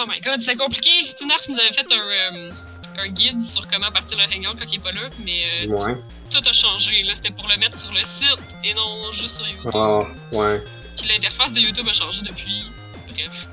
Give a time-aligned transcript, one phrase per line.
[0.00, 0.90] Oh my god, c'est compliqué!
[1.26, 1.96] Narf nous avait fait un,
[2.36, 2.50] euh,
[2.98, 5.96] un guide sur comment partir le hangout quand il est pas là, mais euh, Ouais.
[6.30, 7.02] tout a changé.
[7.02, 9.70] Là, c'était pour le mettre sur le site et non juste sur YouTube.
[9.74, 10.00] Ah,
[10.32, 10.62] ouais.
[10.96, 12.62] Puis l'interface de YouTube a changé depuis.
[13.08, 13.46] Bref.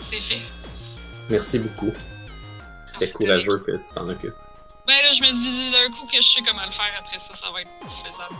[0.00, 0.40] C'est fait.
[1.30, 1.92] Merci beaucoup.
[2.86, 4.34] C'était courageux que tu t'en occupes.
[4.86, 7.34] Ben là, je me dis d'un coup que je sais comment le faire après ça,
[7.34, 7.70] ça va être
[8.04, 8.34] faisable.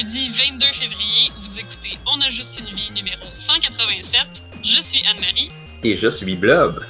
[0.00, 1.30] Jeudi 22 février.
[1.40, 4.44] Vous écoutez On a juste une vie numéro 187.
[4.64, 5.50] Je suis Anne-Marie.
[5.82, 6.82] Et je suis Blob.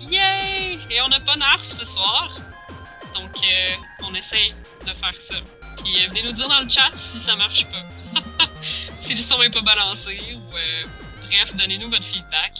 [0.00, 0.78] Yay!
[0.90, 2.30] Et on n'a pas Narf ce soir.
[3.14, 4.54] Donc, euh, on essaye
[4.86, 5.34] de faire ça.
[5.78, 8.20] Puis, euh, venez nous dire dans le chat si ça marche pas.
[8.94, 10.56] si le son est pas balancé ou...
[10.56, 10.84] euh,
[11.26, 12.52] bref, donnez-nous votre feedback.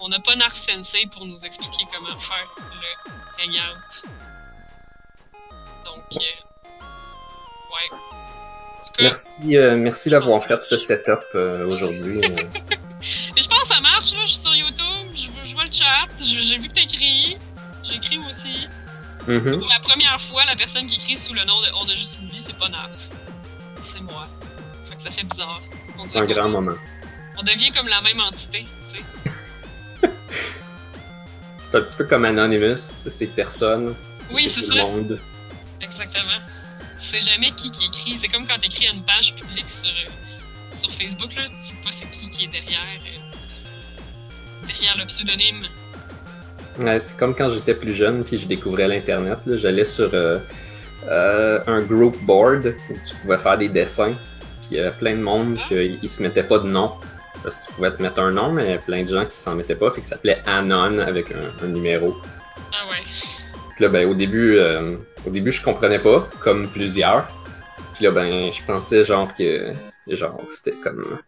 [0.00, 4.08] On n'a pas Narf Sensei pour nous expliquer comment faire le hangout.
[5.84, 7.96] Donc, ouais.
[9.00, 12.20] Merci, euh, merci d'avoir fait ce setup euh, aujourd'hui.
[12.24, 12.28] euh.
[13.34, 14.20] Mais je pense que ça marche, là.
[14.24, 17.36] Je suis sur YouTube, je, je vois le chat, j'ai vu que t'écris.
[17.82, 18.66] J'écris moi aussi.
[19.28, 19.58] Mhm.
[19.58, 22.18] Pour la première fois, la personne qui écrit sous le nom de On a juste
[22.20, 23.10] une vie, c'est pas Narf.
[23.82, 24.26] C'est moi.
[24.88, 25.60] Fait que ça fait bizarre.
[26.08, 26.76] C'est un grand moment.
[27.38, 30.10] on devient comme la même entité, tu sais.
[31.62, 32.76] C'est un petit peu comme Anonymous,
[33.08, 33.92] c'est personne.
[34.30, 34.74] Oui, c'est tout ça.
[34.76, 35.18] le monde.
[35.80, 36.38] Exactement.
[36.98, 38.18] Tu sais jamais qui qui écrit.
[38.18, 40.10] C'est comme quand t'écris une page publique sur, euh,
[40.72, 41.42] sur Facebook, là.
[41.46, 42.80] Tu sais pas c'est qui qui est derrière.
[43.06, 45.66] euh, derrière le pseudonyme.
[46.80, 49.38] Ouais, c'est comme quand j'étais plus jeune puis je découvrais l'Internet.
[49.46, 50.38] là, J'allais sur euh,
[51.66, 54.12] un group board où tu pouvais faire des dessins.
[54.62, 56.92] Puis il y avait plein de monde qui ils se mettaient pas de nom.
[57.42, 59.76] Parce que tu pouvais te mettre un nom, mais plein de gens qui s'en mettaient
[59.76, 59.90] pas.
[59.92, 62.16] Fait que ça s'appelait Anon avec un, un numéro.
[62.72, 63.04] Ah ouais.
[63.76, 64.58] Puis là, ben, au début,
[65.26, 67.28] au début, je comprenais pas, comme plusieurs.
[67.94, 69.72] Puis là, ben, je pensais genre que,
[70.06, 71.18] genre, c'était comme,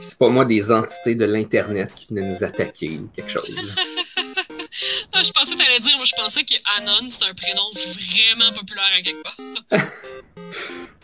[0.00, 3.50] c'est pas moi des entités de l'internet qui venaient nous attaquer ou quelque chose.
[5.12, 8.52] Ah, je pensais que t'allais dire, moi je pensais que Anon c'est un prénom vraiment
[8.52, 9.36] populaire à quelque part.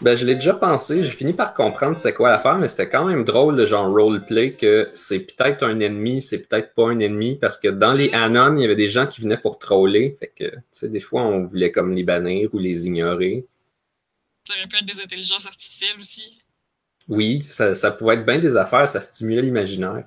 [0.02, 3.06] Ben, je l'ai déjà pensé, j'ai fini par comprendre c'est quoi l'affaire, mais c'était quand
[3.06, 7.36] même drôle de genre roleplay que c'est peut-être un ennemi, c'est peut-être pas un ennemi,
[7.36, 10.32] parce que dans les Anon, il y avait des gens qui venaient pour troller, fait
[10.36, 13.46] que, tu sais, des fois, on voulait comme les bannir ou les ignorer.
[14.46, 16.40] Ça aurait pu être des intelligences artificielles aussi.
[17.08, 20.04] Oui, ça, ça pouvait être bien des affaires, ça stimulait l'imaginaire.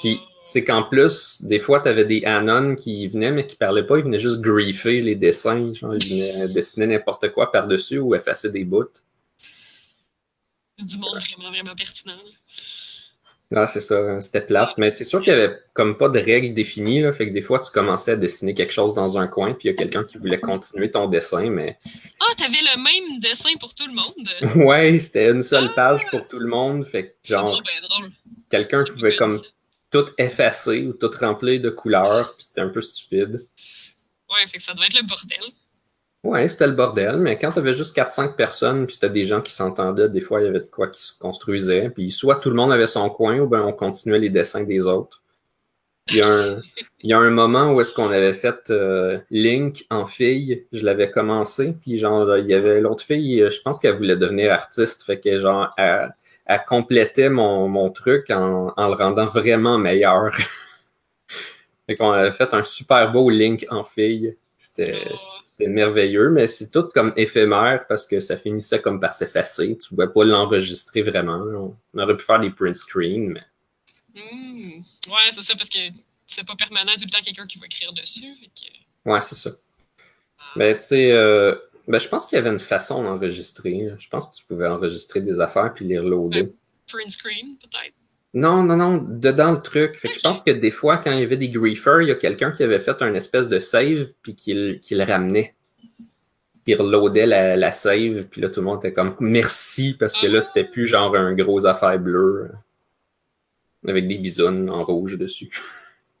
[0.00, 3.98] Puis c'est qu'en plus, des fois, t'avais des Anon qui venaient, mais qui parlaient pas,
[3.98, 8.52] ils venaient juste griefer les dessins, genre ils venaient dessiner n'importe quoi par-dessus ou effacer
[8.52, 8.84] des bouts.
[10.78, 12.18] Du monde vraiment, vraiment pertinent.
[13.52, 14.78] Ah, c'est ça, c'était plate.
[14.78, 17.42] Mais c'est sûr qu'il y avait comme pas de règles définies, là, fait que des
[17.42, 20.04] fois, tu commençais à dessiner quelque chose dans un coin, puis il y a quelqu'un
[20.04, 21.76] qui voulait continuer ton dessin, mais
[22.20, 24.64] Ah, t'avais le même dessin pour tout le monde?
[24.64, 28.12] ouais, c'était une seule page pour tout le monde, fait que C'est genre, ben
[28.48, 29.44] quelqu'un pouvait comme ça.
[29.90, 33.46] Tout effacer ou tout remplir de couleurs, puis c'était un peu stupide.
[34.30, 35.52] Ouais, fait que ça devait être le bordel.
[36.24, 39.52] Ouais, c'était le bordel, mais quand t'avais juste 4-5 personnes, puis c'était des gens qui
[39.52, 42.56] s'entendaient, des fois, il y avait de quoi qui se construisait, puis soit tout le
[42.56, 45.22] monde avait son coin, ou ben on continuait les dessins des autres.
[46.08, 46.60] Il y a un,
[47.00, 50.84] il y a un moment où est-ce qu'on avait fait euh, Link en fille, je
[50.84, 54.52] l'avais commencé, puis genre, il y avait l'autre fille, euh, je pense qu'elle voulait devenir
[54.52, 56.12] artiste, fait que genre, elle,
[56.46, 60.34] elle complétait mon, mon truc en, en le rendant vraiment meilleur.
[61.86, 64.36] fait qu'on avait fait un super beau Link en fille.
[64.56, 65.06] C'était
[65.60, 69.76] merveilleux, mais c'est tout comme éphémère parce que ça finissait comme par s'effacer.
[69.78, 71.76] Tu ne pouvais pas l'enregistrer vraiment.
[71.94, 73.42] On aurait pu faire des print screens, mais
[74.16, 74.80] Hmm.
[75.08, 75.78] Ouais, c'est ça, parce que
[76.26, 78.34] c'est pas permanent tout le temps quelqu'un qui va écrire dessus.
[78.54, 79.10] Que...
[79.10, 79.50] ouais, c'est ça.
[80.56, 81.54] Mais tu sais, euh,
[81.88, 83.90] ben, je pense qu'il y avait une façon d'enregistrer.
[83.98, 86.52] Je pense que tu pouvais enregistrer des affaires puis les reloader.
[86.88, 87.94] Print screen, peut-être?
[88.34, 89.96] Non, non, non, dedans le truc.
[89.96, 92.10] Fait que je pense que des fois, quand il y avait des griefers, il y
[92.10, 95.54] a quelqu'un qui avait fait un espèce de save puis qui, le- ramenait.
[96.64, 100.20] Puis il reloadait la, la save, puis là, tout le monde était comme merci, parce
[100.20, 102.50] que là, c'était plus genre un gros affaire bleu
[103.86, 105.48] euh, avec des bisounes en rouge dessus.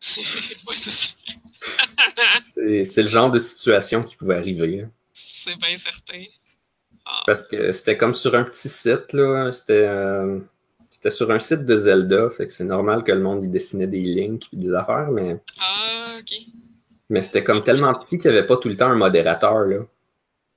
[0.68, 0.76] ouais,
[2.84, 4.82] c'est le genre de situation qui pouvait arriver.
[4.82, 4.90] hein.
[5.46, 6.24] C'est bien certain.
[7.04, 9.52] Ah, Parce que c'était comme sur un petit site, là.
[9.52, 10.40] C'était euh,
[10.90, 13.86] c'était sur un site de Zelda, fait que c'est normal que le monde y dessinait
[13.86, 16.34] des links et des affaires, mais, ah, ok.
[17.10, 19.86] mais c'était comme tellement petit qu'il n'y avait pas tout le temps un modérateur, là.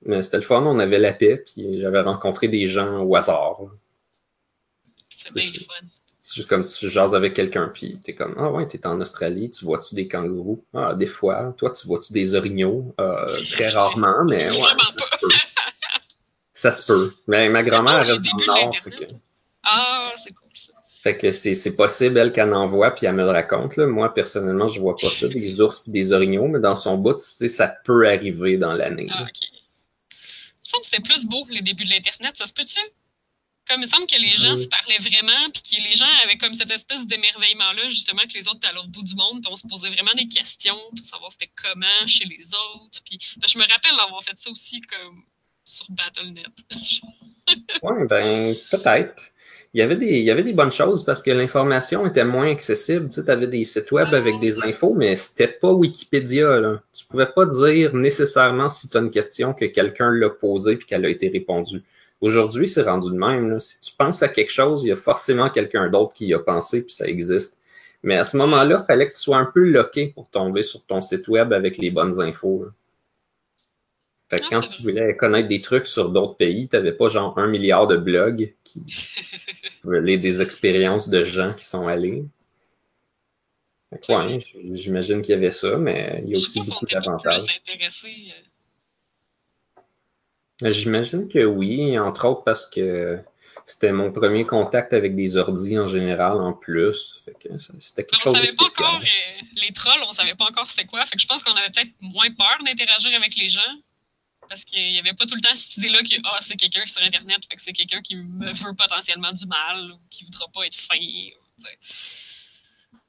[0.06, 3.60] Mais c'était le fun, on avait la paix, puis j'avais rencontré des gens au hasard.
[5.10, 5.86] C'est bien le fun.
[6.30, 9.50] C'est juste comme tu jases avec quelqu'un, puis t'es comme Ah ouais, t'es en Australie,
[9.50, 10.64] tu vois-tu des kangourous?
[10.72, 11.52] Ah, des fois.
[11.58, 12.94] Toi, tu vois-tu des orignaux?
[13.00, 15.28] Euh, Très rarement, mais ouais, ça se peut.
[16.52, 17.12] Ça se peut.
[17.26, 18.70] Mais ma grand-mère reste dans le Nord.
[18.84, 19.04] que,
[19.64, 20.72] Ah, c'est cool ça.
[21.02, 23.76] fait que c'est possible, elle, qu'elle en voit, puis elle me le raconte.
[23.76, 23.88] Là.
[23.88, 27.14] Moi, personnellement, je vois pas ça, des ours puis des orignaux, mais dans son bout,
[27.14, 29.08] tu sais, ça peut arriver dans l'année.
[29.10, 29.30] Ah, ok.
[29.42, 32.78] Il me semble que c'était plus beau les débuts de l'Internet, ça se peut-tu?
[33.70, 34.64] Comme il me semble que les gens Oui.
[34.64, 38.48] se parlaient vraiment, puis que les gens avaient comme cette espèce d'émerveillement-là, justement, que les
[38.48, 41.04] autres étaient à l'autre bout du monde, puis on se posait vraiment des questions pour
[41.04, 43.00] savoir c'était comment chez les autres.
[43.04, 45.22] Puis ben, je me rappelle d'avoir fait ça aussi comme
[45.64, 46.46] sur Battle.net.
[47.82, 49.24] Ouais, ben, peut-être.
[49.72, 52.50] Il y, avait des, il y avait des bonnes choses parce que l'information était moins
[52.50, 53.08] accessible.
[53.08, 56.60] Tu sais, avais des sites web avec des infos, mais c'était pas Wikipédia.
[56.60, 56.80] Là.
[56.92, 60.86] Tu pouvais pas dire nécessairement si tu as une question que quelqu'un l'a posée puis
[60.86, 61.82] qu'elle a été répondue.
[62.20, 63.50] Aujourd'hui, c'est rendu de même.
[63.50, 63.60] là.
[63.60, 66.38] Si tu penses à quelque chose, il y a forcément quelqu'un d'autre qui y a
[66.38, 67.58] pensé puis ça existe.
[68.02, 70.84] Mais à ce moment-là, il fallait que tu sois un peu loqué pour tomber sur
[70.84, 72.64] ton site web avec les bonnes infos.
[72.64, 72.70] là.
[74.30, 77.08] Fait que Ah, quand tu voulais connaître des trucs sur d'autres pays, tu n'avais pas
[77.08, 78.84] genre un milliard de blogs qui
[79.82, 82.24] pouvaient lire des expériences de gens qui sont allés.
[84.08, 84.38] Ouais,
[84.68, 87.40] j'imagine qu'il y avait ça, mais il y a aussi beaucoup d'avantages.
[90.62, 93.18] Euh, J'imagine que oui, entre autres parce que
[93.66, 97.22] c'était mon premier contact avec des ordis en général en plus.
[97.24, 98.88] Fait que ça- c'était quelque on chose de savait pas spécial.
[98.88, 101.04] encore, euh, les trolls, on savait pas encore c'était quoi.
[101.04, 103.60] Fait que je pense qu'on avait peut-être moins peur d'interagir avec les gens.
[104.48, 107.00] Parce qu'il y avait pas tout le temps cette idée-là que ah, c'est quelqu'un sur
[107.02, 110.66] Internet, fait que c'est quelqu'un qui me veut potentiellement du mal ou qui voudra pas
[110.66, 110.96] être fin.
[110.96, 111.78] ou, tu sais.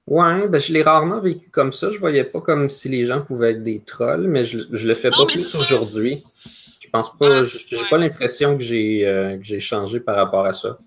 [0.06, 1.90] Ouais, ben je l'ai rarement vécu comme ça.
[1.90, 4.94] Je voyais pas comme si les gens pouvaient être des trolls, mais je, je le
[4.94, 6.24] fais Non, pas plus aujourd'hui.
[6.94, 7.90] Je pense pas, Ah, j'ai ouais.
[7.90, 10.78] pas l'impression que j'ai euh, que j'ai changé par rapport à ça.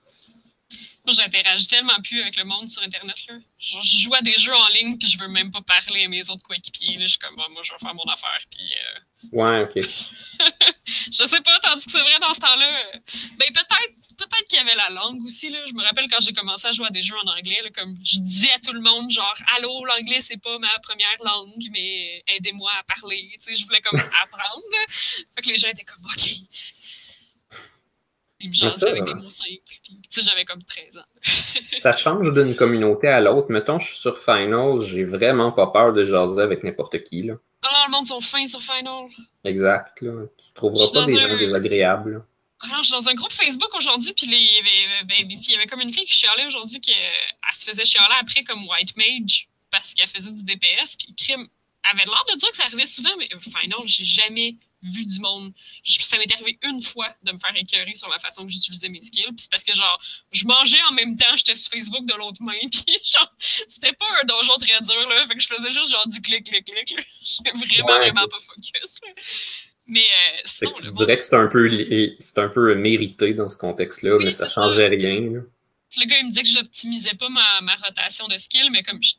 [1.07, 3.17] Moi, j'interagis tellement plus avec le monde sur Internet.
[3.29, 3.37] Là.
[3.59, 6.29] Je joue à des jeux en ligne, puis je veux même pas parler à mes
[6.31, 6.99] autres coéquipiers.
[7.01, 8.41] Je suis comme, Ah, moi, je vais faire mon affaire.
[8.51, 8.99] Puis, euh,
[9.33, 9.77] Ouais, ok.
[10.87, 12.69] je sais pas, tandis que c'est vrai dans ce temps-là.
[12.69, 12.99] euh,
[13.39, 15.51] Ben, peut-être peut-être qu'il y avait la langue aussi.
[15.51, 15.59] Là.
[15.67, 17.97] Je me rappelle quand j'ai commencé à jouer à des jeux en anglais, là, comme
[18.05, 22.23] je disais à tout le monde, genre, allô, l'anglais, c'est pas ma première langue, mais
[22.29, 23.29] aidez-moi à parler.
[23.35, 24.65] Tu sais, je voulais comme apprendre.
[24.71, 24.79] Là.
[25.35, 26.31] Fait que les gens étaient comme, OK.
[28.41, 29.49] Ils me ça, jasaient avec euh, des mots simples.
[29.83, 31.05] Puis, tu sais, j'avais comme 13 ans.
[31.73, 33.47] Ça change d'une communauté à l'autre.
[33.51, 37.23] Mettons, je suis sur Finals, j'ai vraiment pas peur de jaser avec n'importe qui.
[37.23, 37.35] Là.
[37.69, 39.07] Alors, le monde sont fins sur Final.
[39.45, 40.01] Exact.
[40.03, 40.27] Là.
[40.39, 42.13] Tu trouveras pas des un- gens désagréables.
[42.15, 42.21] là.
[42.61, 45.51] Alors, je suis dans un groupe Facebook aujourd'hui, puis les- il y avait, ben, il
[45.51, 48.43] y avait comme une fille qui chialait aujourd'hui, qui euh, elle se faisait chialer après
[48.45, 51.47] comme White Mage, parce qu'elle faisait du DPS, puis crime
[51.91, 55.19] avait l'air de dire que ça arrivait souvent, mais euh, Final, j'ai jamais vu du
[55.21, 55.53] monde.
[55.85, 58.89] Je- ça m'est arrivé une fois de me faire écœurer sur la façon que j'utilisais
[58.89, 60.01] mes skills, puis c'est parce que genre,
[60.33, 63.33] je mangeais en même temps, j'étais sur Facebook de l'autre main, puis genre,
[63.69, 66.45] c'était pas un donjon très dur, là, fait que je faisais juste genre du clic,
[66.45, 66.95] clic, clic.
[67.23, 68.11] J'étais vraiment, Ouais.
[68.11, 69.09] vraiment pas focus, là.
[69.87, 71.69] Mais euh, sinon, tu dirais que c'est un peu
[72.19, 75.21] c'est un peu mérité dans ce contexte-là, Oui, mais ça changeait rien.
[75.21, 75.41] là.
[75.97, 79.01] le gars, il me disait que j'optimisais pas ma, ma rotation de skill, mais comme
[79.03, 79.15] je-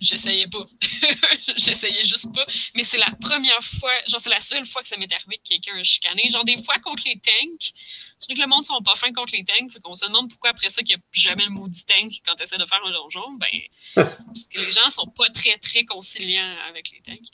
[0.00, 0.64] j'essayais pas.
[1.56, 2.44] j'essayais juste pas.
[2.74, 5.48] Mais c'est la première fois, genre, c'est la seule fois que ça m'est arrivé que
[5.48, 6.28] quelqu'un a chicané.
[6.28, 9.32] Genre, des fois contre les tanks, je trouve que le monde sont pas fins contre
[9.32, 11.84] les tanks, fait qu'on se demande pourquoi après ça qu'il n'y a jamais le maudit
[11.84, 13.32] tank quand tu essaies de faire un donjon.
[13.32, 13.60] Ben,
[14.26, 17.28] parce que les gens sont pas très, très conciliants avec les tanks.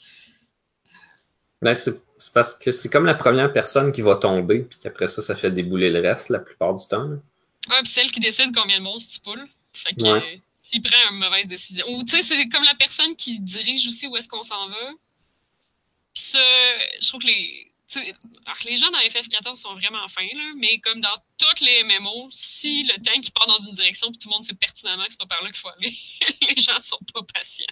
[1.61, 5.07] Ben, c'est c'est parce que c'est comme la première personne qui va tomber, puis qu'après
[5.07, 7.03] ça, ça fait débouler le reste la plupart du temps.
[7.03, 7.15] là.
[7.69, 9.47] Ouais, puis celle qui décide combien de monstres tu poules.
[9.73, 10.41] Fait que Ouais.
[10.71, 11.85] S'il prend une mauvaise décision.
[11.89, 14.91] Ou tu sais, c'est comme la personne qui dirige aussi où est-ce qu'on s'en va.
[16.13, 16.39] Puis ça,
[17.01, 17.71] je trouve que les.
[18.45, 22.27] alors les gens dans FF14 sont vraiment fins, là, mais comme dans toutes les MMO,
[22.31, 25.11] si le tank il part dans une direction puis tout le monde sait pertinemment que
[25.11, 25.93] c'est pas par là qu'il faut aller,
[26.55, 27.65] les gens sont pas patients.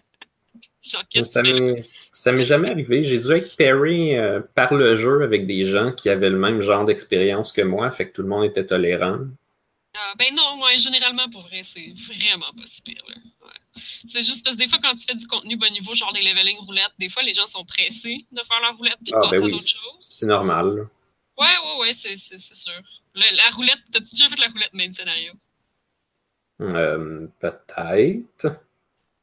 [0.81, 3.03] Genre, Ça m'est ça m'est jamais arrivé.
[3.03, 6.61] J'ai dû être paré euh, par le jeu avec des gens qui avaient le même
[6.61, 9.19] genre d'expérience que moi, fait que tout le monde était tolérant.
[9.95, 13.03] Ah, ben non, ouais, généralement, pour vrai, c'est vraiment pas si pire.
[13.07, 13.15] là.
[13.41, 13.51] Ouais.
[14.07, 16.21] C'est juste parce que des fois, quand tu fais du contenu bas niveau, genre des
[16.21, 19.21] leveling roulettes, des fois, les gens sont pressés de faire leur roulette puis de Ah,
[19.21, 19.97] passer ben à d'autres choses.
[19.99, 20.75] c'est normal.
[20.75, 20.83] là.
[21.37, 22.81] Ouais, ouais, ouais, c'est c'est- c'est sûr.
[23.15, 25.33] Le- la roulette, t'as-tu déjà fait la roulette main scénario?
[26.61, 28.61] Euh, Peut-être.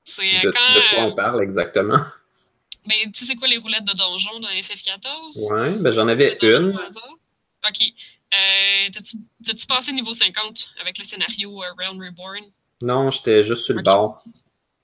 [0.05, 0.75] C'est De, euh, quand.
[0.75, 1.99] de quoi euh, on parle exactement?
[2.87, 5.53] ben, tu sais, quoi les roulettes de donjon dans FF14?
[5.53, 6.79] Ouais, ben j'en avais une.
[7.69, 7.83] Ok.
[8.37, 8.91] Euh,
[9.45, 12.43] T'as-tu passé niveau 50 avec le scénario euh, Realm Reborn?
[12.83, 14.23] Non, j'étais juste sur le bord.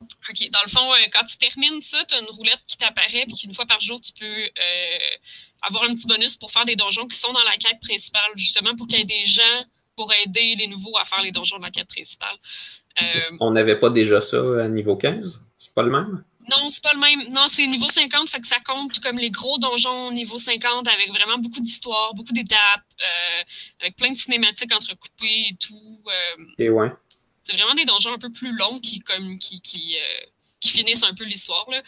[0.03, 0.51] OK.
[0.51, 3.37] Dans le fond, euh, quand tu termines ça, tu as une roulette qui t'apparaît, puis
[3.37, 4.99] qu'une fois par jour, tu peux euh,
[5.63, 8.75] avoir un petit bonus pour faire des donjons qui sont dans la quête principale, justement
[8.77, 9.65] pour qu'il y ait des gens
[9.97, 12.37] pour aider les nouveaux à faire les donjons de la quête principale.
[13.41, 15.43] On n'avait pas déjà ça à niveau 15?
[15.59, 16.25] C'est pas le même?
[16.59, 17.29] Non, c'est pas le même.
[17.33, 21.09] Non, c'est niveau 50, fait que ça compte comme les gros donjons niveau 50 avec
[21.11, 22.59] vraiment beaucoup d'histoires, beaucoup d'étapes,
[23.01, 23.43] euh,
[23.81, 26.03] avec plein de cinématiques entrecoupées et tout.
[26.07, 26.91] Euh, Et ouais.
[27.43, 30.27] c'est vraiment des donjons un peu plus longs qui, comme, qui, qui, euh,
[30.61, 31.69] qui finissent un peu l'histoire.
[31.71, 31.83] là.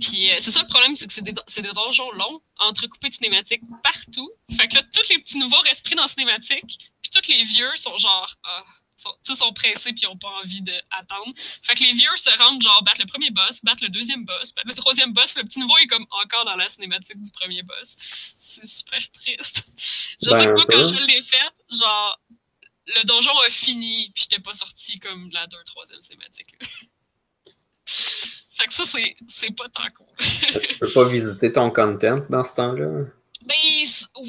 [0.00, 3.14] Puis c'est ça le problème, c'est que c'est des, c'est des donjons longs, entrecoupés de
[3.14, 4.30] cinématiques partout.
[4.56, 7.42] Fait que là, tous les petits nouveaux restent pris dans la cinématique, puis tous les
[7.44, 8.34] vieux sont genre.
[8.44, 8.64] Ah,
[8.98, 11.32] sont, sont pressés puis ils ont pas envie d'attendre.
[11.62, 14.54] Fait que les vieux se rendent genre battre le premier boss, battre le deuxième boss,
[14.54, 17.62] battre le troisième boss, le petit nouveau est comme encore dans la cinématique du premier
[17.62, 17.96] boss.
[18.38, 19.64] C'est super triste.
[20.20, 22.20] Je Ben, sais un pas quand je l'ai fait, genre
[22.86, 26.54] le donjon a fini puis j'étais pas sorti comme de la deux troisième cinématique.
[27.86, 30.06] fait que ça c'est c'est pas tant cool.
[30.68, 33.04] tu peux pas visiter ton content dans ce temps-là?
[33.46, 33.54] Ben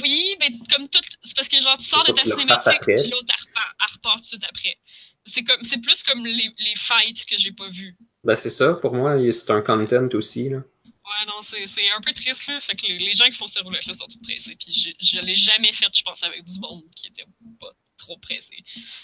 [0.04, 3.26] oui, mais comme tout, c'est parce que genre tu sors de ta cinématique puis l'autre
[3.30, 4.78] elle repart, tout de suite après.
[5.26, 7.98] C'est comme c'est plus comme les, les fights que j'ai pas vu.
[8.24, 10.50] Ben c'est ça, pour moi, c'est un content aussi.
[10.50, 10.58] Là.
[10.86, 12.60] Ouais, non, c'est c'est un peu triste, là.
[12.62, 14.56] Fait que les, les gens qui font ces roulettes-là sont tous pressés.
[14.56, 17.26] Puis je, je l'ai jamais fait, je pense, avec du monde qui était
[17.60, 18.64] pas trop pressé.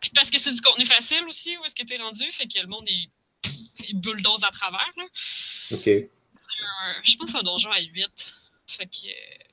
[0.00, 2.24] Puis, parce que c'est du contenu facile aussi, où est-ce que t'es rendu?
[2.32, 3.10] Fait que le monde, il,
[3.88, 5.04] il bulldoze à travers, là.
[5.72, 5.84] OK.
[5.84, 6.08] C'est
[6.82, 8.34] un- je pense un donjon à 8.
[8.66, 9.06] Fait que...
[9.06, 9.10] euh,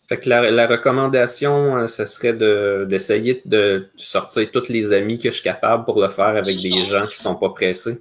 [0.09, 5.19] Fait que la, la recommandation, euh, ce serait de- d'essayer de, sortir tous les amis
[5.19, 7.99] que je suis capable pour le faire avec des gens qui sont pas pressés.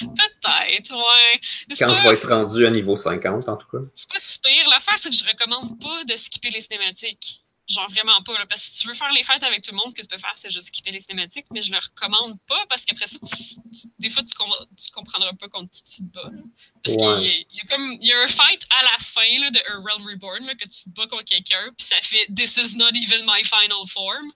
[0.00, 1.40] Peut-être, ouais.
[1.78, 3.84] Quand pas- je vais être rendu à niveau 50, en tout cas.
[3.94, 4.68] C'est pas si pire.
[4.70, 7.42] L'affaire, c'est que je recommande pas de skipper les cinématiques.
[7.68, 8.34] Genre vraiment pas.
[8.38, 10.02] Là, parce que si tu veux faire les fêtes avec tout le monde, ce que
[10.02, 11.46] tu peux faire, c'est juste skipper les cinématiques.
[11.50, 14.90] Mais je le recommande pas parce qu'après ça, tu- tu- des fois, tu, com- tu
[14.92, 16.30] comprendras pas contre qui tu te bats.
[16.32, 16.42] là.
[16.84, 18.98] Parce qu'il y, a- il y a comme il y a un fight à la
[19.00, 21.96] fin là, de A Realm Reborn là, que tu te bats contre quelqu'un, puis ça
[22.02, 24.30] fait This is not even my final form.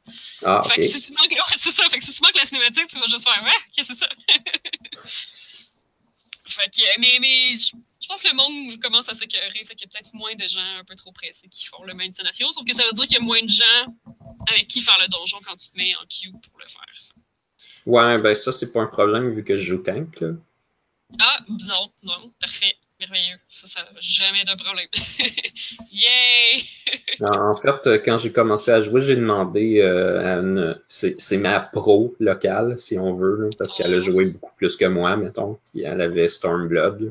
[0.44, 1.88] Ah, Fait que si tu manques, ouais, c'est ça.
[1.88, 4.04] Fait que si tu manques la cinématique, tu vas juste faire Ouais, qu'est-ce que c'est
[4.06, 4.08] ça?
[6.50, 9.64] fait que, mais, mais je, pense que le monde commence à s'écœurer.
[9.64, 11.94] Fait qu'il y a peut-être moins de gens un peu trop pressés qui font le
[11.94, 12.50] même scénario.
[12.50, 13.86] Sauf que ça veut dire qu'il y a moins de gens
[14.48, 16.86] avec qui faire le donjon quand tu te mets en queue pour le faire.
[17.86, 20.20] Ouais, ben ça, c'est pas un problème vu que je joue tank.
[20.20, 20.32] Là.
[21.18, 22.76] Ah, non, non, parfait.
[23.00, 23.36] Merveilleux.
[23.48, 24.86] Ça, ça jamais de problème.
[25.92, 26.62] Yay!
[27.22, 30.80] En fait, euh, quand j'ai commencé à jouer, j'ai demandé euh, à une.
[30.88, 34.86] C'est ma pro locale, si on veut, là, parce qu'elle a joué beaucoup plus que
[34.86, 35.58] moi, mettons.
[35.70, 37.00] Puis elle avait Stormblood.
[37.02, 37.10] là.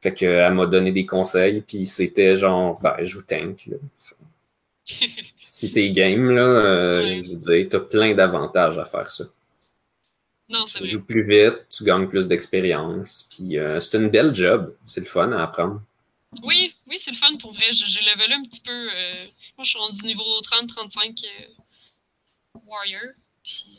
[0.00, 3.66] Fait qu'elle m'a donné des conseils, puis c'était genre, ben, joue tank.
[3.66, 3.76] Là.
[5.42, 7.22] Si t'es game, là, euh, Ouais.
[7.24, 9.24] je veux dire, t'as plein d'avantages à faire ça.
[10.48, 10.86] Non, Tu vrai.
[10.86, 14.74] joues plus vite, tu gagnes plus d'expérience, puis euh, c'est une belle job.
[14.86, 15.82] C'est le fun à apprendre.
[16.42, 17.66] Oui, oui, c'est le fun pour vrai.
[17.72, 18.70] J'ai levelé un petit peu.
[18.72, 21.46] euh, je pense que je suis rendu niveau 30-35 euh,
[22.66, 23.00] Warrior.
[23.42, 23.78] Puis.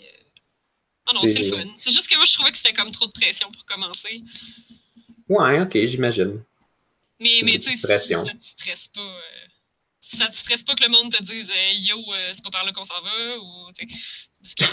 [1.08, 1.74] Ah non, C'est- le fun.
[1.78, 4.24] C'est juste que moi, je trouvais que c'était comme trop de pression pour commencer.
[5.28, 6.44] Ouais, ok, j'imagine.
[7.20, 9.22] Mais, tu sais, si ça te stresse pas.
[10.02, 11.98] si ça te stresse pas que le monde te dise Yo,
[12.32, 13.38] c'est pas par là qu'on s'en va.
[13.40, 13.88] Ou, tu
[14.42, 14.66] sais,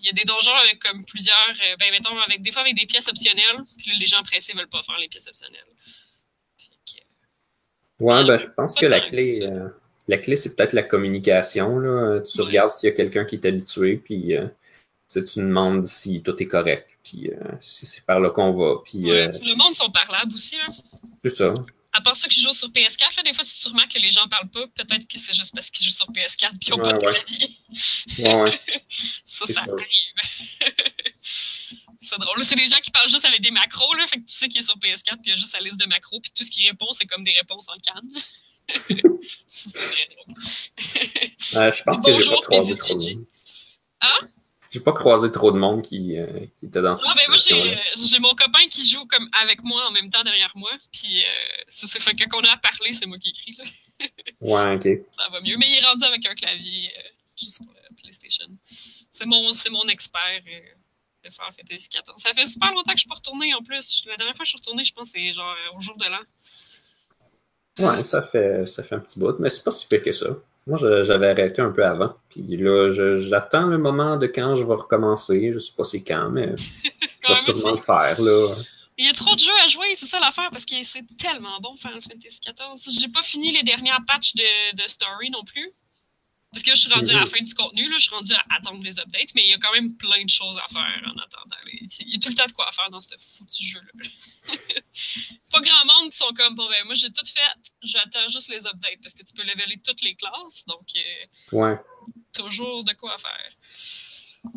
[0.00, 1.36] il y a des donjons avec comme plusieurs.
[1.50, 3.58] euh, ben, mettons, avec, des fois avec des pièces optionnelles.
[3.76, 5.64] Puis là, les gens pressés veulent pas faire les pièces optionnelles.
[6.86, 9.68] Que, Ouais, ben, je pense que la clé, euh,
[10.06, 11.78] la clé, c'est peut-être la communication.
[11.78, 12.20] Là.
[12.20, 12.46] Tu Ouais.
[12.46, 14.46] regardes s'il y a quelqu'un qui est habitué, puis euh,
[15.08, 18.76] tu demandes si tout est correct, puis euh, si c'est par là qu'on va.
[18.84, 19.28] Puis ouais.
[19.28, 20.56] euh, Le monde sont parlables aussi.
[20.56, 20.66] Là.
[21.24, 21.52] c'est ça.
[21.92, 24.10] À part ceux qui jouent sur PS4, là, des fois, si tu remarques que les
[24.10, 26.82] gens parlent pas, peut-être que c'est juste parce qu'ils jouent sur PS4 et qu'ils n'ont
[26.82, 27.56] pas de clavier.
[28.18, 28.60] Ouais, ouais.
[29.24, 29.86] Ça, ça arrive.
[32.00, 32.44] c'est drôle.
[32.44, 34.06] C'est des gens qui parlent juste avec des macros, là.
[34.06, 35.78] Fait que tu sais qu'il est sur PS4 puis il y a juste la liste
[35.78, 38.08] de macros puis tout ce qu'il répond, c'est comme des réponses en canne.
[39.46, 40.34] c'est très drôle.
[41.72, 43.24] Je pense que j'ai pas croisé trop monde.
[44.00, 44.28] Hein?
[44.70, 46.26] J'ai pas croisé trop de monde qui, euh,
[46.58, 49.86] qui était dans ben moi, j'ai euh, j'ai mon copain qui joue comme avec moi
[49.88, 50.70] en même temps derrière moi.
[50.92, 51.28] Puis euh,
[51.68, 51.98] c'est ça.
[52.00, 53.64] Fait que quand on a à parler, c'est moi qui écris, là.
[54.40, 55.04] Ouais, ok.
[55.10, 55.56] ça va mieux.
[55.56, 57.02] Mais il est rendu avec un clavier euh,
[57.40, 58.46] juste pour la PlayStation.
[59.10, 60.42] C'est mon, c'est mon expert
[61.24, 62.14] de Final Fantasy XIV.
[62.18, 64.04] Ça fait super longtemps que je suis pas retournée en plus.
[64.06, 66.04] La dernière fois que je suis retournée, je pense que c'est genre au jour de
[66.04, 66.20] l'an.
[67.78, 70.26] Ouais, ça fait, ça fait un petit bout, mais c'est pas si pire que ça.
[70.68, 72.14] Moi, j'avais arrêté un peu avant.
[72.28, 75.50] Puis là, j'attends le moment de quand je vais recommencer.
[75.52, 76.54] Je sais pas c'est quand, mais
[77.26, 78.54] je vais sûrement le faire, là.
[78.98, 81.60] Il y a trop de jeux à jouer, c'est ça l'affaire, parce que c'est tellement
[81.60, 83.00] bon Final Fantasy XIV.
[83.00, 85.72] J'ai pas fini les dernières patchs de, de story non plus.
[86.50, 88.42] Parce que je suis rendu à la fin du contenu, là, je suis rendu à
[88.56, 91.18] attendre les updates, mais il y a quand même plein de choses à faire en
[91.18, 91.56] attendant.
[91.66, 94.04] Il y a tout le temps de quoi faire dans ce foutu jeu-là.
[95.52, 98.66] pas grand monde qui sont comme, bon ben moi j'ai tout fait, j'attends juste les
[98.66, 101.78] updates, parce que tu peux leveler toutes les classes, donc euh, Ouais.
[102.32, 104.54] toujours de quoi faire.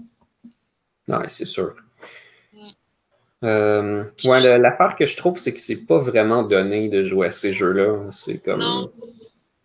[1.10, 1.76] Ouais, c'est sûr.
[2.54, 2.70] Mm.
[3.44, 7.32] Euh, ouais, l'affaire que je trouve, c'est que c'est pas vraiment donné de jouer à
[7.32, 8.10] ces jeux-là.
[8.12, 8.60] C'est comme.
[8.60, 8.94] Non.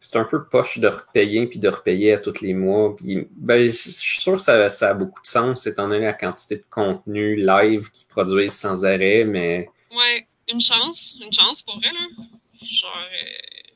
[0.09, 2.95] C'est un peu poche de repayer puis de repayer à tous les mois.
[2.95, 6.13] Puis, ben, je suis sûr que ça, ça a beaucoup de sens étant donné la
[6.13, 9.69] quantité de contenu live qu'ils produisent sans arrêt, mais.
[9.91, 11.93] Ouais, une chance, une chance pour elle.
[11.93, 12.25] Là.
[12.63, 13.73] Genre, euh,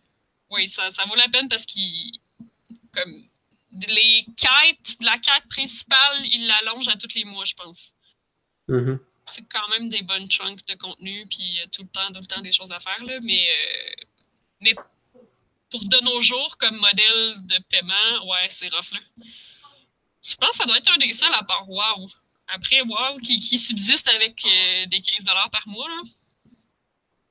[0.53, 2.21] oui, ça, ça vaut la peine parce qu'ils,
[2.93, 3.25] comme,
[3.73, 7.95] les quêtes, la quête principale, ils l'allongent à tous les mois, je pense.
[8.69, 9.01] Mhm.
[9.27, 12.41] C'est quand même des bonnes chunks de contenu, puis tout le temps, tout le temps
[12.41, 14.05] des choses à faire, là, mais, euh,
[14.61, 14.75] mais
[15.71, 19.01] pour de nos jours, comme modèle de paiement, ouais, c'est rough, là.
[20.23, 22.11] Je pense que ça doit être un des seuls à part WoW.
[22.49, 26.03] Après, WoW, qui, qui subsiste avec euh, des 15$ par mois, là.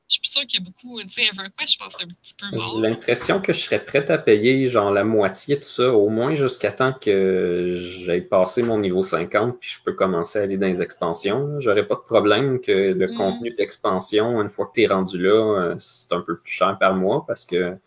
[0.09, 0.99] Je suis plus sûr qu'il y a beaucoup.
[1.03, 2.73] Tu sais, EverQuest, je pense que c'est un petit peu mort.
[2.75, 6.33] J'ai l'impression que je serais prête à payer genre la moitié de ça, au moins
[6.33, 10.65] jusqu'à temps que j'aille passé mon niveau 50 puis je peux commencer à aller dans
[10.65, 11.59] les expansions.
[11.59, 13.17] J'aurais pas de problème que le Mm.
[13.17, 15.29] contenu d'expansion, une fois que tu es rendu là,
[15.61, 17.77] euh, c'est un peu plus cher par mois parce que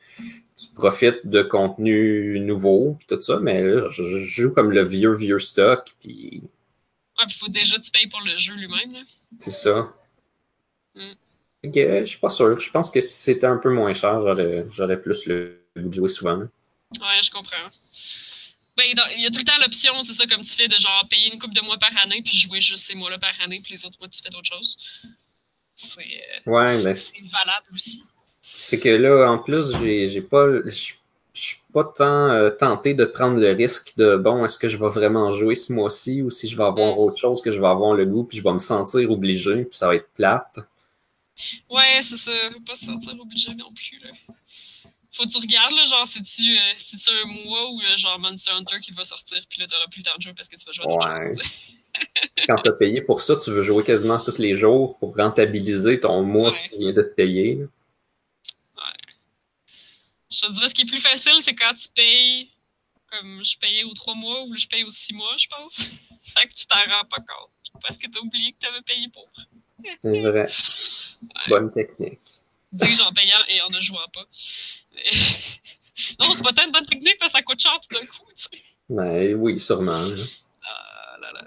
[0.57, 5.12] tu profites de contenu nouveau puis tout ça, mais là, je, joue comme le vieux,
[5.14, 6.41] vieux stock, puis
[7.19, 9.00] Ouais, puis faut déjà que tu payes pour le jeu lui-même, là.
[9.41, 9.93] c'est ça.
[10.95, 11.00] Mm.
[11.64, 12.59] Je suis pas sûr.
[12.59, 14.21] Je pense que si c'était un peu moins cher,
[14.73, 16.38] j'aurais plus le goût de jouer souvent.
[16.38, 17.71] Ouais, je comprends.
[18.76, 18.85] Ben,
[19.16, 21.33] il y a tout le temps l'option, c'est ça, comme tu fais, de genre payer
[21.33, 23.85] une coupe de mois par année, puis jouer juste ces mois-là par année, puis les
[23.85, 24.78] autres mois, tu fais d'autres choses.
[25.75, 28.02] C'est euh, Ouais, mais c'est valable aussi.
[28.40, 30.47] C'est que là, en plus, j'ai pas.
[30.64, 30.95] Je
[31.35, 34.76] je suis pas tant euh, tenté de prendre le risque de bon, est-ce que je
[34.76, 36.99] vais vraiment jouer ce mois-ci ou si je vais avoir Mm.
[36.99, 39.76] autre chose que je vais avoir le goût, puis je vais me sentir obligé, puis
[39.76, 40.59] ça va être plate.
[41.70, 42.32] Ouais, c'est ça.
[42.52, 44.11] Faut pas se sentir obligé non plus, là.
[45.14, 48.80] Faut que tu regardes, là, genre, c'est-tu euh, un mois ou euh, genre Monster Hunter
[48.80, 50.72] qui va sortir, puis là, t'auras plus le temps de jouer parce que tu vas
[50.72, 51.20] jouer à d'autres Ouais.
[51.20, 51.42] choses.
[52.49, 56.00] Quand tu as payé pour ça, tu veux jouer quasiment tous les jours pour rentabiliser
[56.00, 56.62] ton mois Ouais.
[56.62, 57.56] que tu viens de te payer.
[57.56, 57.67] là.
[60.30, 62.50] Je te dirais, ce qui est plus facile, c'est quand tu payes,
[63.10, 65.75] comme je payais aux trois mois ou je paye aux six mois, je pense.
[66.25, 67.50] fait que tu t'en rends pas compte.
[67.82, 69.28] Parce que t'as oublié que t'avais payé pour.
[70.02, 70.47] C'est vrai.
[71.49, 72.21] Bonne technique.
[72.73, 74.26] Dis j'en payant et en ne jouant pas.
[76.18, 78.25] Non, c'est pas tant une bonne technique parce que ça coûte cher tout d'un coup,
[78.34, 78.62] tu sais.
[78.88, 80.08] Mais oui, sûrement.
[80.64, 81.47] Ah là là.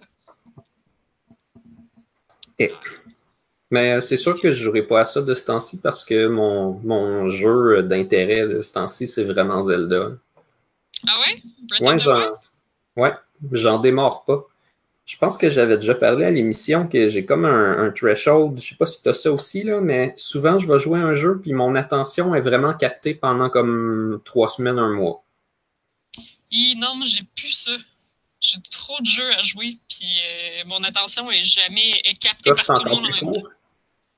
[3.71, 6.28] Mais euh, c'est sûr que je jouerai pas à ça de ce temps-ci parce que
[6.28, 10.12] mon, mon jeu d'intérêt de ce temps-ci, c'est vraiment Zelda.
[11.08, 11.41] Ah ouais?
[11.82, 12.34] Breath j'en
[12.95, 13.13] ouais,
[13.52, 14.45] j'en démarre pas.
[15.06, 18.60] Je pense que j'avais déjà parlé à l'émission que j'ai comme un, un threshold.
[18.60, 21.04] Je sais pas si tu as ça aussi, là, mais souvent je vais jouer à
[21.04, 25.24] un jeu puis mon attention est vraiment captée pendant comme trois semaines, un mois.
[26.52, 27.72] Hi, non, j'ai plus ça.
[28.41, 32.63] J'ai trop de jeux à jouer, puis euh, mon attention est jamais est captée Ça,
[32.63, 33.50] par tout le monde en même temps.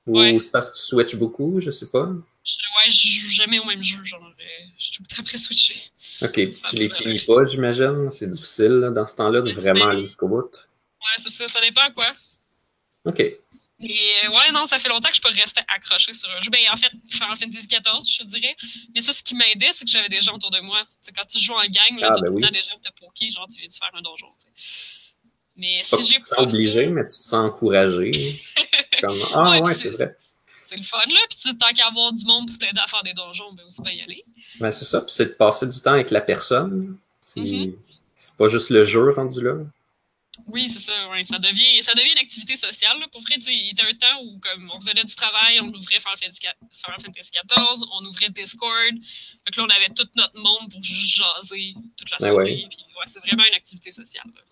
[0.08, 0.39] Ou Ouais.
[0.54, 2.08] parce que tu switches beaucoup, je sais pas?
[2.45, 4.43] Je, ouais, je joue jamais au même jeu, genre, euh,
[4.78, 5.76] je suis tout le temps après switcher.
[6.21, 8.10] Ok, puis tu les finis pas, j'imagine.
[8.10, 10.67] C'est difficile là, dans ce temps-là de vraiment aller jusqu'au bout.
[11.08, 12.13] Ouais, c'est ça, ça dépend quoi.
[13.06, 13.20] Ok.
[13.20, 13.36] Et
[14.26, 16.50] euh, ouais, non, ça fait longtemps que je peux rester accroché sur un jeu.
[16.50, 18.56] Ben, en fait, Final Fantasy XIV, je te dirais.
[18.96, 20.84] Mais ça, ce qui m'aidait, c'est que j'avais des gens autour de moi.
[21.15, 22.41] Quand tu joues en gang, là, Ah, t'as ben oui.
[22.41, 24.28] des gens qui te poker, genre, tu viens de faire un donjon.
[25.58, 27.34] Mais C'est pas que si tu te pas sens obligé, ça, mais tu te sens
[27.34, 28.12] encouragé.
[29.02, 30.15] Comme, ah Ouais, c'est vrai.
[30.63, 31.20] c'est le fun, là.
[31.30, 33.91] Puis tant qu'à avoir du monde pour t'aider à faire des donjons, ben aussi, ben
[33.91, 34.26] y aller.
[34.60, 36.98] Ben, c'est ça, puis c'est de passer du temps avec la personne.
[37.22, 37.76] C'est Mhm.
[38.15, 39.54] c'est pas juste le jeu rendu là.
[40.45, 41.23] Oui, c'est ça, ouais.
[41.26, 43.08] Ça devient, ça devient une activité sociale, là.
[43.12, 46.00] Pour vrai, il y a un temps où, comme, on revenait du travail, on ouvrait
[46.00, 48.93] Final Fantasy XIV, on ouvrait Discord.
[49.45, 52.52] Fait que là, on avait tout notre monde pour juste jaser toute la Ben soirée.
[52.52, 52.63] ouais.
[52.63, 54.43] Ouais, c'est vraiment une activité sociale, là,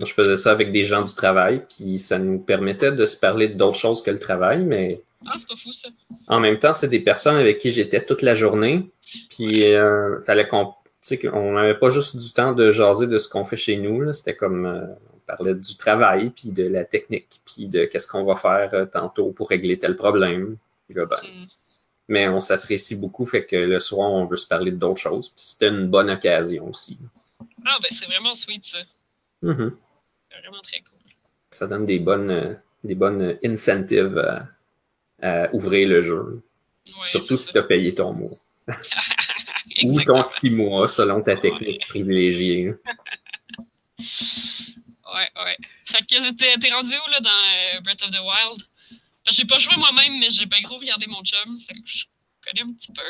[0.00, 3.48] je faisais ça avec des gens du travail, puis ça nous permettait de se parler
[3.48, 5.88] d'autres choses que le travail, mais Ah, c'est pas fou, ça.
[6.26, 8.82] en même temps, c'est des personnes avec qui j'étais toute la journée,
[9.30, 13.18] puis euh, fallait qu'on tu sais, qu'on n'avait pas juste du temps de jaser de
[13.18, 16.86] ce qu'on fait chez nous, c'était comme euh, on parlait du travail, puis de la
[16.86, 20.56] technique, puis de qu'est-ce qu'on va faire euh, tantôt pour régler tel problème.
[20.88, 21.18] Là, ben,
[22.08, 25.68] mais on s'apprécie beaucoup, fait que le soir, on veut se parler d'autres choses, c'était
[25.68, 26.96] une bonne occasion aussi.
[27.66, 28.78] Ah, ben, c'est vraiment sweet, ça.
[29.42, 31.00] C'est vraiment très cool.
[31.50, 34.48] Ça donne des bonnes, euh, des bonnes incentives à,
[35.20, 36.42] à ouvrir le jeu.
[36.88, 38.38] Ouais, Surtout si tu as payé ton mois.
[39.82, 42.74] Ou ton six mois, selon ta technique privilégiée.
[43.98, 45.56] Ouais, ouais.
[45.86, 48.62] Fait que t'es, rendu où, là, dans euh, Breath of the Wild?
[49.30, 51.58] J'ai pas joué moi-même, mais j'ai bien gros regardé mon chum.
[51.60, 52.04] Fait que je
[52.44, 53.02] connais un petit peu.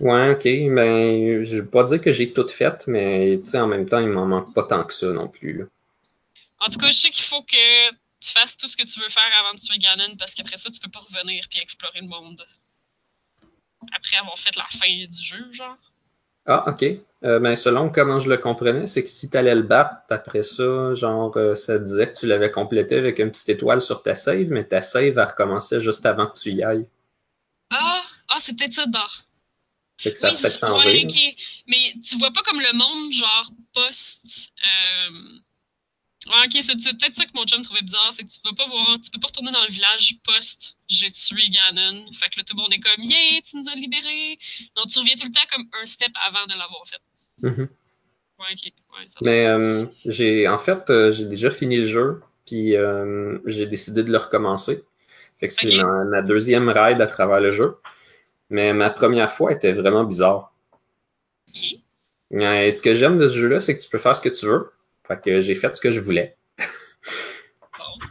[0.00, 0.44] Ouais, ok.
[0.74, 3.98] Ben, je veux pas dire que j'ai tout fait, mais tu sais, en même temps,
[3.98, 5.58] il m'en manque pas tant que ça non plus.
[5.58, 5.64] là.
[6.60, 9.08] En tout cas, je sais qu'il faut que tu fasses tout ce que tu veux
[9.08, 12.08] faire avant de tuer Ganon, parce qu'après ça, tu peux pas revenir puis explorer le
[12.08, 12.44] monde.
[13.92, 15.76] Après avoir fait la fin du jeu, genre.
[16.48, 16.82] Ah, ok.
[17.24, 20.42] Euh, ben, selon comment je le comprenais, c'est que si tu allais le battre, après
[20.42, 24.14] ça, genre, euh, ça disait que tu l'avais complété avec une petite étoile sur ta
[24.14, 26.88] save, mais ta save, elle recommençait juste avant que tu y ailles.
[27.70, 29.24] Ah, ah c'est peut-être ça de bord.
[30.00, 31.06] Fait que ça oui, fait changer.
[31.06, 31.36] ouais.
[31.66, 34.52] Mais tu vois pas comme le monde, genre, post.
[34.64, 35.38] Euh...
[36.28, 38.66] Ouais, ok, c'est peut-être ça que mon chum trouvait bizarre, c'est que tu peux pas
[38.68, 42.06] voir, tu peux pas retourner dans le village post j'ai tué Ganon.
[42.12, 44.38] Fait que là, tout le monde est comme, yeah, tu nous as libérés.
[44.76, 47.00] Donc, tu reviens tout le temps comme un step avant de l'avoir fait.
[47.42, 47.68] Mhm.
[48.38, 48.72] Ouais, ok.
[48.96, 53.38] Ouais, ça Mais euh, j'ai en fait euh, j'ai déjà fini le jeu, puis euh,
[53.46, 54.84] j'ai décidé de le recommencer.
[55.38, 57.78] Fait que c'est ma, ma deuxième ride à travers le jeu.
[58.50, 60.52] Mais ma première fois était vraiment bizarre.
[62.32, 64.46] Euh, ce que j'aime de ce jeu-là, c'est que tu peux faire ce que tu
[64.46, 64.70] veux.
[65.08, 66.36] Fait que j'ai fait ce que je voulais.
[66.58, 66.64] Bon.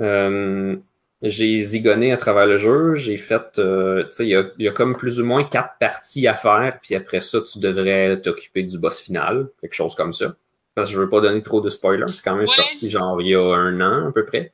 [0.00, 0.76] Euh,
[1.20, 2.96] j'ai zigonné à travers le jeu.
[2.96, 5.44] J'ai fait, euh, tu sais, il y a, il y a comme plus ou moins
[5.44, 9.94] quatre parties à faire, puis après ça, tu devrais t'occuper du boss final, quelque chose
[9.94, 10.34] comme ça.
[10.74, 12.06] Parce que je veux pas donner trop de spoilers.
[12.12, 12.54] C'est quand même Ouais.
[12.54, 14.52] sorti genre il y a un an à peu près.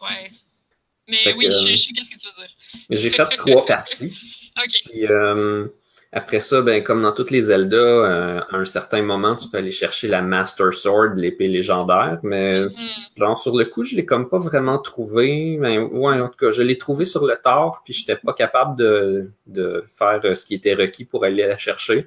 [0.00, 0.30] Ouais.
[1.08, 2.54] Mais Fait oui, que, je euh, je sais qu'est-ce que tu veux dire.
[2.90, 4.52] J'ai fait trois parties.
[4.56, 4.72] Ok.
[4.90, 5.66] Puis euh,
[6.12, 9.58] après ça, ben, comme dans toutes les Zelda, euh, à un certain moment, tu peux
[9.58, 12.70] aller chercher la Master Sword, l'épée légendaire, mais Mhm.
[13.16, 15.56] genre sur le coup, je l'ai comme pas vraiment trouvé.
[15.60, 18.76] Mais ouais, en tout cas, je l'ai trouvé sur le tard, puis j'étais pas capable
[18.76, 22.06] de, de faire euh, ce qui était requis pour aller la chercher.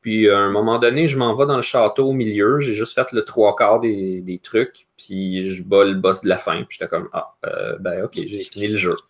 [0.00, 2.94] Puis à un moment donné, je m'en vais dans le château au milieu, j'ai juste
[2.94, 6.56] fait le trois quarts des, des trucs, puis je bats le boss de la fin,
[6.64, 8.96] puis j'étais comme ah euh, ben ok, j'ai fini le jeu.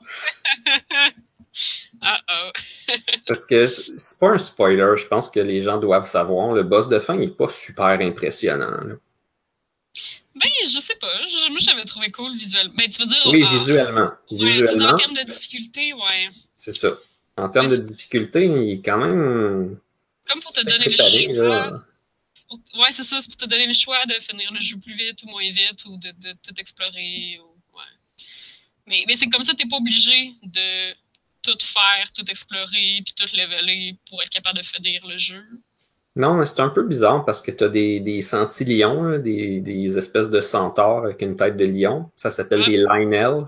[2.02, 2.50] Ah oh.
[3.26, 6.52] Parce que c'est pas un spoiler, je pense que les gens doivent savoir.
[6.54, 8.70] Le boss de fin il est pas super impressionnant.
[8.70, 8.94] là.
[10.34, 11.26] Ben, je sais pas.
[11.26, 12.74] Je- Moi, j'avais trouvé cool visuellement.
[12.76, 13.22] Ben, tu veux dire.
[13.26, 14.10] Oui, ah, visuellement.
[14.30, 16.28] Ouais, tu veux dire, en termes de difficulté, ouais.
[16.56, 16.90] c'est ça.
[17.36, 19.78] En termes de difficulté, il est quand même.
[20.28, 21.34] Comme pour te donner le choix.
[21.70, 21.84] là.
[22.34, 23.20] C'est pour- Ouais, c'est ça.
[23.20, 25.84] C'est pour te donner le choix de finir le jeu plus vite ou moins vite
[25.86, 27.38] ou de, de tout explorer.
[27.40, 27.76] Ou...
[27.76, 28.24] Ouais.
[28.86, 30.94] Mais, mais c'est comme ça, t'es pas obligé de
[31.44, 35.42] tout faire, tout explorer, puis tout leveler pour être capable de finir le jeu.
[36.16, 39.98] Non, mais c'est un peu bizarre parce que tu as des, des centilions, des, des
[39.98, 42.10] espèces de centaures avec une tête de lion.
[42.16, 42.68] Ça s'appelle Ouais.
[42.70, 43.46] des Lionel.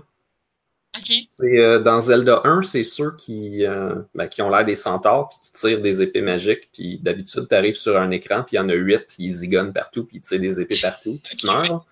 [0.97, 1.11] Ok.
[1.11, 1.27] Et,
[1.59, 5.37] euh, dans Zelda 1, c'est ceux qui, euh, ben, qui ont l'air des centaures puis
[5.41, 6.69] qui tirent des épées magiques.
[6.73, 9.73] Puis d'habitude, tu arrives sur un écran, puis il y en a huit, ils zigonnent
[9.73, 11.85] partout, puis ils tirent des épées partout, puis tu meurs.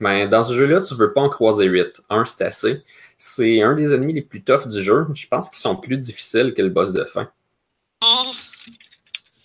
[0.00, 2.00] Mais dans ce jeu-là, tu veux pas en croiser huit.
[2.08, 2.82] Un, c'est assez.
[3.22, 5.06] C'est un des ennemis les plus toughs du jeu.
[5.14, 7.30] Je pense qu'ils sont plus difficiles que le boss de fin.
[8.02, 8.32] Oh,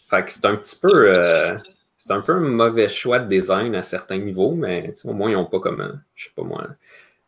[0.09, 1.13] Fait que c'est un petit peu.
[1.13, 1.57] euh,
[1.97, 5.33] c'est un peu un mauvais choix de design à certains niveaux, mais au moins, ils
[5.33, 6.69] n'ont pas comme, euh, je sais pas moi,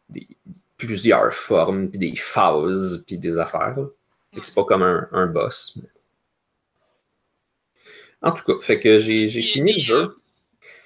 [0.08, 0.26] des,
[0.78, 3.76] plusieurs formes, puis des phases, puis des affaires.
[4.40, 5.74] c'est pas comme un, un boss.
[5.76, 5.90] mais-
[8.22, 9.96] En tout cas, fait que j'ai fini le jeu.
[10.02, 10.16] euh,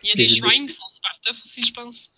[0.01, 2.09] Il y a des j'ai shrines qui sont super tough aussi, je pense.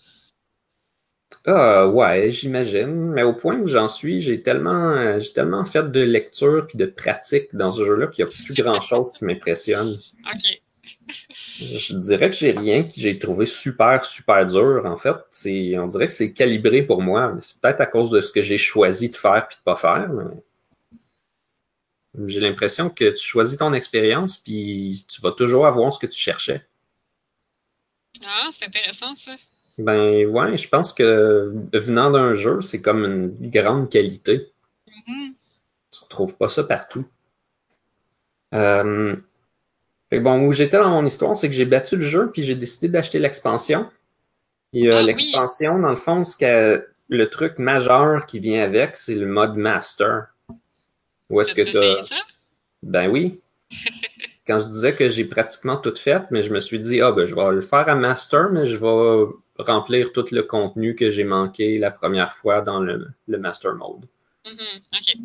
[1.45, 3.11] Ah ouais, j'imagine.
[3.11, 6.77] Mais au point où j'en suis, j'ai tellement, euh, j'ai tellement fait de lecture puis
[6.77, 9.97] de pratique dans ce jeu-là qu'il n'y a plus grand-chose qui m'impressionne.
[10.33, 10.61] Ok.
[11.59, 14.83] Je dirais que j'ai rien que j'ai trouvé super, super dur.
[14.85, 17.35] En fait, c'est, on dirait que c'est calibré pour moi.
[17.41, 20.09] C'est peut-être à cause de ce que j'ai choisi de faire puis de pas faire.
[20.09, 20.25] mais
[22.27, 26.19] J'ai l'impression que tu choisis ton expérience puis tu vas toujours avoir ce que tu
[26.19, 26.65] cherchais.
[28.25, 29.35] Ah, c'est intéressant ça.
[29.77, 34.51] Ben ouais, je pense que venant d'un jeu, c'est comme une grande qualité.
[34.87, 35.33] Mhm.
[35.91, 37.05] Tu retrouves pas ça partout.
[38.53, 39.15] Euh,
[40.09, 42.43] fait que bon, où j'étais dans mon histoire, c'est que j'ai battu le jeu, puis
[42.43, 43.89] j'ai décidé d'acheter l'expansion.
[44.73, 45.07] Et euh, Ah oui.
[45.07, 50.27] l'expansion, dans le fond, ce le truc majeur qui vient avec, c'est le mode master.
[51.29, 51.69] Où est-ce que t'as...
[51.69, 52.15] essayé ça?
[52.81, 53.39] Ben oui.
[54.47, 57.25] Quand je disais que j'ai pratiquement tout fait, mais je me suis dit, ah ben
[57.25, 59.31] je vais le faire à master, mais je vais
[59.65, 64.05] remplir tout le contenu que j'ai manqué la première fois dans le, le master mode.
[64.45, 64.81] Mhm.
[64.93, 65.15] Ok.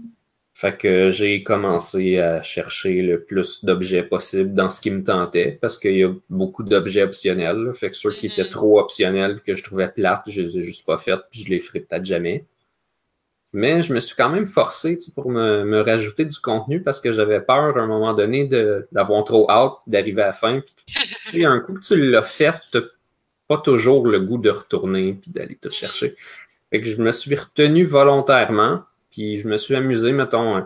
[0.55, 5.57] Fait que j'ai commencé à chercher le plus d'objets possible dans ce qui me tentait,
[5.61, 7.73] parce qu'il y a beaucoup d'objets optionnels.
[7.75, 8.33] Fait que ceux qui Mhm.
[8.33, 11.51] étaient trop optionnels, que je trouvais plates, je les ai juste pas faites, puis je
[11.51, 12.45] les ferai peut-être jamais.
[13.55, 16.83] Mais je me suis quand même forcé tu sais, pour me, me rajouter du contenu
[16.83, 18.47] parce que j'avais peur à un moment donné
[18.93, 20.61] d'avoir trop hâte d'arriver à la fin.
[21.29, 22.55] Puis, un coup que tu l'as fait,
[23.49, 26.15] pas toujours le goût de retourner puis d'aller tout chercher.
[26.71, 30.63] Fait que je me suis retenu volontairement, puis je me suis amusé, mettons, euh,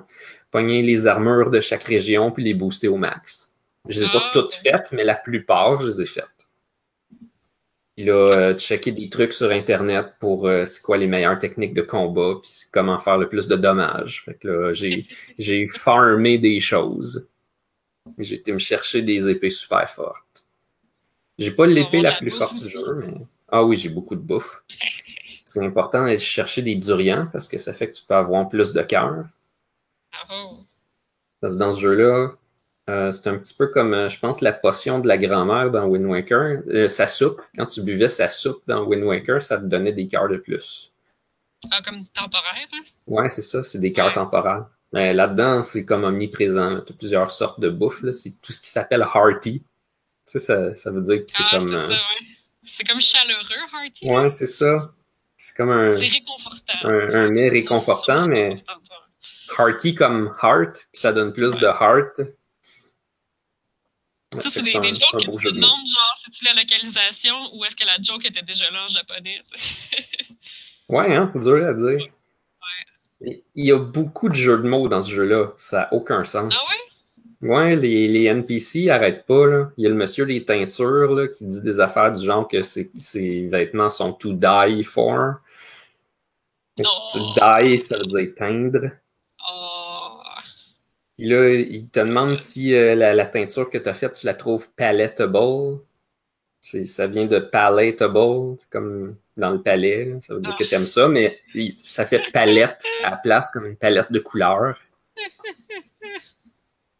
[0.50, 3.52] pogner les armures de chaque région puis les booster au max.
[3.88, 6.26] Je les ai pas Ah, toutes faites, mais la plupart, je les ai faites.
[7.96, 11.74] Puis là, euh, checker des trucs sur Internet pour euh, c'est quoi les meilleures techniques
[11.74, 14.22] de combat, puis comment faire le plus de dommages.
[14.24, 15.06] Fait que là, j'ai,
[15.38, 17.28] j'ai farmé des choses.
[18.18, 20.31] J'ai été me chercher des épées super fortes.
[21.42, 23.14] J'ai pas l'épée la plus forte du jeu, mais.
[23.48, 24.64] Ah oui, j'ai beaucoup de bouffe.
[25.44, 28.72] C'est important d'aller chercher des durians parce que ça fait que tu peux avoir plus
[28.72, 29.24] de cœur.
[30.14, 30.58] Ah, oh.
[31.40, 32.32] Parce que dans ce jeu-là,
[32.88, 35.86] euh, c'est un petit peu comme, euh, je pense, la potion de la grand-mère dans
[35.86, 36.62] Wind Waker.
[36.68, 40.08] Euh, sa soupe, quand tu buvais sa soupe dans Wind Waker, ça te donnait des
[40.08, 40.92] cœurs de plus.
[41.70, 42.82] Ah, comme temporaire, hein?
[43.06, 44.14] Ouais, c'est ça, c'est des cœurs Ouais.
[44.14, 44.66] temporaires.
[44.92, 46.80] Mais là-dedans, c'est comme omniprésent.
[46.82, 48.04] Tu as plusieurs sortes de bouffe.
[48.10, 49.62] C'est tout ce qui s'appelle hearty.
[50.26, 51.68] Tu sais, ça, ça veut dire que c'est Ah, comme.
[51.68, 52.26] c'est euh, ça, ouais.
[52.64, 54.08] C'est comme chaleureux, Hearty.
[54.10, 54.92] Ouais, c'est ça.
[55.36, 56.78] C'est comme un, C'est réconfortant.
[56.84, 58.62] un, un mets réconfortant, mais
[59.58, 62.20] hearty comme heart, puis ça donne plus de heart.
[64.40, 67.84] Ça, c'est des, jokes que tu te demandes, genre, c'est-tu la localisation ou est-ce que
[67.84, 69.42] la joke était déjà là en japonais?
[70.88, 72.06] Ouais, hein, dur à dire.
[73.20, 75.52] Il y a beaucoup de jeux de mots dans ce jeu-là.
[75.56, 76.52] Ça n'a aucun sens.
[76.54, 76.91] ah ouais?
[77.42, 79.72] Ouais, les, les NPC arrêtent pas, là.
[79.76, 82.62] Il y a le monsieur des teintures, là, qui dit des affaires du genre que
[82.62, 85.34] ses, ses vêtements sont to die for.
[86.80, 87.34] Oh.
[87.62, 88.90] Die, ça veut dire teindre.
[89.46, 90.20] Oh.
[91.18, 94.26] Puis là, il te demande si euh, la, la teinture que tu as faite, tu
[94.26, 95.80] la trouves palatable.
[96.60, 100.04] C'est- Ça vient de palatable, comme dans le palais.
[100.06, 100.20] là.
[100.20, 101.40] Ça veut dire que tu aimes ça, mais
[101.84, 104.78] ça fait palette à la place, comme une palette de couleurs.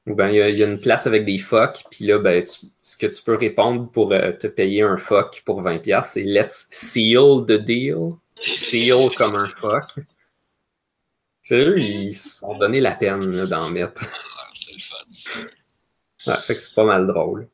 [0.06, 2.18] Ou bien il y, a- il y a une place avec des phoques, puis là,
[2.18, 6.02] ben, tu- ce que tu peux répondre pour euh, te payer un phoque pour 20$,
[6.12, 8.12] c'est Let's seal the deal.
[8.36, 10.00] Seal comme un phoque.
[11.44, 14.02] Sérieux, ils se sont donné la peine d'en mettre.
[14.38, 15.30] Ah, c'est le fun, ça.
[16.26, 17.48] Ouais, fait que c'est pas mal drôle.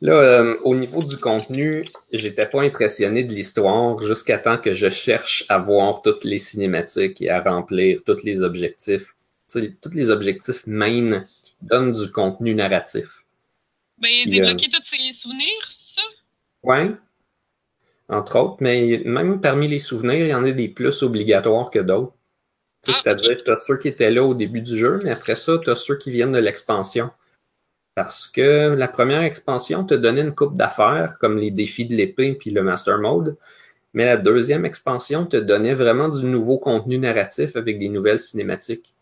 [0.00, 4.88] Là, euh, au niveau du contenu, j'étais pas impressionné de l'histoire jusqu'à temps que je
[4.88, 9.14] cherche à voir toutes les cinématiques et à remplir tous les objectifs.
[9.52, 13.24] Tous les objectifs main qui donnent du contenu narratif.
[13.98, 16.02] Ben, Puis, débloquer tous ses souvenirs, c'est ça?
[16.62, 16.92] Ouais.
[18.08, 21.78] Entre autres, mais même parmi les souvenirs, il y en a des plus obligatoires que
[21.78, 22.14] d'autres.
[22.86, 25.34] Ah, C'est-à-dire que tu as ceux qui étaient là au début du jeu, mais après
[25.34, 27.10] ça, tu as ceux qui viennent de l'expansion.
[27.94, 32.34] Parce que la première expansion te donnait une coupe d'affaires, comme les défis de l'épée
[32.34, 33.36] puis le Master Mode.
[33.92, 38.94] Mais la deuxième expansion te donnait vraiment du nouveau contenu narratif avec des nouvelles cinématiques.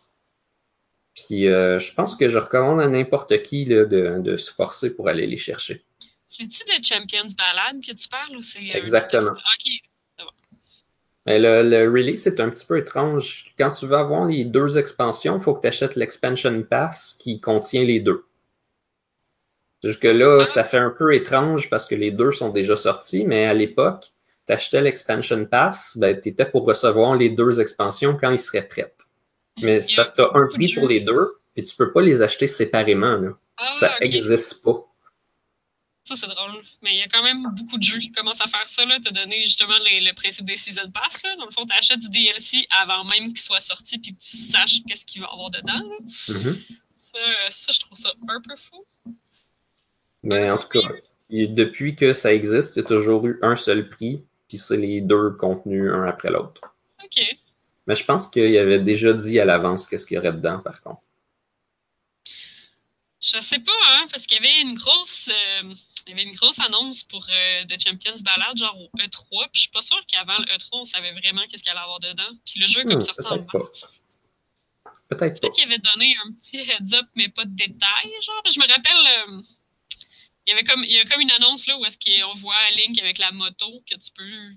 [1.17, 4.95] Puis euh, je pense que je recommande à n'importe qui là, de, de se forcer
[4.95, 5.83] pour aller les chercher.
[6.29, 8.59] C'est-tu de Champions Ballad que tu parles ou c'est.
[8.59, 9.31] euh, Exactement.
[9.31, 10.27] Ok.
[11.25, 13.47] Mais le, le release, c'est un petit peu étrange.
[13.59, 17.41] Quand tu veux avoir les deux expansions, il faut que tu achètes l'expansion pass qui
[17.41, 18.25] contient les deux.
[19.83, 20.47] Jusque-là, Ah.
[20.47, 24.13] ça fait un peu étrange parce que les deux sont déjà sortis, mais à l'époque,
[24.47, 28.69] tu achetais l'expansion pass, ben, tu étais pour recevoir les deux expansions quand ils seraient
[28.69, 29.06] prêtes.
[29.63, 32.03] Mais c'est parce que tu as un prix pour les deux, et tu peux pas
[32.03, 33.17] les acheter séparément.
[33.17, 33.31] Là.
[33.57, 34.85] Ah, ça n'existe pas.
[36.05, 36.63] Ça, c'est drôle.
[36.83, 38.99] Mais il y a quand même beaucoup de jeux qui commencent à faire ça, là.
[39.03, 41.35] T'as donné justement les- le principe des Season Pass, là.
[41.37, 44.83] Dans le fond, t'achètes du DLC avant même qu'il soit sorti puis que tu saches
[44.87, 46.35] qu'est-ce qu'il va y avoir dedans, là.
[46.35, 46.59] Mhm.
[46.99, 47.19] Ça,
[47.51, 48.85] ça, je trouve ça un peu fou.
[50.23, 50.81] Mais en tout cas,
[51.31, 55.01] depuis que ça existe, il y a toujours eu un seul prix, puis c'est les
[55.01, 56.61] deux contenus un après l'autre.
[57.05, 57.37] Ok.
[57.87, 60.83] Mais je pense qu'il avait déjà dit à l'avance qu'est-ce qu'il y aurait dedans, par
[60.83, 61.03] contre.
[63.21, 65.75] Je sais pas, hein, parce qu'il y avait une grosse, euh,
[66.07, 69.51] il y avait une grosse annonce pour euh, The Champions Ballad, genre au E3, puis
[69.55, 72.31] je suis pas sûre qu'avant le E3, on savait vraiment qu'est-ce qu'il allait avoir dedans.
[72.45, 74.01] Puis le jeu est comme Hmm, sorti en mars.
[75.09, 75.41] Peut-être.
[75.41, 78.43] Peut-être qu'il avait donné un petit heads up, mais pas de détails, genre.
[78.51, 79.43] Je me rappelle, euh,
[80.47, 82.55] il y avait comme, il y a comme une annonce là où est-ce qu'on voit
[82.77, 84.57] Link avec la moto que tu peux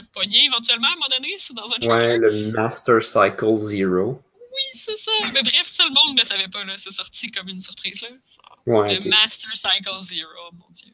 [0.00, 2.18] te pogner éventuellement à un moment donné, c'est dans un Ouais, trailer.
[2.18, 4.20] le Master Cycle Zero.
[4.38, 5.12] Oui, c'est ça.
[5.32, 6.74] Mais bref, ça, le monde ne le savait pas, là.
[6.76, 8.08] C'est sorti comme une surprise, là.
[8.66, 9.08] Ouais, Le.
[9.08, 10.92] Master Cycle Zero, oh mon dieu.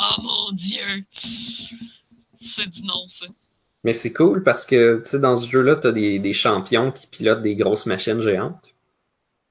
[0.00, 1.04] Oh mon dieu.
[2.40, 3.26] C'est du nom, ça.
[3.84, 7.06] Mais c'est cool parce que, tu sais, dans ce jeu-là, t'as des, des champions qui
[7.06, 8.74] pilotent des grosses machines géantes.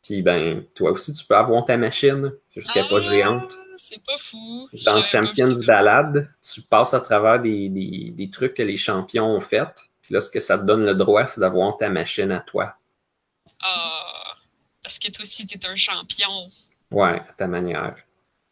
[0.03, 2.99] Puis, ben, toi aussi, tu peux avoir ta machine, c'est juste qu'elle n'est pas Ah,
[2.99, 3.57] géante.
[3.77, 4.69] C'est pas fou.
[4.85, 5.53] Dans Champions.
[5.65, 9.69] Ballade, tu passes à travers des, des, des trucs que les champions ont fait.
[10.01, 12.75] Puis là, ce que ça te donne le droit, c'est d'avoir ta machine à toi.
[13.61, 14.35] Ah,
[14.83, 16.51] parce que toi aussi, t'es un champion.
[16.91, 17.95] Ouais, à ta manière.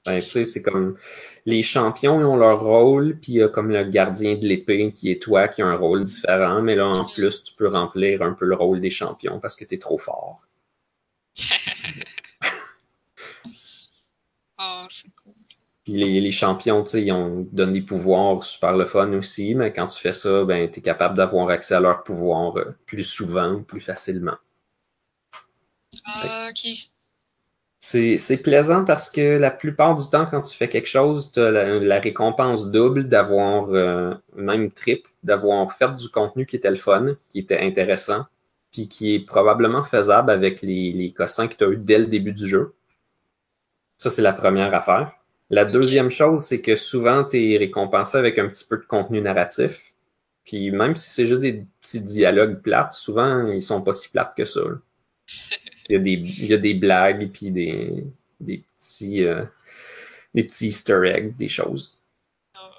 [0.06, 0.98] Ben, tu sais, c'est comme
[1.46, 4.92] les champions ils ont leur rôle, puis il y a comme le gardien de l'épée
[4.92, 8.22] qui est toi qui a un rôle différent, mais là en plus tu peux remplir
[8.22, 10.46] un peu le rôle des champions parce que tu es trop fort.
[14.66, 15.34] Ah, c'est cool.
[15.84, 19.54] Puis les, les champions, tu sais, ils ont donnent des pouvoirs super le fun aussi,
[19.54, 22.76] mais quand tu fais ça, ben tu es capable d'avoir accès à leurs pouvoirs euh,
[22.86, 24.38] plus souvent, plus facilement.
[26.06, 26.72] Ah, ok.
[27.82, 31.42] C'est c'est plaisant parce que la plupart du temps, quand tu fais quelque chose, tu
[31.42, 36.70] as la, la récompense double d'avoir, euh, même triple, d'avoir fait du contenu qui était
[36.70, 38.26] le fun, qui était intéressant,
[38.72, 42.06] puis qui est probablement faisable avec les, les cossins que tu as eu dès le
[42.06, 42.74] début du jeu.
[43.98, 45.14] Ça, c'est la première affaire.
[45.50, 49.22] La deuxième chose, c'est que souvent, tu es récompensé avec un petit peu de contenu
[49.22, 49.94] narratif.
[50.46, 54.36] Puis même si c'est juste des petits dialogues plates, souvent, ils sont pas si plates
[54.36, 54.62] que ça.
[55.90, 58.06] Il y a des, il y a des blagues, puis des,
[58.40, 59.44] des, petits, euh,
[60.34, 61.98] des petits easter eggs, des choses.
[62.56, 62.72] Ah.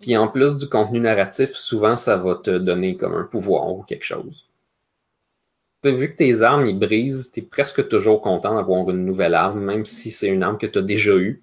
[0.00, 3.82] Puis en plus du contenu narratif, souvent, ça va te donner comme un pouvoir ou
[3.82, 4.46] quelque chose.
[5.84, 9.84] Vu que tes armes, ils brisent, t'es presque toujours content d'avoir une nouvelle arme, même
[9.84, 11.42] si c'est une arme que tu as déjà eue.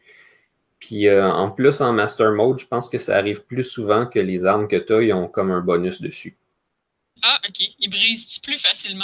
[0.80, 4.19] Puis euh, en plus, en Master Mode, je pense que ça arrive plus souvent que
[4.19, 6.38] les armes que tu as, ils ont comme un bonus dessus.
[7.21, 7.67] Ah, ok.
[7.80, 9.04] Il brise-tu plus facilement?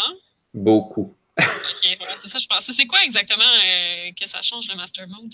[0.54, 1.14] Beaucoup.
[1.38, 2.72] Ok, c'est ça, je pensais.
[2.72, 5.34] C'est quoi exactement euh, que ça change le Master Mode?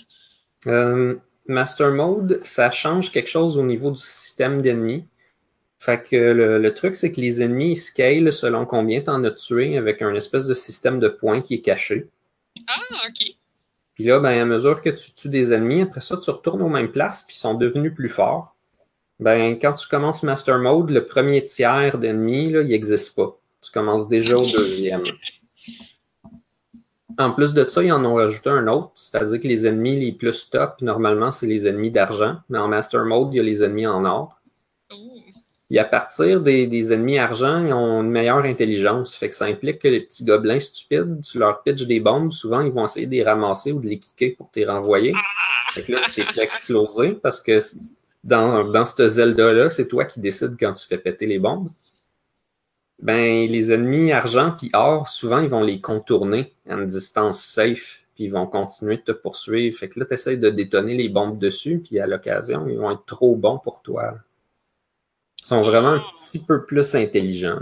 [0.66, 5.04] Euh, Master Mode, ça change quelque chose au niveau du système d'ennemis.
[5.82, 9.32] Fait que le, le truc, c'est que les ennemis, ils scalent selon combien t'en as
[9.32, 12.08] tué avec un espèce de système de points qui est caché.
[12.68, 13.34] Ah, ok.
[13.94, 16.68] Puis là, ben, à mesure que tu tues des ennemis, après ça, tu retournes aux
[16.68, 18.54] mêmes places, puis ils sont devenus plus forts.
[19.18, 23.36] Ben, quand tu commences Master Mode, le premier tiers d'ennemis, là, il n'existe pas.
[23.60, 25.02] Tu commences déjà au deuxième.
[27.18, 30.12] En plus de ça, ils en ont rajouté un autre, c'est-à-dire que les ennemis les
[30.12, 33.64] plus top, normalement, c'est les ennemis d'argent, mais en Master Mode, il y a les
[33.64, 34.38] ennemis en or.
[35.72, 39.16] Et à partir des, ennemis argent, ils ont une meilleure intelligence.
[39.16, 42.60] Fait que ça implique que les petits gobelins stupides, tu leur pitches des bombes, souvent
[42.60, 45.14] ils vont essayer de les ramasser ou de les kicker pour les renvoyer.
[45.70, 47.58] Fait que là, tu t'es fait exploser parce que
[48.22, 51.70] dans, dans ce Zelda-là, c'est toi qui décides quand tu fais péter les bombes.
[53.00, 58.02] Ben, les ennemis argent puis or, souvent, ils vont les contourner à une distance safe,
[58.14, 59.78] puis ils vont continuer de te poursuivre.
[59.78, 62.90] Fait que là, tu essaies de détonner les bombes dessus, puis à l'occasion, ils vont
[62.90, 64.18] être trop bons pour toi.
[65.42, 67.58] Sont vraiment un petit peu plus intelligents.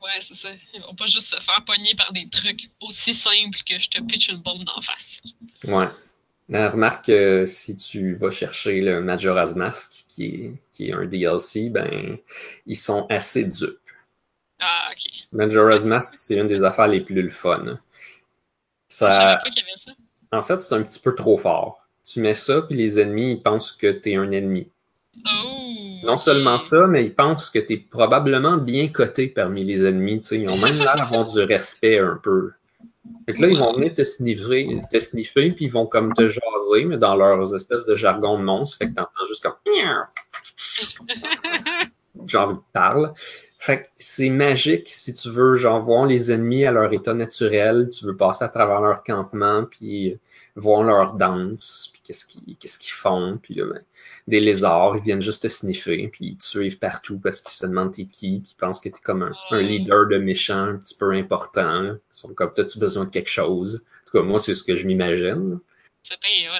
[0.00, 0.50] Ouais, c'est ça.
[0.74, 4.02] Ils vont pas juste se faire pogner par des trucs aussi simples que je te
[4.02, 5.20] pitch une bombe d'en face.
[5.66, 5.88] Ouais.
[6.52, 11.06] Euh, remarque que si tu vas chercher le Majora's Mask, qui est, qui est un
[11.06, 12.18] DLC, ben,
[12.66, 13.78] ils sont assez dupes.
[14.60, 15.26] Ah, ok.
[15.32, 17.64] Majora's Mask, c'est une des affaires les plus le fun.
[17.64, 19.92] Je Ça, savais pas qu'il y avait ça.
[20.32, 21.88] en fait, c'est un petit peu trop fort.
[22.04, 24.68] Tu mets ça, puis les ennemis, ils pensent que t'es un ennemi.
[25.26, 25.84] Oh!
[26.04, 30.20] Non seulement ça, mais ils pensent que t'es probablement bien coté parmi les ennemis.
[30.20, 32.52] Tu ils ont même l'air d'avoir du respect un peu.
[33.26, 36.28] Fait que là, ils vont venir te sniffer, te sniffer, puis ils vont comme te
[36.28, 38.78] jaser, mais dans leurs espèces de jargon de monstre.
[38.78, 39.54] Fait que t'entends juste comme
[42.26, 43.12] genre ils parlent.
[43.58, 47.88] Fait que c'est magique si tu veux genre voir les ennemis à leur état naturel,
[47.88, 50.18] tu veux passer à travers leur campement puis
[50.54, 53.82] voir leur danse, puis qu'est-ce qu'ils qu'est-ce qu'ils font, puis là, ben,
[54.26, 57.66] des lézards, ils viennent juste te sniffer, puis ils te suivent partout parce qu'ils se
[57.66, 60.76] demandent t'es qui, puis ils pensent que t'es comme un, un leader de méchant un
[60.76, 61.82] petit peu important.
[61.84, 63.84] Ils sont comme t'as-tu besoin de quelque chose?
[63.84, 65.58] En tout cas, moi, c'est ce que je m'imagine.
[66.02, 66.50] C'est bien.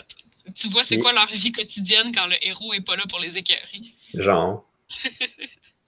[0.54, 3.18] Tu vois, c'est Et- quoi leur vie quotidienne quand le héros est pas là pour
[3.18, 3.80] les écœurer?
[4.12, 4.64] Genre.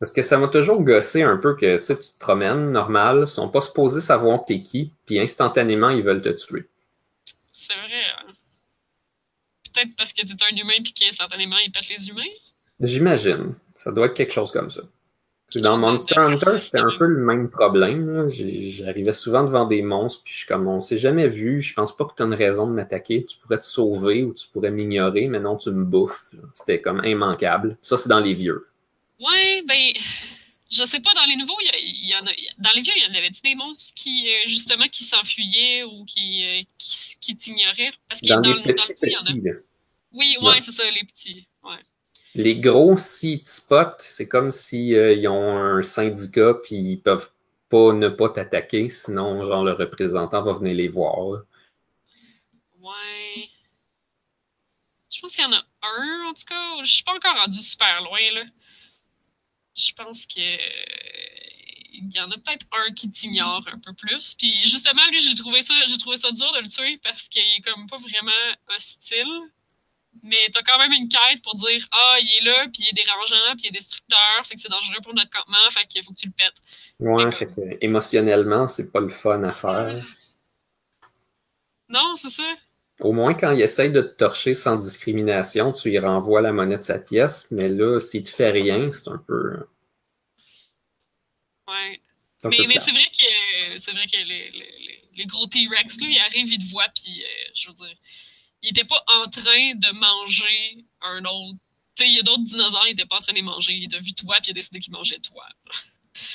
[0.01, 3.21] Parce que ça m'a toujours gossé un peu que tu sais, tu te promènes, normal,
[3.23, 6.67] ils sont pas supposés savoir t'es qui, puis instantanément, ils veulent te tuer.
[7.53, 8.05] C'est vrai.
[9.77, 12.23] Peut-être parce que t'es un humain puis qu'instantanément il pète les humains?
[12.81, 13.55] J'imagine.
[13.77, 14.83] Ça doit être quelque chose comme ça.
[15.55, 18.29] Dans Monster Hunter, c'était un peu le même problème.
[18.29, 21.97] J'arrivais souvent devant des monstres, puis je suis comme, on s'est jamais vu, je pense
[21.97, 23.25] pas que tu as une raison de m'attaquer.
[23.25, 26.31] Tu pourrais te sauver ou tu pourrais m'ignorer, mais non, tu me bouffes.
[26.55, 27.79] C'était comme immanquable.
[27.81, 28.67] Ça, c'est dans les vieux.
[29.21, 29.93] Ouais, ben,
[30.69, 32.31] je sais pas, dans les nouveaux, il y, en a.
[32.59, 36.05] Dans les vieux, il y en avait-tu des monstres qui, euh, justement, qui s'enfuyaient ou
[36.07, 37.93] qui, euh, qui, qui t'ignoraient?
[38.09, 39.25] Parce que Dans dans, les le- dans le petits nouveau, il y en a.
[39.27, 39.66] petits.
[40.17, 40.61] Oui, ouais, Ouais.
[40.61, 41.49] c'est ça, les petits.
[41.63, 41.79] Ouais.
[42.35, 46.97] Les gros, s'ils te spotent, c'est comme si euh, ils ont un syndicat puis ils
[47.01, 47.31] peuvent
[47.69, 51.17] pas ne pas t'attaquer, sinon genre le représentant va venir les voir.
[51.33, 51.41] là.
[52.81, 53.49] Ouais.
[55.13, 56.85] Je pense qu'il y en a un, en tout cas.
[56.85, 58.45] Je suis pas encore rendu super loin, là.
[59.77, 60.41] Je pense que.
[61.99, 64.35] Il y en a peut-être un qui t'ignore un peu plus.
[64.35, 67.41] Puis justement, lui, j'ai trouvé ça, j'ai trouvé ça dur de le tuer parce qu'il
[67.43, 68.33] est comme pas vraiment
[68.69, 69.27] hostile.
[70.23, 73.05] Mais t'as quand même une quête pour dire Ah, il est là, puis il est
[73.05, 76.13] dérangeant, puis il est destructeur, fait que c'est dangereux pour notre campement, fait qu'il faut
[76.13, 76.63] que tu le pètes.
[77.01, 80.05] Ouais, fait que émotionnellement, c'est pas le fun à faire.
[81.89, 82.55] Non, c'est ça.
[83.01, 86.79] Au moins, quand il essaye de te torcher sans discrimination, tu lui renvoies la monnaie
[86.79, 89.67] de sa pièce, mais là, s'il te fait rien, c'est un peu.
[91.69, 92.01] Ouais.
[92.45, 96.19] Mais, mais c'est vrai que c'est vrai que les, les, les gros T-Rex, là, ils
[96.19, 97.97] arrivent, ils te voient, puis euh, je veux dire,
[98.67, 101.59] ils étaient pas en train de manger un autre.
[101.95, 103.73] Tu sais, il y a d'autres dinosaures, ils étaient pas en train de les manger.
[103.73, 105.47] Il a vu toi, puis il a décidé qu'il mangeait toi.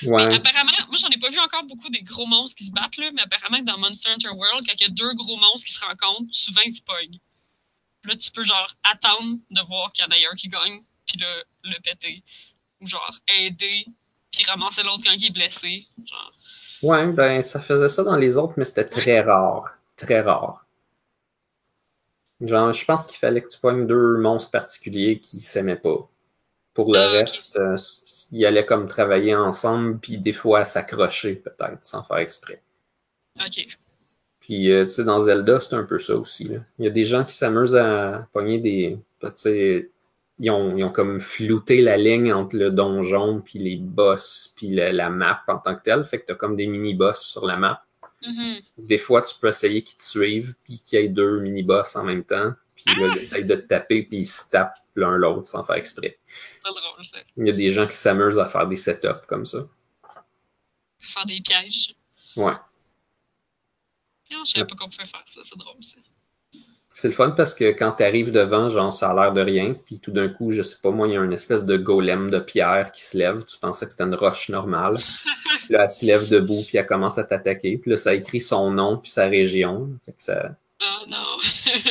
[0.03, 0.27] Ouais.
[0.27, 2.97] Mais apparemment, moi j'en ai pas vu encore beaucoup des gros monstres qui se battent,
[2.97, 5.73] là, mais apparemment dans Monster Hunter World, quand il y a deux gros monstres qui
[5.73, 7.19] se rencontrent, souvent ils se pognent.
[8.05, 11.17] Là, tu peux genre attendre de voir qu'il y en a un qui gagne, puis
[11.19, 12.23] le, le péter.
[12.79, 13.85] Ou genre aider,
[14.31, 15.85] puis ramasser l'autre quand il est blessé.
[16.05, 16.33] Genre.
[16.81, 19.75] Ouais, ben ça faisait ça dans les autres, mais c'était très rare.
[19.97, 20.60] Très rare.
[22.41, 26.09] Genre, je pense qu'il fallait que tu pognes deux monstres particuliers qui s'aimaient pas.
[26.73, 27.75] Pour le Ah, reste, euh,
[28.31, 32.61] ils allaient comme travailler ensemble, puis des fois s'accrocher peut-être, sans faire exprès.
[33.39, 33.67] Ok.
[34.39, 36.45] Puis, euh, tu sais, dans Zelda, c'est un peu ça aussi.
[36.45, 36.59] Là.
[36.79, 38.97] Il y a des gens qui s'amusent à pogner des.
[39.21, 39.91] Tu sais,
[40.39, 44.69] ils ont, ils ont comme flouté la ligne entre le donjon, puis les boss, puis
[44.69, 46.03] la, la map en tant que telle.
[46.03, 47.83] Fait que t'as comme des mini-boss sur la map.
[48.23, 48.61] Mhm.
[48.77, 52.03] Des fois, tu peux essayer qu'ils te suivent, puis qu'il y ait deux mini-boss en
[52.03, 52.53] même temps.
[52.75, 55.75] Puis là, ils essayent de te taper, puis ils se tapent l'un l'autre sans faire
[55.75, 56.19] exprès.
[56.27, 57.17] C'est drôle, ça.
[57.37, 59.67] Il y a des gens qui s'amusent à faire des setups comme ça.
[60.99, 61.95] Faire des pièges.
[62.35, 62.53] Ouais.
[64.31, 65.41] Non, je savais pas qu'on pouvait faire ça.
[65.43, 65.97] C'est drôle, ça.
[66.93, 69.75] C'est le fun parce que quand tu arrives devant, genre, ça a l'air de rien,
[69.85, 72.29] puis tout d'un coup, je sais pas moi, il y a une espèce de golem
[72.29, 73.45] de pierre qui se lève.
[73.45, 74.97] Tu pensais que c'était une roche normale.
[75.65, 77.77] Puis là, elle se lève debout, puis elle commence à t'attaquer.
[77.77, 79.89] Puis là, ça écrit son nom, puis sa région.
[80.05, 81.37] Fait que ça, Oh non.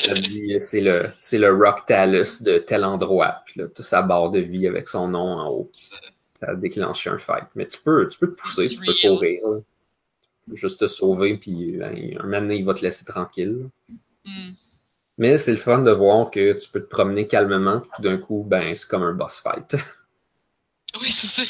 [0.00, 3.42] ça dit c'est le, c'est le Rock Talus de tel endroit.
[3.46, 5.70] Puis là, tu sa barre de vie avec son nom en haut.
[6.38, 7.44] Ça a déclenché un fight.
[7.54, 9.14] Mais tu peux, tu peux te pousser, tu peux Real.
[9.14, 9.40] courir.
[9.48, 9.58] là.
[10.54, 13.68] Juste te sauver, puis ben, un moment donné, il va te laisser tranquille.
[15.20, 18.16] Mais c'est le fun de voir que tu peux te promener calmement, puis tout d'un
[18.16, 19.76] coup, ben, c'est comme un boss fight.
[21.00, 21.42] Oui, c'est ça.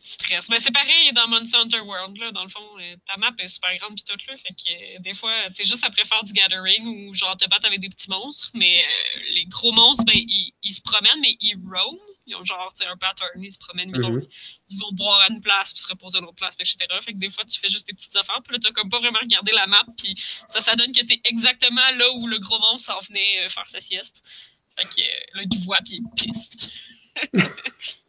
[0.00, 0.48] Stress.
[0.48, 2.32] Mais c'est pareil dans Monster Hunter World, là.
[2.32, 4.36] Dans le fond, euh, ta map est super grande pis tout, là.
[4.36, 7.66] Fait que euh, des fois, t'es juste après faire du gathering ou genre te battre
[7.66, 8.50] avec des petits monstres.
[8.54, 11.96] Mais euh, les gros monstres, ben, ils, ils se promènent, mais ils roam.
[12.28, 13.30] Ils ont genre, tu sais, un pattern.
[13.42, 14.12] Ils se promènent, mettons.
[14.12, 14.26] Mhm.
[14.68, 16.76] Ils vont boire à une place puis se reposer à une autre place, etc.
[17.00, 18.40] Fait que des fois, tu fais juste des petites affaires.
[18.42, 19.82] Puis là, t'as comme pas vraiment regardé la map.
[19.96, 20.14] Puis
[20.46, 23.68] ça, ça donne que t'es exactement là où le gros monstre s'en venait euh, faire
[23.68, 24.22] sa sieste.
[24.76, 26.70] Fait que euh, là, tu vois, puis il piste.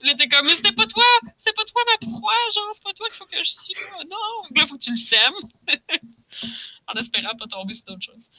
[0.01, 1.03] là, t'es comme, mais c'était pas toi!
[1.37, 2.31] C'est pas toi ma proie!
[2.53, 4.03] Genre, c'est pas toi qu'il faut que je suis là!
[4.03, 4.43] Non!
[4.43, 5.33] Donc là, faut que tu le sèmes!
[6.87, 8.29] en espérant pas tomber sur d'autres choses.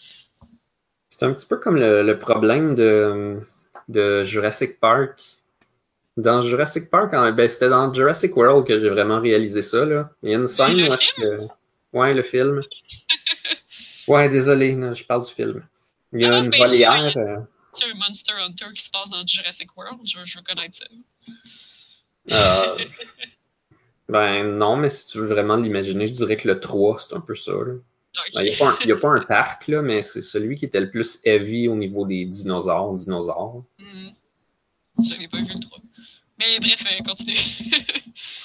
[1.08, 3.40] C'est un petit peu comme le, le problème de,
[3.88, 5.20] de Jurassic Park.
[6.16, 9.84] Dans Jurassic Park, en- ben, c'était dans Jurassic World que j'ai vraiment réalisé ça.
[9.84, 10.10] Là.
[10.22, 11.46] Il y a une scène Le où est-ce que.
[11.92, 12.60] Ouais, le film.
[14.08, 15.62] Ouais, désolé, je parle du film.
[16.12, 17.16] Il y a Ah une c'est volière.
[17.16, 17.36] euh,
[17.72, 20.76] Tu sais, un Monster Hunter qui se passe dans Jurassic World, je, je veux connaître
[20.78, 20.86] ça.
[22.32, 22.84] euh,
[24.08, 27.20] ben non, mais si tu veux vraiment l'imaginer, je dirais que le 3, c'est un
[27.20, 27.52] peu ça.
[27.52, 27.74] là.
[28.34, 30.22] Ben, Il n'y a, pas un- il y a pas un parc, là, mais c'est
[30.22, 32.92] celui qui était le plus heavy au niveau des dinosaures.
[32.94, 33.62] dinosaures.
[33.78, 34.08] Hmm.
[35.30, 35.78] Pas vu le 3.
[36.38, 37.36] Mais bref, euh, continue.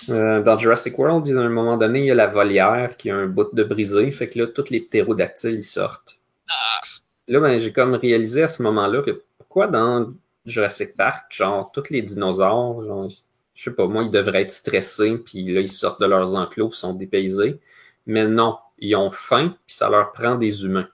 [0.10, 3.16] Euh, dans Jurassic World, à un moment donné, il y a la volière qui a
[3.18, 4.12] un bout de brisé.
[4.12, 6.20] Fait que là, tous les ptérodactyles, ils sortent.
[6.50, 6.82] ah,
[7.28, 10.14] Là, ben, j'ai comme réalisé à ce moment-là que pourquoi dans
[10.46, 13.10] Jurassic Park, genre, tous les dinosaures, genre,
[13.56, 16.70] je sais pas, moi, ils devraient être stressés, puis là, ils sortent de leurs enclos,
[16.70, 17.60] puis sont dépaysés.
[18.06, 20.88] Mais non, ils ont faim, puis ça leur prend des humains.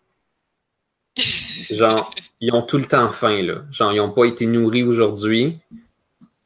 [1.70, 3.62] Genre, ils ont tout le temps faim, là.
[3.72, 5.60] Genre, ils n'ont pas été nourris aujourd'hui.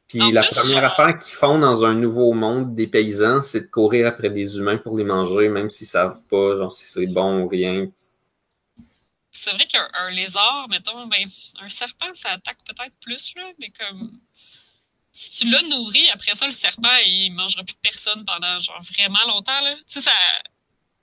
[0.08, 3.42] Puis En la plus, première genre- affaire qu'ils font dans un nouveau monde des paysans,
[3.42, 6.84] c'est de courir après des humains pour les manger, même s'ils savent pas, genre, si
[6.84, 7.88] c'est bon ou rien.
[9.32, 11.26] c'est vrai qu'un un lézard, mettons, ben,
[11.60, 14.12] un serpent, ça attaque peut-être plus, là, mais comme.
[15.12, 19.24] Si tu l'as nourri, après ça, le serpent, il mangera plus personne pendant, genre, vraiment
[19.28, 19.74] longtemps, là.
[19.88, 20.12] Tu sais, ça.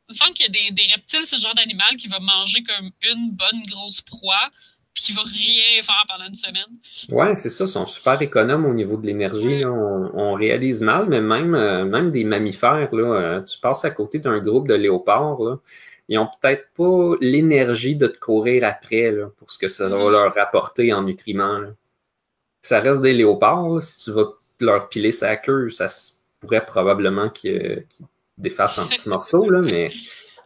[0.10, 2.62] Il me semble qu'il y a des, des reptiles, ce genre d'animal, qui va manger
[2.64, 4.52] comme une bonne grosse proie,
[4.94, 6.68] puis qui va rien faire pendant une semaine.
[7.10, 9.66] Ouais, c'est ça, ils sont super économes au niveau de l'énergie.
[9.66, 13.92] On, on réalise mal, mais même, euh, même des mammifères, là, euh, tu passes à
[13.92, 15.58] côté d'un groupe de léopards, là,
[16.10, 19.98] ils ont peut-être pas l'énergie de te courir après là, pour ce que ça va
[19.98, 20.12] Mhm.
[20.12, 21.58] leur rapporter en nutriments.
[21.60, 21.70] là.
[22.62, 24.26] Ça reste des léopards, si tu vas
[24.60, 28.06] leur piler sa queue, ça se pourrait probablement qu'ils qu'ils
[28.38, 29.92] défassent en petits morceaux, là, mais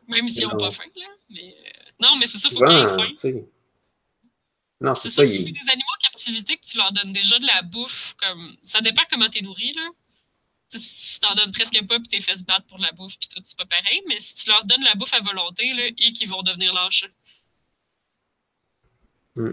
[0.07, 0.57] Même s'ils n'ont Non.
[0.57, 1.03] pas faim, là.
[1.29, 2.95] Mais, euh, Non, mais c'est ça, faut qu'ils aient
[3.35, 3.41] faim.
[4.81, 5.23] Non, c'est ça.
[5.23, 8.13] ça, si il- des animaux en captivité que tu leur donnes déjà de la bouffe,
[8.17, 9.87] comme ça dépend comment t'es nourri, là.
[10.71, 13.17] Tu sais, Si t'en donnes presque pas puis t'es fait se battre pour la bouffe
[13.17, 15.87] puis tout, c'est pas pareil, mais si tu leur donnes la bouffe à volonté, là,
[15.97, 17.05] et qu'ils vont devenir lâches.
[19.35, 19.51] Hmm.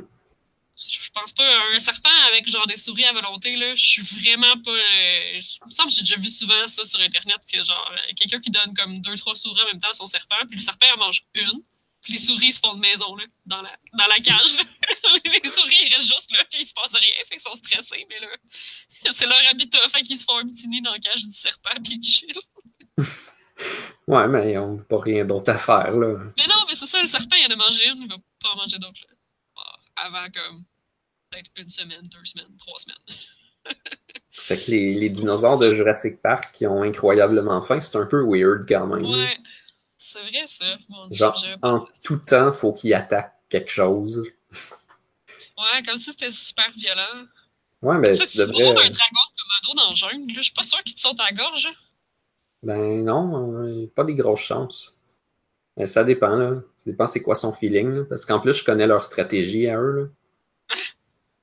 [0.77, 4.61] Je pense pas un serpent avec genre des souris à volonté, là, je suis vraiment
[4.62, 4.72] pas.
[4.72, 8.12] euh, il me semble que j'ai déjà vu souvent ça sur internet que genre euh,
[8.16, 10.62] quelqu'un qui donne comme deux, trois souris en même temps à son serpent, puis le
[10.62, 11.62] serpent en mange une.
[12.03, 14.57] Puis les souris se font de maison, là, dans la, dans la cage.
[15.25, 18.07] les souris, ils restent juste là, puis il se passe rien, fait qu'ils sont stressés,
[18.09, 18.29] mais là,
[19.12, 21.71] c'est leur habitat, fait qu'ils se font un petit nid dans la cage du serpent,
[21.83, 22.39] puis ils chill.
[24.07, 26.19] Ouais, mais on n'a pas rien d'autre à faire, là.
[26.37, 28.51] Mais non, mais c'est ça, le serpent, il en a mangé une, il va pas
[28.51, 29.15] en manger d'autres, là.
[29.97, 30.65] Avant, comme,
[31.31, 32.97] peut-être une semaine, deux semaines, trois semaines.
[34.33, 38.23] Fait que les, les dinosaures de Jurassic Park qui ont incroyablement faim, c'est un peu
[38.27, 39.05] weird quand même.
[39.05, 39.39] Ouais,
[39.97, 40.77] c'est vrai, ça.
[40.89, 44.23] Mon Genre, en tout temps, faut qu'ils attaquent quelque chose.
[45.73, 47.27] Ouais, comme si c'était super violent.
[47.83, 48.69] Ouais, Ça, tu tu devrais.
[48.71, 51.25] un dragon de Komodo dans le jungle, je suis pas sûr qu'il te saute à
[51.25, 51.69] la gorge.
[52.62, 54.97] Ben non, euh, pas des grosses chances.
[55.77, 56.62] Mais ça dépend, là.
[56.79, 58.05] Ça dépend c'est quoi son feeling, là.
[58.09, 60.11] Parce qu'en plus, je connais leur stratégie à eux,
[60.69, 60.77] là.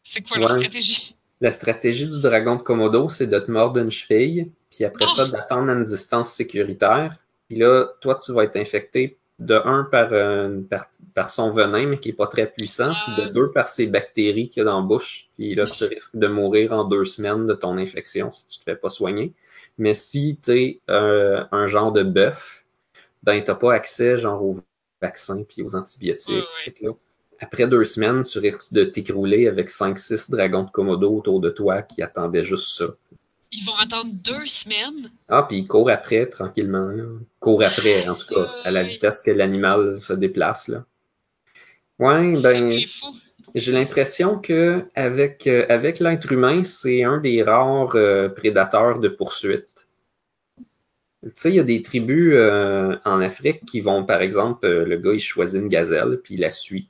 [0.04, 1.16] C'est quoi leur stratégie?
[1.42, 5.28] La stratégie du dragon de Komodo, c'est de te mordre une cheville, puis après ça,
[5.28, 7.16] d'attendre à une distance sécuritaire.
[7.48, 11.86] Puis là, toi, tu vas être infecté de un par, euh, par, par son venin,
[11.88, 13.34] mais qui n'est pas très puissant, puis de Ouais.
[13.34, 15.30] deux par ses bactéries qu'il y a dans la bouche.
[15.36, 18.64] Puis là, tu risques de mourir en deux semaines de ton infection si tu te
[18.64, 19.34] fais pas soigner.
[19.78, 22.66] Mais si tu es un genre de bœuf,
[23.24, 24.58] ben, tu n'as pas accès genre aux
[25.02, 26.46] vaccins puis aux antibiotiques.
[26.82, 26.92] Là,
[27.40, 31.82] après deux semaines, tu risques de t'écrouler avec 5-6 dragons de Komodo autour de toi
[31.82, 32.86] qui attendaient juste ça.
[33.52, 35.12] Ils vont attendre deux semaines.
[35.28, 36.88] Ah, puis ils courent après tranquillement.
[36.88, 37.04] Là.
[37.04, 40.70] Ils courent après, en tout cas, à la vitesse que l'animal se déplace.
[40.70, 40.86] Là.
[42.00, 42.80] Ouais, ben,
[43.54, 49.10] j'ai l'impression que avec, euh, avec l'être humain, c'est un des rares euh, prédateurs de
[49.10, 49.88] poursuite.
[51.24, 54.98] Tu sais, il y a des tribus euh, en Afrique qui vont, par exemple, le
[54.98, 56.90] gars, il choisit une gazelle, puis il la suit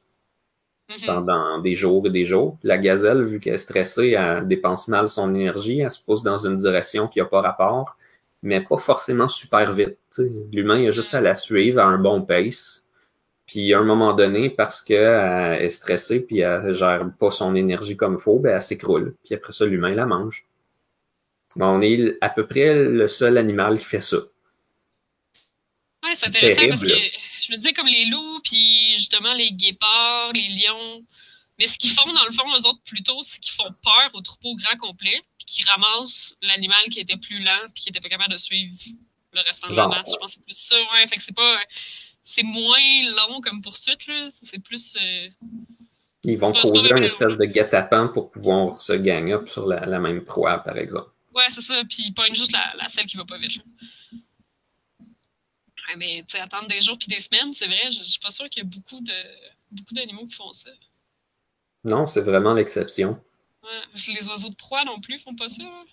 [0.99, 1.05] Mhm.
[1.05, 2.57] pendant des jours et des jours.
[2.63, 6.45] La gazelle, vu qu'elle est stressée, elle dépense mal son énergie, elle se pousse dans
[6.45, 7.97] une direction qui n'a pas rapport,
[8.43, 9.97] mais pas forcément super vite.
[10.51, 12.87] L'humain, il a juste à la suivre à un bon pace.
[13.45, 17.97] Puis à un moment donné, parce qu'elle est stressée puis elle gère pas son énergie
[17.97, 19.15] comme il faut, ben elle s'écroule.
[19.25, 20.45] Puis après ça, l'humain la mange.
[21.57, 24.17] Bon, on est à peu près le seul animal qui fait ça.
[26.03, 26.93] Ouais, c'est intéressant parce que
[27.41, 31.03] je me disais comme les loups, puis justement les guépards, les lions.
[31.59, 34.21] Mais ce qu'ils font, dans le fond, eux autres, plutôt, c'est qu'ils font peur au
[34.21, 38.09] troupeau grand complet, puis qu'ils ramassent l'animal qui était plus lent, puis qui était pas
[38.09, 38.73] capable de suivre
[39.33, 40.11] le restant de la masse.
[40.11, 41.07] Je pense que c'est plus ça, ouais.
[41.07, 41.59] Fait que c'est pas.
[42.23, 42.79] C'est moins
[43.15, 44.29] long comme poursuite, là.
[44.43, 44.95] C'est plus.
[45.01, 45.29] euh,
[46.23, 49.99] Ils vont causer une espèce de guet-apens pour pouvoir se gang up sur la, la
[49.99, 51.09] même proie, par exemple.
[51.33, 51.81] Ouais, c'est ça.
[51.89, 53.55] Puis ils pognent juste la, la celle qui va pas vite.
[53.57, 53.63] là.
[55.97, 58.31] Mais tu sais, attendre des jours puis des semaines, c'est vrai, je je suis pas
[58.31, 59.13] sûre qu'il y a beaucoup de
[59.71, 60.69] beaucoup d'animaux qui font ça.
[61.83, 63.19] Non, c'est vraiment l'exception.
[63.63, 65.63] Ouais, les oiseaux de proie non plus font pas ça.
[65.63, 65.83] là.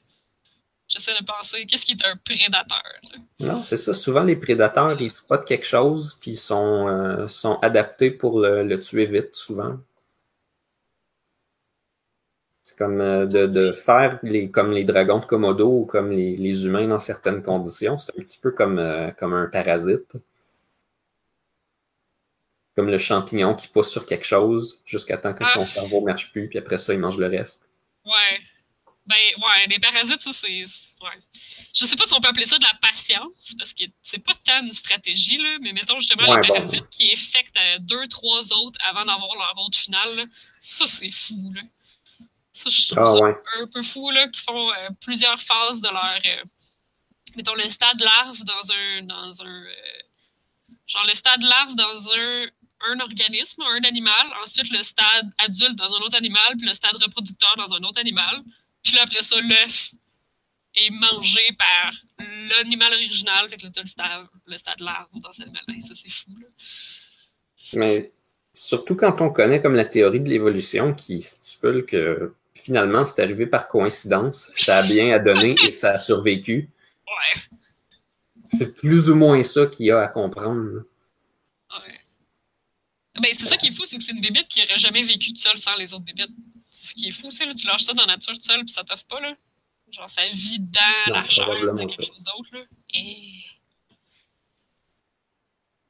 [0.89, 2.83] J'essaie de penser, qu'est-ce qui est un prédateur?
[3.13, 3.19] là?
[3.41, 3.93] Non, c'est ça.
[3.93, 8.65] Souvent, les prédateurs, ils spotent quelque chose, puis ils sont, euh, sont adaptés pour le,
[8.65, 9.77] le tuer vite, souvent.
[12.69, 16.37] C'est comme euh, de, de faire les, comme les dragons de Komodo ou comme les,
[16.37, 17.97] les humains dans certaines conditions.
[17.97, 20.19] C'est un petit peu comme, euh, comme un parasite.
[22.77, 25.67] Comme le champignon qui pousse sur quelque chose jusqu'à temps que son Ah.
[25.67, 27.71] cerveau ne marche plus, puis après ça, il mange le reste.
[28.05, 28.39] Ouais.
[29.07, 30.49] Ben, ouais, les parasites, ça, c'est.
[30.61, 31.19] Ouais.
[31.75, 34.35] Je sais pas si on peut appeler ça de la patience, parce que c'est pas
[34.45, 36.55] tant une stratégie, là, mais mettons justement Ouais, les bon.
[36.55, 40.25] parasites qui infectent euh, deux, trois autres avant d'avoir leur hôte final, là,
[40.61, 41.63] ça, c'est fou, là.
[42.59, 43.35] Ça, je trouve Ah ça ouais.
[43.61, 46.19] un peu fou, là, qui font euh, plusieurs phases de leur.
[46.25, 46.45] euh,
[47.37, 49.03] mettons le stade larve dans un.
[49.03, 50.01] Dans un euh,
[50.87, 52.47] genre le stade larve dans un,
[52.93, 56.97] un organisme, un animal, ensuite le stade adulte dans un autre animal, puis le stade
[56.97, 58.43] reproducteur dans un autre animal.
[58.83, 59.91] Puis là, après ça, l'œuf
[60.75, 61.93] est mangé par
[62.57, 65.75] l'animal original, fait que là, le stade, le stade larve dans cet animal-là.
[65.77, 66.47] Et Ça, c'est fou, là.
[67.75, 68.13] Mais
[68.55, 73.47] surtout quand on connaît comme la théorie de l'évolution qui stipule que finalement c'est arrivé
[73.47, 76.71] par coïncidence, ça a bien à donner et ça a survécu.
[77.07, 77.59] Ouais,
[78.49, 80.85] C'est plus ou moins ça qu'il y a à comprendre.
[81.87, 82.01] ouais.
[83.21, 85.29] Ben, c'est ça qui est fou, c'est que c'est une bébite qui aurait jamais vécu
[85.33, 86.31] toute seule sans les autres bébites.
[86.71, 88.69] Ce qui est fou, c'est là, tu lâches ça dans la nature toute seule, puis
[88.69, 89.35] ça t'offre pas, là.
[89.91, 92.61] Genre, ça vit dans Non, la chair de quelque chose d'autre, là.
[92.95, 93.23] Et...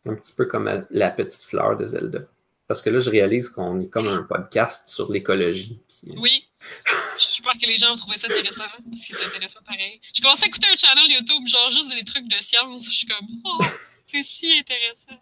[0.06, 2.20] Un petit peu comme la petite fleur de Zelda.
[2.66, 5.80] Parce que là, je réalise qu'on est comme un podcast sur l'écologie.
[5.88, 6.47] puis- Oui.
[7.18, 10.00] J'espère que les gens vont trouver ça intéressant, parce que c'est intéressant pareil.
[10.14, 12.84] Je commençais à écouter un channel YouTube, genre juste des trucs de science.
[12.86, 13.64] Je suis comme, oh,
[14.06, 15.18] c'est si intéressant.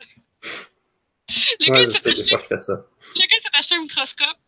[1.61, 4.39] Le Ouais, gars, je s'est acheté, je un microscope,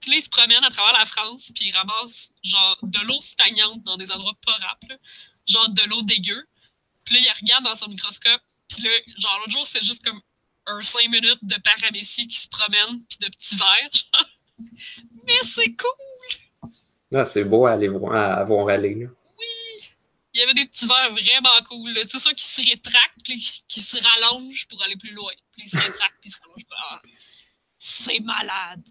[0.00, 3.20] puis là, il se promène à travers la France, puis il ramasse, genre, de l'eau
[3.20, 4.96] stagnante dans des endroits pas rap, là.
[5.48, 6.46] Genre, de l'eau dégueu.
[7.04, 10.20] Puis là, il regarde dans son microscope, puis là, genre, l'autre jour, c'est juste comme
[10.66, 14.26] un 5 minutes de paramécie qui se promène, puis de petits verres, genre.
[15.24, 16.15] Mais c'est cool!
[17.14, 18.94] Ah, c'est beau à aller voir, à voir aller.
[18.94, 19.06] là.
[20.34, 22.02] Il y avait des petits verres vraiment cool, là.
[22.02, 25.32] Tu sais, ça qui se rétractent, puis qui, qui se rallongent pour aller plus loin.
[25.52, 26.66] Puis ils se rétractent, puis ils se rallongent.
[26.78, 27.00] Ah,
[27.78, 28.82] c'est malade!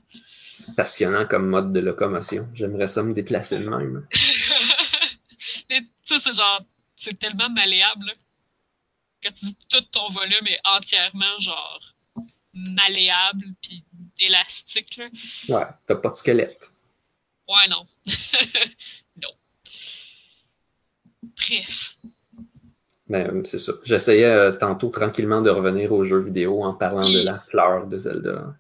[0.54, 2.50] C'est passionnant comme mode de locomotion.
[2.56, 4.08] J'aimerais ça me déplacer de même.
[5.70, 6.62] Mais tu sais, c'est genre,
[6.96, 8.14] c'est tellement malléable, là.
[9.24, 11.94] Quand tu dis tout ton volume est entièrement, genre,
[12.54, 13.84] malléable, puis
[14.20, 15.10] élastique, là.
[15.50, 16.72] Ouais, t'as pas de squelette.
[17.48, 17.86] Ouais, non.
[19.22, 19.30] non.
[21.38, 21.98] Bref.
[23.08, 23.74] Ben, euh, c'est ça.
[23.84, 27.98] J'essayais euh, tantôt tranquillement de revenir aux jeux vidéo en parlant de la fleur de
[27.98, 28.56] Zelda.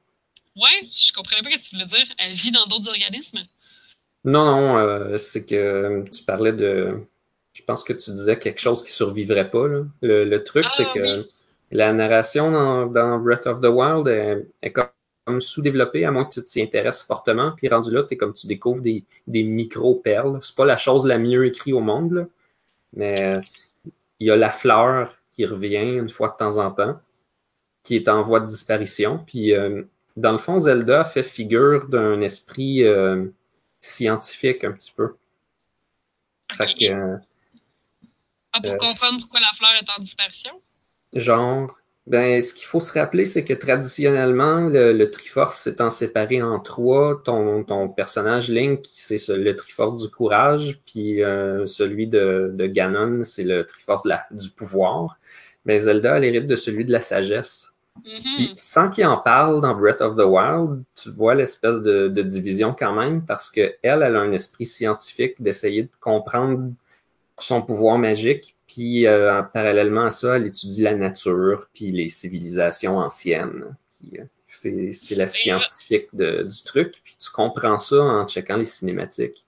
[0.56, 2.06] Ouais, je comprenais pas ce que tu voulais dire.
[2.20, 3.40] Elle vit dans d'autres organismes?
[4.24, 7.00] Non, non, euh, c'est que tu parlais de.
[7.54, 9.68] Je pense que tu disais quelque chose qui survivrait pas.
[9.68, 9.84] là.
[10.02, 11.28] Le, le truc, Ah, c'est que oui.
[11.72, 14.88] la narration dans, dans Breath of the Wild est, est comme,
[15.26, 17.51] comme sous-développée, à moins que tu t'y intéresses fortement.
[17.57, 20.39] Puis rendu là, t'es comme tu découvres des, des micro-perles.
[20.41, 22.26] C'est pas la chose la mieux écrite au monde, là.
[22.93, 23.41] mais euh,
[24.19, 26.99] il y a la fleur qui revient une fois de temps en temps,
[27.84, 29.17] qui est en voie de disparition.
[29.26, 29.84] Puis euh,
[30.15, 33.28] dans le fond, Zelda fait figure d'un esprit euh,
[33.82, 35.15] scientifique un petit peu.
[36.51, 36.78] Fait Ok.
[36.80, 37.17] que, euh,
[38.53, 40.51] Ah, pour comprendre pourquoi la fleur est en disparition?
[41.13, 41.78] genre,
[42.08, 46.60] ben, ce qu'il faut se rappeler, c'est que traditionnellement, le, le Triforce s'étant séparé en
[46.60, 52.51] trois, ton, ton personnage Link, c'est ce- le Triforce du courage, puis euh, celui de,
[52.53, 55.18] de Ganon, c'est le Triforce de la- du pouvoir.
[55.66, 57.74] Mais Zelda, elle hérite de celui de la sagesse.
[58.36, 58.53] Puis, Mhm.
[58.58, 62.76] sans qu'il en parle dans Breath of the Wild, tu vois l'espèce de, de division
[62.78, 66.72] quand même, parce que elle, elle a un esprit scientifique d'essayer de comprendre
[67.39, 72.09] son pouvoir magique, puis euh, en- parallèlement à ça, elle étudie la nature, puis les
[72.09, 73.76] civilisations anciennes.
[74.18, 79.45] Euh, c'est la scientifique de- du truc, puis tu comprends ça en checkant les cinématiques.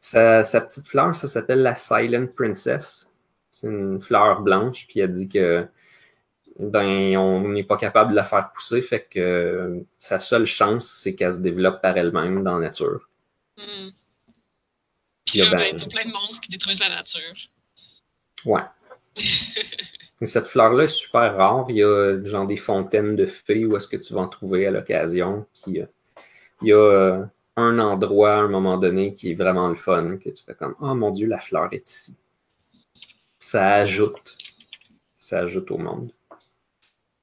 [0.00, 3.12] Sa, sa petite fleur, ça s'appelle la Silent Princess.
[3.50, 5.66] C'est une fleur blanche, puis elle dit que
[6.58, 10.88] ben, on n'est pas capable de la faire pousser, fait que euh, sa seule chance,
[10.88, 13.08] c'est qu'elle se développe par elle-même dans la nature.
[13.58, 13.92] Mhm.
[15.26, 17.20] Puis là, là, ben- ben, t'as plein de monstres qui détruisent la nature.
[18.44, 18.62] Ouais.
[20.22, 21.66] Et cette fleur-là est super rare.
[21.70, 24.66] Il y a genre des fontaines de fées où est-ce que tu vas en trouver
[24.66, 25.46] à l'occasion.
[25.62, 25.86] Puis euh,
[26.60, 27.24] il y a euh,
[27.56, 30.74] un endroit à un moment donné qui est vraiment le fun, que tu fais comme
[30.80, 32.18] Oh mon Dieu, la fleur est ici.
[33.38, 34.36] Ça ajoute.
[35.16, 36.12] Ça ajoute au monde.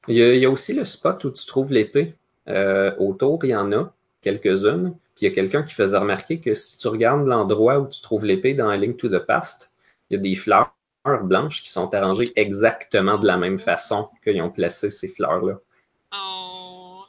[0.07, 2.15] Il y a, il y a aussi le spot où tu trouves l'épée.
[2.47, 4.95] Euh, autour, il y en a quelques-unes.
[5.15, 8.01] Puis il y a quelqu'un qui faisait remarquer que si tu regardes l'endroit où tu
[8.01, 9.71] trouves l'épée dans A Link to the Past,
[10.09, 10.76] il y a des fleurs
[11.23, 15.59] blanches qui sont arrangées exactement de la même façon qu'ils ont placé ces fleurs-là.
[16.13, 17.03] Oh.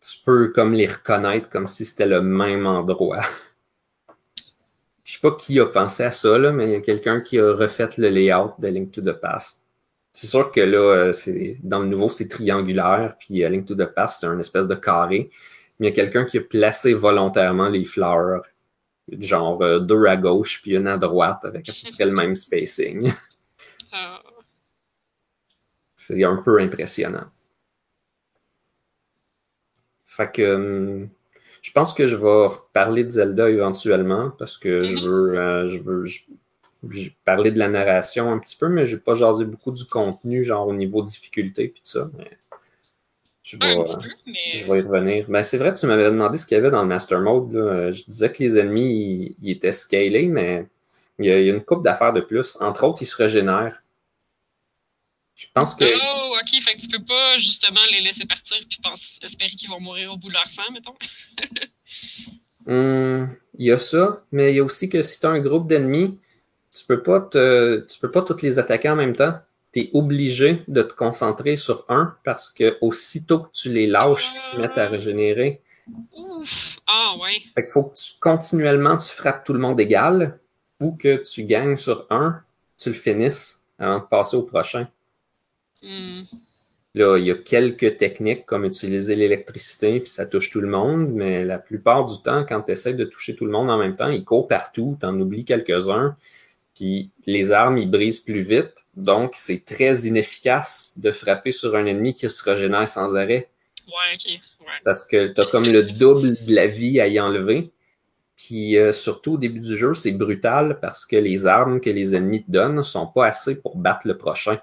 [0.00, 3.22] Tu peux comme les reconnaître comme si c'était le même endroit.
[5.04, 7.38] Je sais pas qui a pensé à ça, là, mais il y a quelqu'un qui
[7.38, 9.66] a refait le layout de Link to the Past.
[10.12, 11.12] C'est sûr que là, euh,
[11.62, 14.74] dans le nouveau, c'est triangulaire, puis euh, Link to the Past, c'est un espèce de
[14.74, 15.30] carré.
[15.78, 18.42] Mais il y a quelqu'un qui a placé volontairement les fleurs,
[19.18, 22.36] genre euh, deux à gauche, puis une à droite, avec à peu près le même
[22.36, 23.12] spacing.
[23.92, 24.22] Ah.
[25.94, 27.30] C'est un peu impressionnant.
[30.04, 31.08] Fait que hum,
[31.62, 35.04] je pense que je vais parler de Zelda éventuellement parce que je Mhm.
[35.04, 36.22] veux, euh, je veux je-
[36.90, 40.42] j'ai parlé de la narration un petit peu, mais j'ai pas jasé beaucoup du contenu,
[40.44, 42.10] genre au niveau difficulté puis tout ça.
[42.16, 42.30] Mais
[43.42, 44.54] je vais, euh, peu, mais.
[44.54, 45.26] je vais y revenir.
[45.28, 47.52] Ben, c'est vrai, tu m'avais demandé ce qu'il y avait dans le Master Mode.
[47.52, 47.60] là.
[47.60, 50.66] Euh, Je disais que les ennemis, ils, ils étaient scalés, mais
[51.18, 52.56] il y a, il y a une coupe d'affaires de plus.
[52.60, 53.79] Entre autres, ils se régénèrent.
[55.40, 55.84] Je pense que.
[55.86, 59.70] Oh, ok, fait que tu peux pas justement les laisser partir puis penser, espérer qu'ils
[59.70, 60.94] vont mourir au bout de leur sang, mettons.
[62.66, 65.38] Hum, il y a ça, mais il y a aussi que si tu as un
[65.38, 66.18] groupe d'ennemis,
[66.74, 69.32] tu peux pas te, tu peux pas toutes les attaquer en même temps.
[69.72, 74.30] Tu es obligé de te concentrer sur un parce que aussitôt que tu les lâches,
[74.34, 75.62] ils se mettent à régénérer.
[76.12, 76.76] Ouf!
[76.86, 77.40] Ah, ouais.
[77.54, 80.38] Fait qu'il faut que tu, continuellement tu frappes tout le monde égal
[80.80, 82.42] ou que tu gagnes sur un,
[82.76, 84.86] tu le finisses avant de passer au prochain.
[85.82, 86.22] Hmm.
[86.94, 91.10] Là, il y a quelques techniques comme utiliser l'électricité, puis ça touche tout le monde,
[91.12, 93.94] mais la plupart du temps, quand tu essaies de toucher tout le monde en même
[93.94, 96.16] temps, ils courent partout, tu en oublies quelques-uns,
[96.74, 98.74] puis les armes, ils brisent plus vite.
[98.96, 103.50] Donc, c'est très inefficace de frapper sur un ennemi qui se régénère sans arrêt.
[103.86, 104.40] Ouais, ok.
[104.60, 104.66] Ouais.
[104.84, 107.70] Parce que tu as comme le double de la vie à y enlever.
[108.36, 112.14] Puis euh, surtout au début du jeu, c'est brutal parce que les armes que les
[112.14, 114.58] ennemis te donnent sont pas assez pour battre le prochain.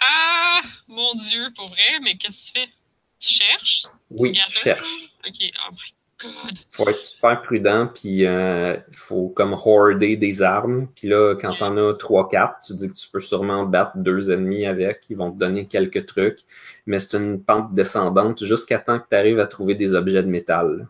[0.00, 2.72] Ah, mon Dieu, pour vrai, mais qu'est-ce que tu fais?
[3.20, 3.82] Tu cherches?
[4.10, 5.12] Oui, tu cherches.
[5.26, 6.58] Ok, oh my god.
[6.70, 10.88] faut être super prudent, puis euh, il faut comme hoarder des armes.
[10.94, 14.66] Puis là, quand t'en as 3-4, tu dis que tu peux sûrement battre deux ennemis
[14.66, 15.04] avec.
[15.10, 16.40] Ils vont te donner quelques trucs.
[16.86, 20.28] Mais c'est une pente descendante jusqu'à temps que tu arrives à trouver des objets de
[20.28, 20.88] métal.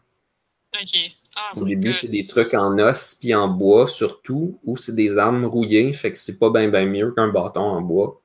[0.74, 0.99] Ok.
[1.34, 5.18] Ah, Au début, c'est des trucs en os puis en bois surtout, ou c'est des
[5.18, 8.20] armes rouillées, fait que c'est pas bien ben mieux qu'un bâton en bois.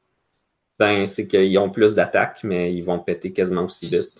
[0.80, 4.12] Ben, c'est qu'ils ont plus d'attaque, mais ils vont péter quasiment aussi vite.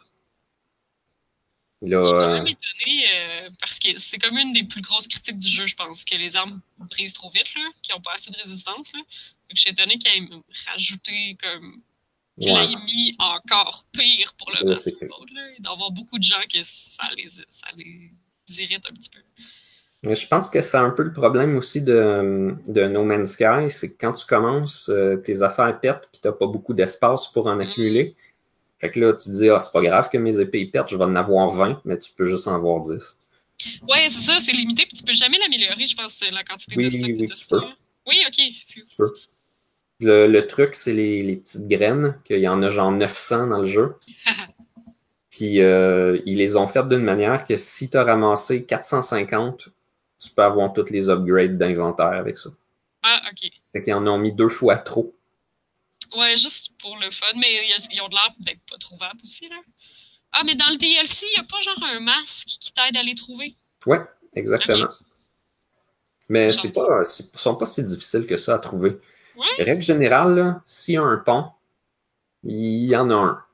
[1.82, 4.82] Là, Je suis quand euh, même étonnée euh, parce que c'est comme une des plus
[4.82, 8.00] grosses critiques du jeu, je pense, que les armes brisent trop vite, là, qui n'ont
[8.00, 8.94] pas assez de résistance.
[8.94, 9.02] Là.
[9.50, 10.30] Que je suis étonnée qu'ils aient
[10.68, 11.82] rajouté comme.
[12.40, 12.68] Qu'ils ouais.
[12.68, 14.80] l'aient mis encore pire pour le match.
[14.88, 15.08] Il
[15.62, 18.12] doit y avoir beaucoup de gens que ça les, ça les
[18.58, 19.20] irrite un petit peu.
[20.04, 23.70] Mais je pense que c'est un peu le problème aussi de, de No Man's Sky,
[23.70, 27.48] c'est que quand tu commences, euh, tes affaires pètent puis t'as pas beaucoup d'espace pour
[27.48, 28.16] en accumuler.
[28.80, 30.98] Fait que là, tu te dis, ah, c'est pas grave que mes épées pètent, je
[30.98, 33.18] vais en avoir 20, mais tu peux juste en avoir 10.
[33.88, 36.86] Ouais, c'est ça, c'est limité, puis tu peux jamais l'améliorer, je pense, la quantité Oui,
[36.86, 37.62] de stock oui, que tu tu peux.
[38.06, 38.42] Oui, ok.
[38.68, 39.14] Tu peux.
[40.02, 43.60] Le, le truc, c'est les, les petites graines, qu'il y en a genre 900 dans
[43.60, 43.96] le jeu.
[45.32, 49.70] Puis euh, ils les ont faites d'une manière que si tu as ramassé 450,
[50.24, 52.50] tu peux avoir toutes les upgrades d'inventaire avec ça.
[53.04, 53.50] Ah, ok.
[53.72, 55.14] Fait qu'ils en ont mis deux fois trop.
[56.16, 57.50] Ouais, juste pour le fun, mais
[57.90, 59.58] ils ont de l'air d'être pas trouvables aussi, là.
[60.32, 63.04] Ah, mais dans le DLC, il n'y a pas genre un masque qui t'aide à
[63.04, 63.56] les trouver?
[63.86, 64.02] Ouais,
[64.34, 64.90] exactement.
[66.30, 68.98] Mais c'est pas, c'est- sont pas si difficiles que ça à trouver.
[69.36, 69.64] Ouais.
[69.64, 71.46] Règle générale, s'il y a un pont,
[72.44, 73.46] il y en a un.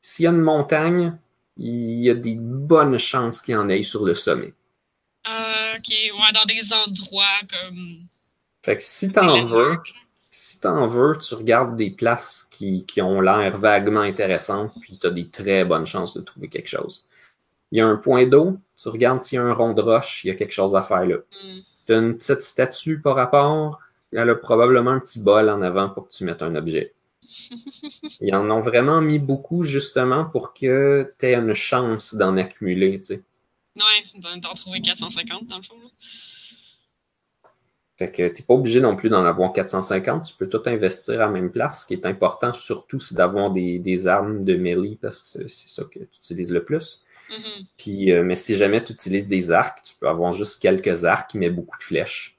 [0.00, 1.18] S'il y a une montagne,
[1.56, 4.54] il y a des bonnes chances qu'il y en ait sur le sommet.
[5.28, 8.06] Euh, ok, ouais, dans des endroits comme.
[8.64, 9.78] Fait que si t'en veux,
[10.30, 15.10] si t'en veux, tu regardes des places qui, qui ont l'air vaguement intéressantes, puis t'as
[15.10, 17.06] des très bonnes chances de trouver quelque chose.
[17.70, 20.24] Il y a un point d'eau, tu regardes s'il y a un rond de roche,
[20.24, 21.16] il y a quelque chose à faire là.
[21.16, 21.60] Hmm.
[21.86, 23.80] T'as une petite statue par rapport,
[24.12, 26.94] elle a probablement un petit bol en avant pour que tu mettes un objet.
[28.20, 33.00] Ils en ont vraiment mis beaucoup justement pour que tu aies une chance d'en accumuler,
[33.00, 33.22] tu sais.
[33.76, 35.76] Ouais, d'en trouver 450 dans le fond.
[35.80, 35.88] là.
[37.98, 41.26] Fait que t'es pas obligé non plus d'en avoir 450, tu peux tout investir à
[41.26, 41.82] la même place.
[41.82, 45.68] Ce qui est important surtout, c'est d'avoir des, des armes de melee parce que c'est
[45.68, 47.02] ça que tu utilises le plus.
[47.30, 47.66] Mhm.
[47.78, 51.34] Puis, euh, mais si jamais tu utilises des arcs, tu peux avoir juste quelques arcs,
[51.34, 52.36] mais beaucoup de flèches.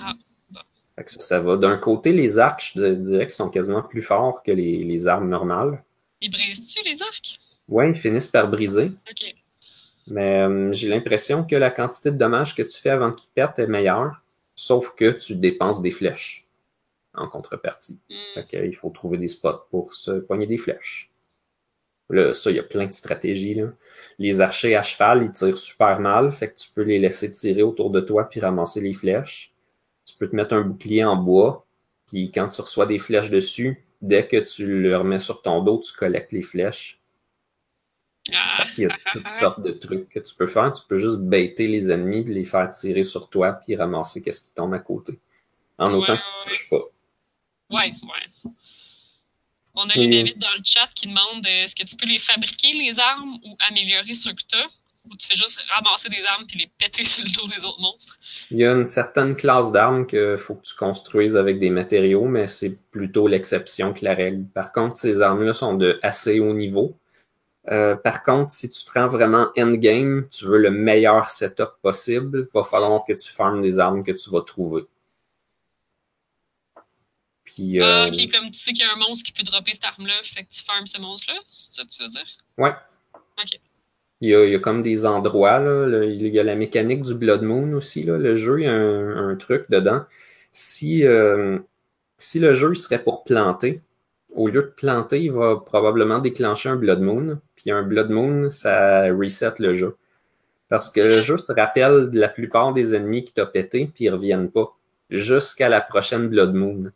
[0.00, 0.14] Ah,
[0.50, 0.60] bon.
[0.96, 1.56] Fait que ça, ça va.
[1.56, 5.28] D'un côté, les arcs, je dirais qu'ils sont quasiment plus forts que les, les armes
[5.28, 5.82] normales.
[6.20, 7.38] Ils brisent-tu les arcs?
[7.68, 9.34] Ouais, ils finissent par briser, Ok.
[10.06, 13.58] Mais euh, j'ai l'impression que la quantité de dommages que tu fais avant qu'ils pètent
[13.58, 14.22] est meilleure,
[14.54, 16.46] sauf que tu dépenses des flèches
[17.14, 17.98] en contrepartie.
[18.08, 18.40] Hmm.
[18.40, 21.10] Fait il faut trouver des spots pour se pogner des flèches.
[22.08, 23.54] Là, ça, il y a plein de stratégies.
[23.54, 23.72] Là.
[24.18, 27.62] Les archers à cheval, ils tirent super mal, fait que tu peux les laisser tirer
[27.62, 29.52] autour de toi puis ramasser les flèches.
[30.04, 31.66] Tu peux te mettre un bouclier en bois,
[32.06, 35.80] puis quand tu reçois des flèches dessus, dès que tu le remets sur ton dos,
[35.80, 37.00] tu collectes les flèches.
[38.34, 40.72] Ah, Il y a toutes sortes de trucs que tu peux faire.
[40.72, 44.40] Tu peux juste baiter les ennemis, puis les faire tirer sur toi, puis ramasser qu'est-ce
[44.42, 45.18] qui tombe à côté.
[45.78, 46.50] En autant Ouais, qu'ils ne ouais.
[46.50, 46.82] touchent pas.
[47.70, 48.52] ouais, ouais.
[49.74, 52.06] On a Et- une invite dans le chat qui demande euh, est-ce que tu peux
[52.06, 54.66] les fabriquer, les armes, ou améliorer ceux que tu as
[55.10, 57.80] Ou tu fais juste ramasser des armes puis les péter sur le dos des autres
[57.80, 58.16] monstres?
[58.50, 62.24] Il y a une certaine classe d'armes qu'il faut que tu construises avec des matériaux,
[62.24, 64.46] mais c'est plutôt l'exception que la règle.
[64.46, 66.96] Par contre, ces armes-là sont de assez haut niveau.
[67.70, 72.46] Euh, par contre, si tu te rends vraiment endgame, tu veux le meilleur setup possible,
[72.48, 74.84] il va falloir que tu farmes des armes que tu vas trouver.
[77.44, 79.72] Puis, Ah, euh, ok, comme tu sais qu'il y a un monstre qui peut dropper
[79.72, 82.26] cette arme-là, fait que tu farmes ce monstre-là C'est ça que tu veux dire?
[82.58, 82.74] Ouais.
[83.38, 83.60] Ok.
[84.20, 86.54] Il y, a, il y a comme des endroits, là, le- il y a la
[86.56, 88.02] mécanique du Blood Moon aussi.
[88.02, 90.04] Là, le jeu, il y a un, un truc dedans.
[90.52, 91.58] Si, euh,
[92.18, 93.82] si le jeu serait pour planter,
[94.34, 97.40] au lieu de planter, il va probablement déclencher un Blood Moon.
[97.66, 99.96] Puis un Blood Moon, ça reset le jeu.
[100.68, 104.04] Parce que le jeu se rappelle de la plupart des ennemis qui t'ont pété, puis
[104.04, 104.72] ils reviennent pas.
[105.10, 106.92] Jusqu'à la prochaine Blood Moon.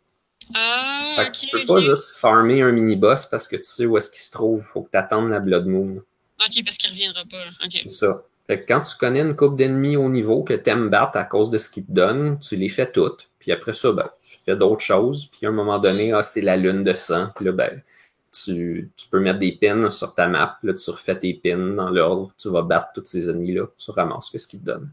[0.55, 1.35] Ah, Fait que ok.
[1.35, 4.31] tu peux pas juste farmer un mini-boss parce que tu sais où est-ce qu'il se
[4.31, 4.63] trouve.
[4.63, 5.97] Faut que tu attendes la Blood Moon.
[6.39, 7.45] Ok, parce qu'il reviendra pas.
[7.45, 7.51] Là.
[7.69, 8.23] C'est ça.
[8.47, 11.51] Fait que quand tu connais une coupe d'ennemis au niveau que t'aimes battre à cause
[11.51, 13.29] de ce qu'ils te donnent, tu les fais toutes.
[13.41, 15.29] Puis après ça, ben, tu fais d'autres choses.
[15.33, 17.31] Puis à un moment donné, ah, c'est la lune de sang.
[17.35, 17.83] Puis là, ben,
[18.33, 20.59] tu, tu peux mettre des pins sur ta map.
[20.63, 22.33] Là, tu refais tes pins dans l'ordre.
[22.39, 23.67] Tu vas battre tous ces ennemis-là.
[23.77, 24.93] Tu ramasses ce qu'ils te donnent.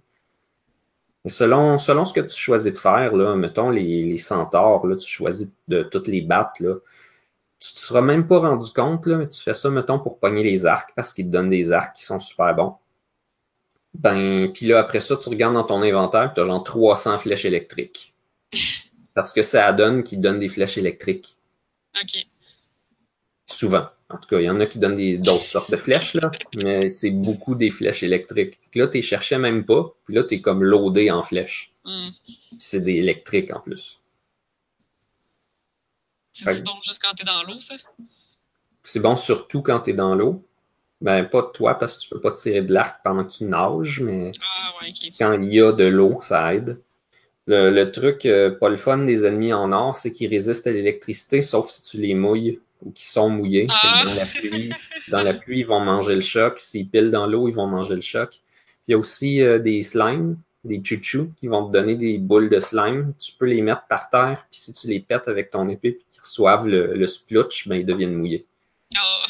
[1.25, 5.07] Selon, selon ce que tu choisis de faire, là, mettons les, les centaures, là, tu
[5.07, 6.61] choisis de toutes les battre.
[6.61, 6.75] Là,
[7.59, 10.43] tu te seras même pas rendu compte, là, mais tu fais ça, mettons, pour pogner
[10.43, 12.75] les arcs parce qu'ils te donnent des arcs qui sont super bons.
[13.93, 17.45] Ben, puis là, après ça, tu regardes dans ton inventaire, tu as genre 300 flèches
[17.45, 18.13] électriques.
[19.13, 21.37] Parce que ça donne qui donne des flèches électriques.
[21.99, 22.27] Ok.
[23.47, 23.87] Souvent.
[24.09, 26.87] En tout cas, il y en a qui donnent d'autres sortes de flèches, là, mais
[26.89, 28.59] c'est beaucoup des flèches électriques.
[28.71, 31.73] Puis là, tu les cherchais même pas, puis là, tu es comme loadé en flèches.
[31.83, 32.09] Hmm.
[32.59, 33.99] C'est des électriques en plus.
[36.33, 37.75] C'est bon juste quand t'es dans l'eau, ça?
[38.83, 40.43] C'est bon surtout quand tu es dans l'eau.
[41.01, 44.01] Ben, pas toi, parce que tu peux pas tirer de l'arc pendant que tu nages,
[44.01, 46.79] mais Ah, ouais, quand il y a de l'eau, ça aide.
[47.45, 50.71] Le, le truc euh, pas le fun des ennemis en or, c'est qu'ils résistent à
[50.71, 53.67] l'électricité, sauf si tu les mouilles ou qu'ils sont mouillés.
[53.69, 54.03] Ah.
[54.05, 54.71] Dans la pluie,
[55.09, 56.59] dans la pluie, ils vont manger le choc.
[56.59, 58.39] S'ils pilent dans l'eau, ils vont manger le choc.
[58.87, 62.49] Il y a aussi euh, des slimes, des chouchous, qui vont te donner des boules
[62.49, 63.13] de slime.
[63.19, 66.05] Tu peux les mettre par terre, puis si tu les pètes avec ton épée puis
[66.09, 68.45] qu'ils reçoivent le, le splutch, ben, ils deviennent mouillés.
[68.95, 69.25] Ah,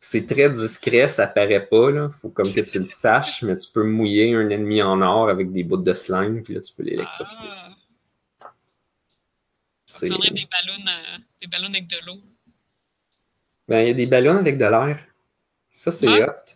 [0.00, 2.10] C'est très discret, ça paraît pas, là.
[2.20, 5.52] Faut comme que tu le saches, mais tu peux mouiller un ennemi en or avec
[5.52, 7.48] des bouts de slime, puis là, tu peux l'électrocuter.
[7.50, 7.68] ah.
[9.86, 12.18] C'est- des ballons, à- des ballons avec de l'eau.
[13.68, 14.98] Ben, il y a des ballons avec de l'air.
[15.70, 16.22] Ça, c'est Ouais.
[16.24, 16.54] hot.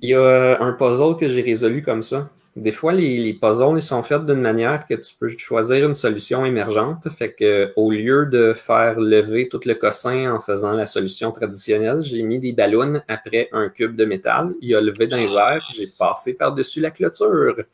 [0.00, 2.30] Il y a euh, un puzzle que j'ai résolu comme ça.
[2.56, 5.94] Des fois, les, les puzzles, ils sont faits d'une manière que tu peux choisir une
[5.94, 7.08] solution émergente.
[7.10, 12.02] Fait que, au lieu de faire lever tout le cossin en faisant la solution traditionnelle,
[12.02, 14.52] j'ai mis des ballons après un cube de métal.
[14.60, 17.56] Il a levé dans les airs, j'ai passé par-dessus la clôture.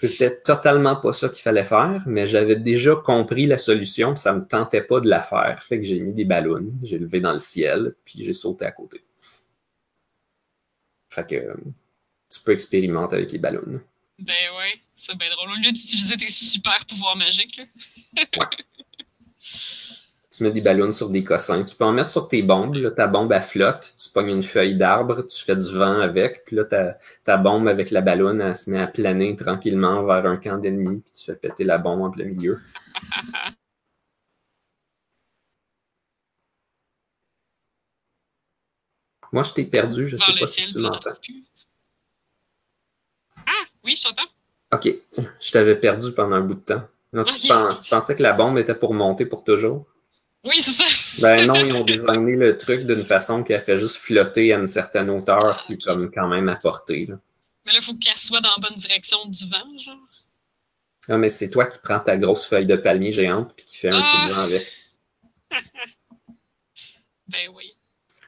[0.00, 4.34] C'était totalement pas ça qu'il fallait faire, mais j'avais déjà compris la solution, puis ça
[4.34, 5.62] me tentait pas de la faire.
[5.62, 8.70] Fait que j'ai mis des ballons, j'ai levé dans le ciel, puis j'ai sauté à
[8.70, 9.04] côté.
[11.10, 11.54] Fait que euh,
[12.30, 13.78] tu peux expérimenter avec les ballons.
[14.18, 15.50] Ben ouais, c'est bien drôle.
[15.50, 18.48] Au lieu d'utiliser tes super pouvoirs magiques, là.
[20.40, 21.62] Tu mets des ballons sur des cossins.
[21.64, 22.74] Tu peux en mettre sur tes bombes.
[22.76, 23.94] Là, ta bombe, elle flotte.
[23.98, 26.46] Tu pognes une feuille d'arbre, tu fais du vent avec.
[26.46, 30.24] Puis là, ta, ta bombe avec la ballonne, elle se met à planer tranquillement vers
[30.24, 31.00] un camp d'ennemis.
[31.00, 32.58] Puis tu fais péter la bombe en plein milieu.
[39.32, 40.08] Moi, je t'ai perdu.
[40.08, 41.10] Je Dans sais pas si tu m'entends.
[43.46, 44.30] Ah, oui, je t'entends.
[44.72, 44.88] OK.
[45.38, 46.88] Je t'avais perdu pendant un bout de temps.
[47.12, 49.86] Non, tu pensais que la bombe était pour monter pour toujours?
[50.44, 50.84] Oui, c'est ça.
[51.20, 54.58] Ben non, ils ont designé le truc d'une façon qui a fait juste flotter à
[54.58, 57.06] une certaine hauteur, Ah, qui est comme quand même à portée.
[57.06, 57.16] Là.
[57.66, 59.96] Mais là, il faut qu'elle soit dans la bonne direction du vent, genre.
[61.08, 63.88] Ah, mais c'est toi qui prends ta grosse feuille de palmier géante puis qui fait
[63.90, 64.34] un coup de Ah.
[64.34, 64.62] vent avec.
[67.28, 67.76] Ben oui.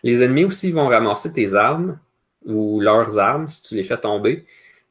[0.04, 1.98] Les ennemis aussi vont ramasser tes armes
[2.44, 4.46] ou leurs armes si tu les fais tomber.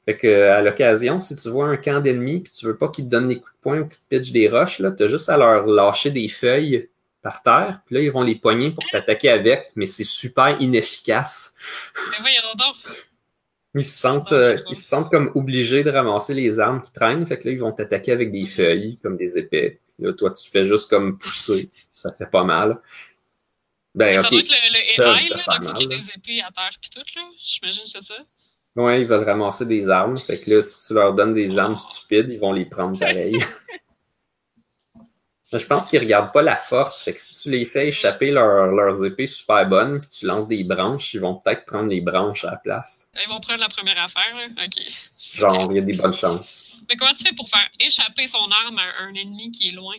[0.06, 3.06] Fait que à l'occasion, si tu vois un camp d'ennemis puis tu veux pas qu'ils
[3.06, 5.30] te donnent des coups de poing ou qu'ils te pitchent des roches, là, t'as juste
[5.30, 6.90] à leur lâcher des feuilles
[7.22, 11.56] par terre, puis là, ils vont les pogner pour t'attaquer avec, mais c'est super inefficace.
[12.12, 12.76] Mais voyons donc.
[13.76, 17.26] Ils se sentent, euh, ils se sentent comme obligés de ramasser les armes qui traînent,
[17.26, 19.80] fait que là, ils vont t'attaquer avec des feuilles, comme des épées.
[20.00, 21.70] Là, toi, tu fais juste comme pousser.
[21.94, 22.82] Ça fait pas mal.
[23.94, 25.74] Ben, Ça doit être le, le AI, mal, là.
[25.74, 27.22] des épées à terre pis tout, là.
[27.40, 28.16] J'imagine que c'est ça.
[28.76, 30.18] Ouais, ils veulent ramasser des armes.
[30.18, 33.36] Fait que là, si tu leur donnes des armes stupides, ils vont les prendre pareil.
[35.54, 37.02] Je pense qu'ils regardent pas la force.
[37.02, 40.48] Fait que si tu les fais échapper leur- leurs épées super bonnes, puis tu lances
[40.48, 43.10] des branches, ils vont peut-être prendre les branches à la place.
[43.22, 44.46] Ils vont prendre la première affaire, là.
[44.66, 44.82] OK.
[45.18, 46.66] Genre, il y a des bonnes chances.
[46.90, 49.96] Mais comment tu fais pour faire échapper son arme à un ennemi qui est loin?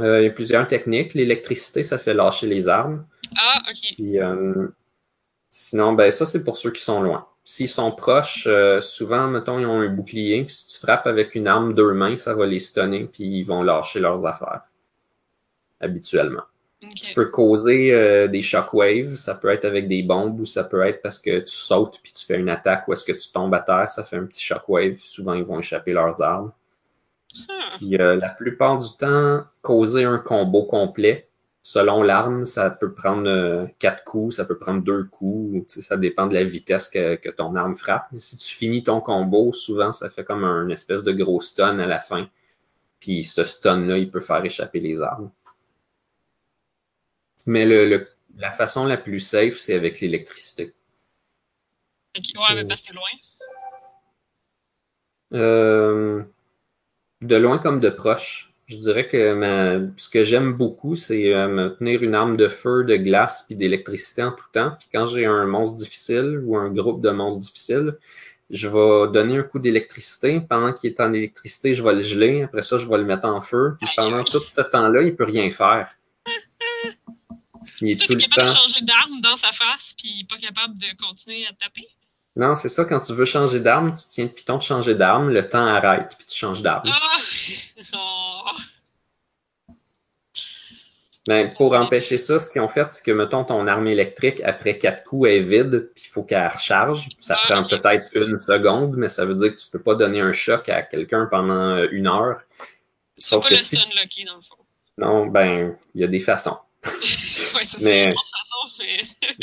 [0.00, 1.12] Euh, il y a plusieurs techniques.
[1.12, 3.06] L'électricité, ça fait lâcher les armes.
[3.36, 3.94] Ah, OK.
[3.94, 4.68] Puis euh,
[5.50, 7.26] sinon, ben ça, c'est pour ceux qui sont loin.
[7.44, 10.44] S'ils sont proches, euh, souvent, mettons, ils ont un bouclier.
[10.44, 13.42] Puis si tu frappes avec une arme deux mains, ça va les stunner, puis ils
[13.42, 14.62] vont lâcher leurs affaires.
[15.80, 16.42] Habituellement.
[16.96, 19.14] Tu peux causer euh, des shockwaves.
[19.14, 22.12] Ça peut être avec des bombes ou ça peut être parce que tu sautes puis
[22.12, 24.42] tu fais une attaque ou est-ce que tu tombes à terre, ça fait un petit
[24.42, 24.96] shockwave.
[24.96, 26.50] Souvent, ils vont échapper leurs armes.
[27.48, 27.70] Ah.
[27.72, 31.28] Puis euh, la plupart du temps, causer un combo complet,
[31.62, 36.26] selon l'arme, ça peut prendre euh, quatre coups, ça peut prendre deux coups, ça dépend
[36.26, 38.06] de la vitesse que, que ton arme frappe.
[38.12, 41.78] Mais si tu finis ton combo, souvent ça fait comme un espèce de gros stun
[41.78, 42.28] à la fin.
[43.00, 45.30] Puis ce stun-là, il peut faire échapper les armes.
[47.46, 50.74] Mais le, la façon la plus safe, c'est avec l'électricité.
[52.16, 53.08] Ok, ouais, mais parce que loin.
[55.32, 56.22] Euh,
[57.22, 58.51] de loin comme de proche.
[58.72, 62.84] Je dirais que ce que j'aime beaucoup, c'est euh, me tenir une arme de feu,
[62.84, 64.72] de glace puis d'électricité en tout temps.
[64.78, 67.98] Puis quand j'ai un monstre difficile ou un groupe de monstres difficiles,
[68.48, 70.40] je vais donner un coup d'électricité.
[70.40, 72.42] Pendant qu'il est en électricité, je vais le geler.
[72.44, 73.76] Après ça, je vais le mettre en feu.
[73.78, 75.94] Puis pendant tout ce temps-là, il peut rien faire.
[77.82, 80.86] Il est tout le capable de changer d'arme dans sa face, puis pas capable de
[80.96, 81.88] continuer à taper?
[82.34, 85.28] Non, c'est ça, quand tu veux changer d'arme, tu tiens le piton de changer d'arme,
[85.30, 86.88] le temps arrête, puis tu changes d'arme.
[86.92, 87.16] Ah!
[87.94, 88.42] Oh.
[91.28, 94.78] Ben, pour empêcher ça, ce qu'ils ont fait, c'est que, mettons, ton arme électrique, après
[94.78, 97.08] quatre coups, est vide, puis il faut qu'elle recharge.
[97.20, 100.20] Ça ah, prend peut-être une seconde, mais ça veut dire que tu peux pas donner
[100.20, 102.40] un choc à quelqu'un pendant euh, une heure.
[103.18, 103.76] Sauf pas que le si...
[104.02, 104.56] lucky, dans le fond.
[104.98, 106.58] Non, ben, il y a des façons.
[107.54, 108.10] ouais, ça, mais...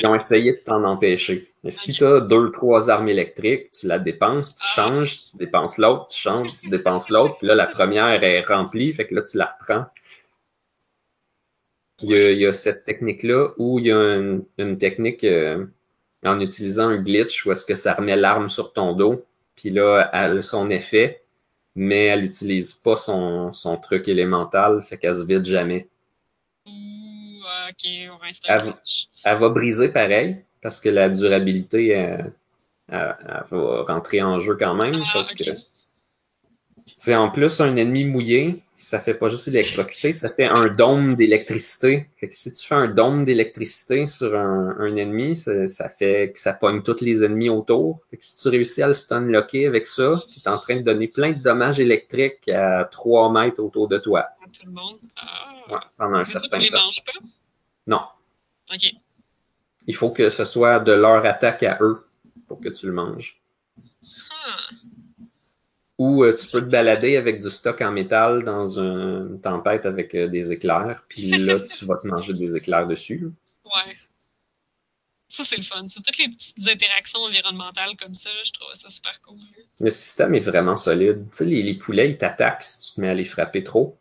[0.02, 1.48] ils ont essayé de t'en empêcher.
[1.64, 5.78] Mais si tu as deux, trois armes électriques, tu la dépenses, tu changes, tu dépenses
[5.78, 9.22] l'autre, tu changes, tu dépenses l'autre, puis là, la première est remplie, fait que là,
[9.22, 9.86] tu la reprends.
[12.02, 14.16] Il y a, cette technique-là où il y a
[14.58, 15.66] une, technique euh,
[16.24, 19.26] en utilisant un glitch où est-ce que ça remet l'arme sur ton dos,
[19.56, 21.22] puis là, elle a son effet,
[21.76, 25.90] mais elle n'utilise pas son, son, truc élémental, fait qu'elle se vide jamais.
[26.66, 28.74] Ouh, ok, on reste elle,
[29.24, 32.34] elle va briser pareil, parce que la durabilité, elle,
[32.90, 35.02] va rentrer en jeu quand même.
[35.02, 40.46] Ah, sauf que, en plus, un ennemi mouillé, ça fait pas juste électrocuter, ça fait
[40.46, 42.10] un dôme d'électricité.
[42.18, 46.54] Fait que si tu fais un dôme d'électricité sur un, ennemi, ça, fait que ça
[46.54, 48.00] pogne tous les ennemis autour.
[48.10, 50.82] Fait que si tu réussis à le stun-locker avec ça, tu es en train de
[50.82, 54.22] donner plein de dommages électriques à 3 mètres autour de toi.
[54.22, 54.98] À tout le monde?
[55.18, 55.82] Ah.
[55.98, 56.78] pendant un certain tu les temps.
[56.78, 57.20] manges pas?
[57.86, 58.02] Non.
[58.74, 58.94] OK
[59.90, 62.06] il faut que ce soit de leur attaque à eux
[62.48, 63.42] pour que tu le manges.
[64.30, 64.70] Ah.
[65.98, 70.14] Ou euh, tu peux te balader avec du stock en métal dans une tempête avec
[70.14, 73.32] euh, des éclairs, puis là, tu vas te manger des éclairs dessus.
[73.66, 73.96] Ouais.
[75.28, 75.88] Ça, c'est le fun.
[75.88, 79.38] C'est toutes les petites interactions environnementales comme ça, je trouve ça super cool.
[79.80, 81.26] Le système est vraiment solide.
[81.32, 83.98] Tu sais, les, les poulets, ils t'attaquent si tu te mets à les frapper trop.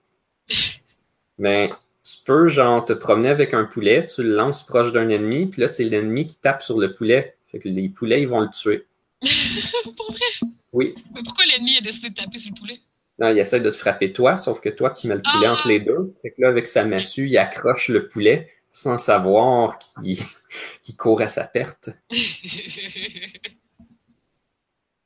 [1.39, 1.73] Mais
[2.09, 5.61] tu peux, genre, te promener avec un poulet, tu le lances proche d'un ennemi, puis
[5.61, 7.37] là, c'est l'ennemi qui tape sur le poulet.
[7.51, 8.87] Fait que les poulets, ils vont le tuer.
[9.97, 10.51] Pour vrai?
[10.73, 10.95] Oui.
[11.15, 12.79] Mais pourquoi l'ennemi a décidé de taper sur le poulet?
[13.19, 15.53] Non, il essaie de te frapper toi, sauf que toi, tu mets le poulet ah!
[15.53, 16.15] entre les deux.
[16.23, 20.17] Fait que là, avec sa massue, il accroche le poulet sans savoir qu'il
[20.97, 21.91] court à sa perte.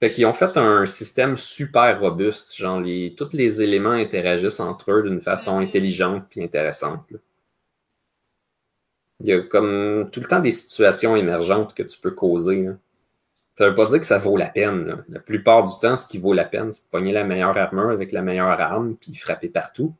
[0.02, 4.90] Fait qu'ils ont fait un système super robuste, genre les, tous les éléments interagissent entre
[4.90, 7.06] eux d'une façon intelligente puis intéressante.
[9.20, 12.68] Il y a comme tout le temps des situations émergentes que tu peux causer.
[13.56, 15.04] Ça veut pas dire que ça vaut la peine.
[15.08, 17.90] La plupart du temps, ce qui vaut la peine, c'est de pogner la meilleure armure
[17.90, 19.94] avec la meilleure arme puis frapper partout.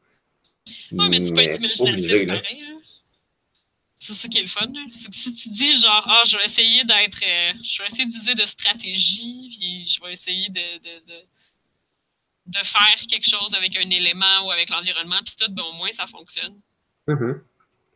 [0.90, 2.64] Ouais, mais tu peux être imaginatif pareil.
[4.04, 4.66] C'est ça qui est le fun.
[4.90, 8.04] C'est que si tu dis genre ah je vais essayer d'être euh, je vais essayer
[8.04, 11.20] d'user de stratégie puis je vais essayer de, de, de,
[12.46, 15.92] de, faire quelque chose avec un élément ou avec l'environnement puis tout, ben au moins
[15.92, 16.60] ça fonctionne.
[17.06, 17.42] Mm-hmm.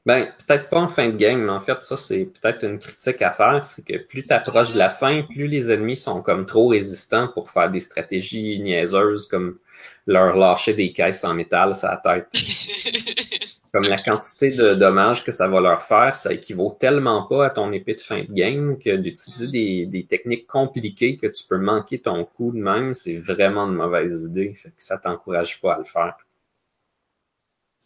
[0.07, 3.21] Ben, peut-être pas en fin de game, mais en fait, ça, c'est peut-être une critique
[3.23, 3.67] à faire.
[3.67, 7.27] C'est que plus tu approches de la fin, plus les ennemis sont comme trop résistants
[7.27, 9.59] pour faire des stratégies niaiseuses comme
[10.07, 12.32] leur lâcher des caisses en métal sur la tête.
[13.72, 17.51] Comme la quantité de dommages que ça va leur faire, ça équivaut tellement pas à
[17.51, 21.59] ton épée de fin de game que d'utiliser des, des, techniques compliquées que tu peux
[21.59, 24.55] manquer ton coup de même, c'est vraiment une mauvaise idée.
[24.55, 26.16] Fait que ça t'encourage pas à le faire.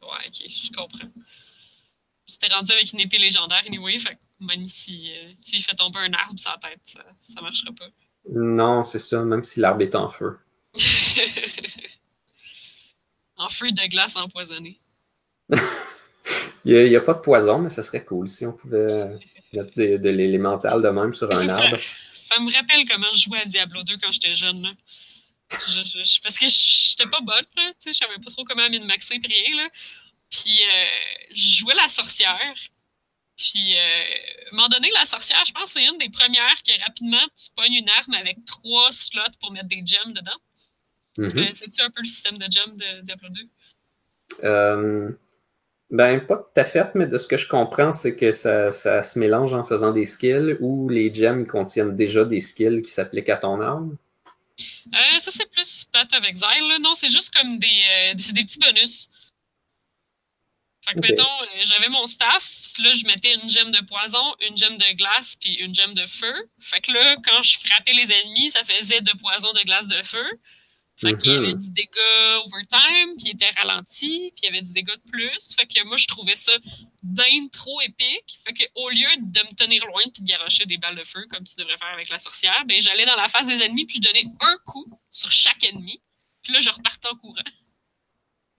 [0.03, 1.09] Ouais, ok, je comprends.
[2.27, 5.75] C'était rendu avec une épée légendaire anyway, fait que même si euh, tu lui fais
[5.75, 7.87] tomber un arbre sur la tête, ça, ça marchera pas.
[8.33, 10.39] Non, c'est ça, même si l'arbre est en feu.
[13.41, 14.79] en feu de glace empoisonné.
[16.65, 19.09] il n'y a, pas de poison, mais ça serait cool si on pouvait
[19.53, 21.79] mettre de, l'élémental de même sur un arbre.
[22.15, 24.63] Ça, me rappelle comment je jouais à Diablo 2 quand j'étais jeune.
[24.63, 24.71] Là.
[25.49, 29.57] parce que j'étais pas bonne, là, je savais pas trop comment min-maxer et rien.
[29.57, 29.69] Là.
[30.31, 30.87] Puis euh,
[31.35, 32.55] je jouais la sorcière.
[33.37, 36.61] Puis, euh, à un moment donné, la sorcière, je pense que c'est une des premières
[36.63, 40.37] qui, rapidement, tu pognes une arme avec trois slots pour mettre des gems dedans.
[41.19, 43.41] Mm C'est-tu un peu le système de gems de Diablo 2?
[44.45, 45.11] Euh,
[45.91, 49.19] ben, pas tout à fait, mais de ce que je comprends, c'est que ça, se
[49.19, 53.37] mélange en faisant des skills ou les gems contiennent déjà des skills qui s'appliquent à
[53.37, 53.97] ton arme.
[54.95, 56.79] Euh, ça, c'est plus Path of Exile, là.
[56.79, 59.09] Non, c'est juste comme des, euh, c'est des petits bonus.
[60.87, 64.57] Fait que, mettons, euh, j'avais mon staff, là, je mettais une gemme de poison, une
[64.57, 66.33] gemme de glace, puis une gemme de feu.
[66.61, 70.03] Fait que là, quand je frappais les ennemis, ça faisait de poison, de glace, de
[70.05, 70.31] feu.
[71.01, 71.61] Fait qu'il y avait Mhm.
[71.63, 75.55] du dégât overtime, puis il était ralenti, puis il y avait du dégât de plus.
[75.57, 76.53] Fait que moi, je trouvais ça
[77.03, 78.39] bien trop épique.
[78.47, 81.27] Fait que au lieu de me tenir loin puis de garocher des balles de feu,
[81.31, 83.97] comme tu devrais faire avec la sorcière, ben j'allais dans la face des ennemis puis
[83.97, 86.01] je donnais un coup sur chaque ennemi.
[86.43, 87.43] Puis là, je repartais en courant.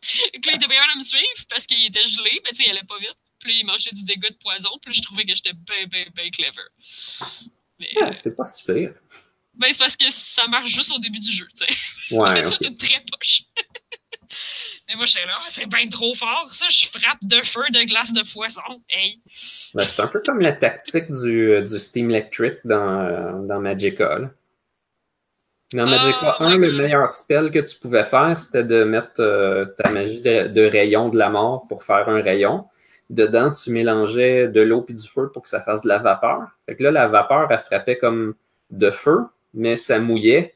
[0.33, 2.49] Et que là, il était pas capable de me suivre parce qu'il était gelé, mais
[2.51, 3.15] tu sais, il allait pas vite.
[3.39, 6.05] Puis il mangeait du dégât de poison, puis là, je trouvais que j'étais bien, bien,
[6.15, 6.61] bien clever.
[7.79, 8.93] Mais, euh, Ah, c'est pas si pire.
[9.53, 12.15] Ben, c'est parce que ça marche juste au début du jeu, tu sais.
[12.15, 12.57] Ouais, ça, ok.
[12.59, 13.43] t'es très poche.
[14.87, 16.65] Mais moi, j'étais là, Ah, c'est bien trop fort, ça.
[16.69, 18.61] Je frappe de feu, de glace, de poisson.
[18.89, 19.19] Hey.
[19.73, 23.59] Ben, c'est un peu comme la tactique du, euh, du Steam Electric dans, euh, dans
[23.59, 24.19] Magica.
[24.19, 24.29] là.
[25.73, 26.81] Dans Magica 1, my le God.
[26.81, 31.07] meilleur spell que tu pouvais faire, c'était de mettre euh, ta magie de, de rayon
[31.07, 32.65] de la mort pour faire un rayon.
[33.09, 36.47] Dedans, tu mélangeais de l'eau et du feu pour que ça fasse de la vapeur.
[36.65, 38.35] Fait que là, la vapeur, elle frappait comme
[38.69, 39.19] de feu,
[39.53, 40.55] mais ça mouillait.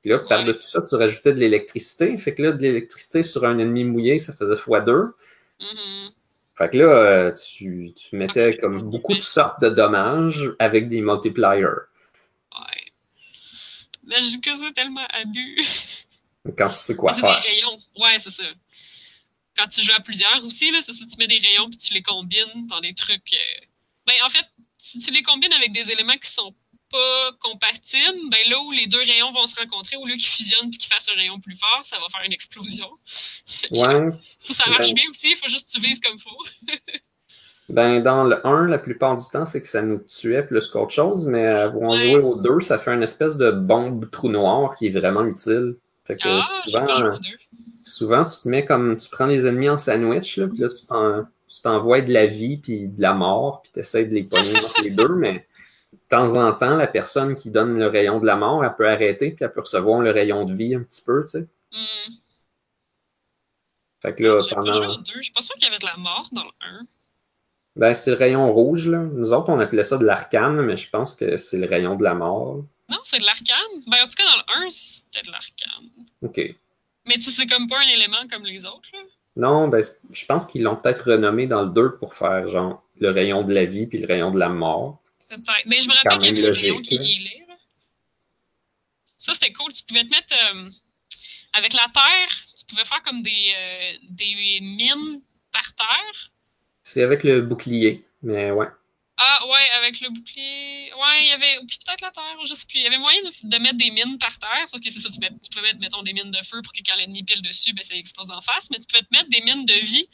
[0.00, 2.16] Puis là, par-dessus ça, tu rajoutais de l'électricité.
[2.18, 5.10] Fait que là, de l'électricité sur un ennemi mouillé, ça faisait x2.
[5.60, 6.10] Mhm.
[6.56, 10.50] Fait que là, euh, tu, tu mettais Ah, c'est comme beaucoup de sortes de dommages
[10.58, 11.64] avec des multipliers.
[11.64, 12.92] Ouais.
[14.04, 15.62] Magica, c'est tellement abus.
[16.56, 17.36] Quand tu sais quoi faire.
[17.42, 17.78] des rayons.
[17.98, 18.44] Ouais, c'est ça.
[19.56, 21.92] Quand tu joues à plusieurs aussi, là, c'est ça, tu mets des rayons puis tu
[21.92, 23.32] les combines dans des trucs.
[23.34, 23.64] euh,
[24.06, 24.46] Ben, en fait,
[24.78, 26.54] si tu les combines avec des éléments qui sont
[26.90, 30.70] pas compatibles, ben là où les deux rayons vont se rencontrer, au lieu qu'ils fusionnent
[30.70, 32.88] puis qu'ils fassent un rayon plus fort, ça va faire une explosion.
[33.72, 34.10] Ouais.
[34.38, 36.36] Ça, ça marche Ben- bien aussi, il faut juste que tu vises comme faut.
[37.68, 40.90] Ben, dans le 1, la plupart du temps, c'est que ça nous tuait plus qu'autre
[40.90, 41.98] chose, mais euh, en Ouais.
[41.98, 45.76] jouer au 2, ça fait une espèce de bombe trou noir qui est vraiment utile.
[46.04, 47.18] Fait que Ah, souvent, pas
[47.84, 50.84] souvent, tu te mets comme, tu prends les ennemis en sandwich, là, puis là, tu
[50.84, 54.24] t'en- tu t'envoies de la vie puis de la mort, puis tu essaies de les
[54.24, 55.46] pogner entre les deux, mais
[56.10, 59.30] temps en temps, la personne qui donne le rayon de la mort, elle peut arrêter,
[59.30, 61.48] puis elle peut recevoir le rayon de vie un petit peu, tu sais.
[61.72, 62.12] Hmm,
[64.02, 64.94] Fait que là, j'ai pas joué pendant...
[64.94, 65.12] aux deux.
[65.16, 66.86] Je suis pas sûre qu'il y avait de la mort dans le 1.
[67.76, 68.98] Ben, c'est le rayon rouge, là.
[68.98, 72.02] Nous autres, on appelait ça de l'arcane, mais je pense que c'est le rayon de
[72.02, 72.64] la mort.
[72.88, 73.56] Non, c'est de l'arcane.
[73.86, 75.90] Ben, en tout cas, dans le 1, c'était de l'arcane.
[76.22, 76.56] OK.
[77.06, 79.00] Mais tu sais, c'est comme pas un élément comme les autres, là.
[79.36, 83.10] Non, ben, je pense qu'ils l'ont peut-être renommé dans le 2 pour faire, genre, le
[83.10, 84.99] rayon de la vie puis le rayon de la mort.
[85.36, 85.66] Peut-être.
[85.66, 87.56] Mais je me rappelle qu'il y avait un rayon logique, qui healait, là.
[89.16, 89.72] Ça, c'était cool.
[89.72, 90.34] Tu pouvais te mettre...
[90.54, 90.70] euh,
[91.52, 95.20] avec la terre, tu pouvais faire comme des, euh, des mines
[95.52, 96.30] par terre.
[96.82, 98.68] C'est avec le bouclier, mais ouais.
[99.22, 100.90] Ah, ouais, avec le bouclier.
[100.94, 101.58] Ouais, il y avait.
[101.68, 102.78] Puis peut-être la terre, je sais plus.
[102.78, 104.66] Il y avait moyen de, de mettre des mines par terre.
[104.68, 106.72] Sauf que c'est ça, tu, mets- tu peux mettre, mettons, des mines de feu pour
[106.72, 108.70] que quand l'ennemi pile dessus, ben, ça explose en face.
[108.70, 110.08] Mais tu peux te mettre des mines de vie.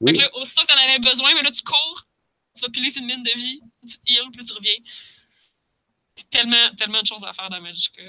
[0.00, 0.12] Oui.
[0.12, 2.06] Fait que là, aussitôt que t'en avais besoin, mais là, tu cours.
[2.54, 3.60] Tu vas piler une mine de vie.
[3.86, 4.74] Tu heal, puis tu reviens.
[6.30, 8.02] Tellement, tellement de choses à faire dans Magica.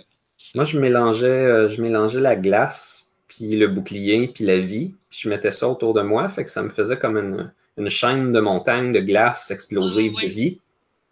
[0.56, 5.20] Moi, je mélangeais, euh, je mélangeais la glace, puis le bouclier, puis la vie, puis
[5.24, 8.34] je mettais ça autour de moi, fait que ça me faisait comme une, une chaîne
[8.34, 10.30] de montagne de glace explosive Ah, oui.
[10.30, 10.60] de vie.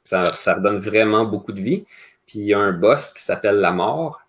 [0.03, 1.83] Ça, ça redonne vraiment beaucoup de vie.
[2.27, 4.21] Puis il y a un boss qui s'appelle la mort,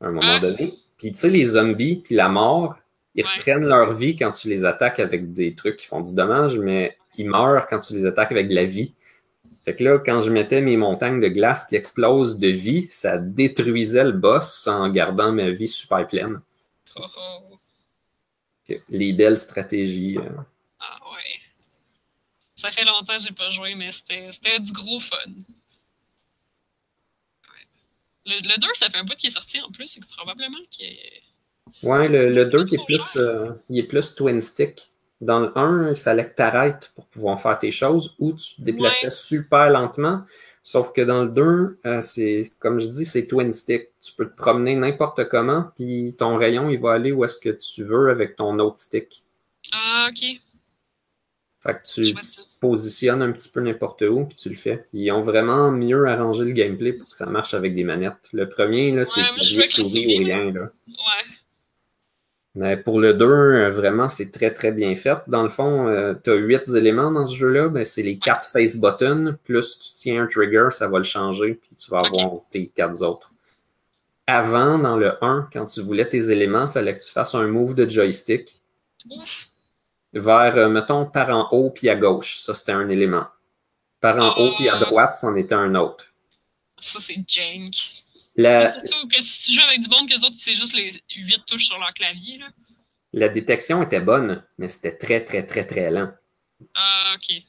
[0.00, 0.40] à un moment Ah.
[0.40, 0.74] donné.
[0.98, 2.76] Puis tu sais, les zombies, puis la mort,
[3.14, 3.30] ils Ouais.
[3.36, 6.96] reprennent leur vie quand tu les attaques avec des trucs qui font du dommage, mais
[7.16, 8.92] ils meurent quand tu les attaques avec de la vie.
[9.64, 13.18] Fait que là, quand je mettais mes montagnes de glace qui explosent de vie, ça
[13.18, 16.40] détruisait le boss en gardant ma vie super pleine.
[16.94, 17.58] Oh, oh.
[18.88, 20.18] Les belles stratégies.
[20.18, 20.28] euh.
[20.78, 21.40] Ah, ouais.
[22.54, 25.16] Ça fait longtemps que j'ai pas joué, mais c'était du gros fun.
[27.42, 27.66] Ouais.
[28.26, 30.86] Le, le 2, ça fait un bout qui est sorti en plus, c'est probablement qu'il
[30.86, 31.22] est.
[31.82, 34.92] Ouais, le, le 2 Pas il est, plus, euh, il est plus twin stick.
[35.20, 38.56] Dans le 1, il fallait que tu arrêtes pour pouvoir faire tes choses ou tu
[38.56, 39.10] te déplaçais Ouais.
[39.10, 40.22] super lentement.
[40.62, 43.90] Sauf que dans le 2, euh, c'est comme je dis, c'est twin stick.
[44.00, 47.50] Tu peux te promener n'importe comment, puis ton rayon, il va aller où est-ce que
[47.50, 49.24] tu veux avec ton autre stick.
[49.72, 50.40] Ah, ok.
[51.60, 52.14] Fait que tu,
[52.60, 54.86] positionnes un petit peu n'importe où, puis tu le fais.
[54.92, 58.28] Ils ont vraiment mieux arrangé le gameplay pour que ça marche avec des manettes.
[58.32, 60.52] Le premier, là, c'est Ouais, clavier souris, ou rien.
[60.52, 60.70] Là.
[60.88, 60.94] Ouais.
[62.56, 65.18] Mais pour le 2, euh, vraiment, c'est très, très bien fait.
[65.28, 67.68] Dans le fond, tu as huit éléments dans ce jeu-là.
[67.68, 71.54] Ben, c'est les quatre face buttons, plus tu tiens un trigger, ça va le changer,
[71.54, 73.30] puis tu vas avoir tes quatre autres.
[74.26, 77.46] Avant, dans le 1, quand tu voulais tes éléments, il fallait que tu fasses un
[77.46, 78.60] move de joystick
[80.12, 82.38] vers, euh, mettons, par en haut puis à gauche.
[82.38, 83.26] Ça, c'était un élément.
[84.00, 86.06] Par en haut puis à droite, c'en était un autre.
[86.78, 88.04] Ça, c'est jank.
[88.36, 90.90] La, Surtout que si tu joues avec du monde, que les autres, c'est juste les
[91.16, 92.38] 8 touches sur leur clavier.
[92.38, 92.48] Là.
[93.12, 96.10] la détection était bonne, mais c'était très, très, très, très lent.
[96.74, 97.42] Ah, ok.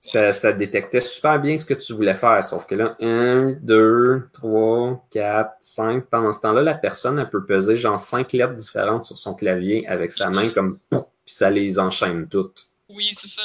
[0.00, 4.28] Ça, ça détectait super bien ce que tu voulais faire, sauf que là, 1, 2,
[4.34, 6.04] 3, 4, 5.
[6.10, 9.86] Pendant ce temps-là, la personne, elle peut peser genre 5 lettres différentes sur son clavier
[9.88, 12.68] avec sa main comme pouf, puis ça les enchaîne toutes.
[12.90, 13.42] Oui, c'est ça.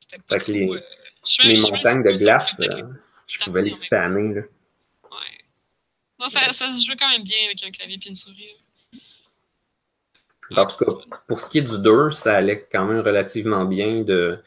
[0.00, 0.80] C'était pas trop, les- euh,
[1.44, 2.60] Les montagnes de glace,
[3.26, 4.34] je pouvais les spammer.
[4.34, 4.40] Là.
[4.40, 5.44] Ouais.
[6.18, 8.50] Non, ça, ça se joue quand même bien avec un clavier et une souris.
[10.56, 10.92] En tout cas,
[11.26, 14.38] pour ce qui est du 2, ça allait quand même relativement bien de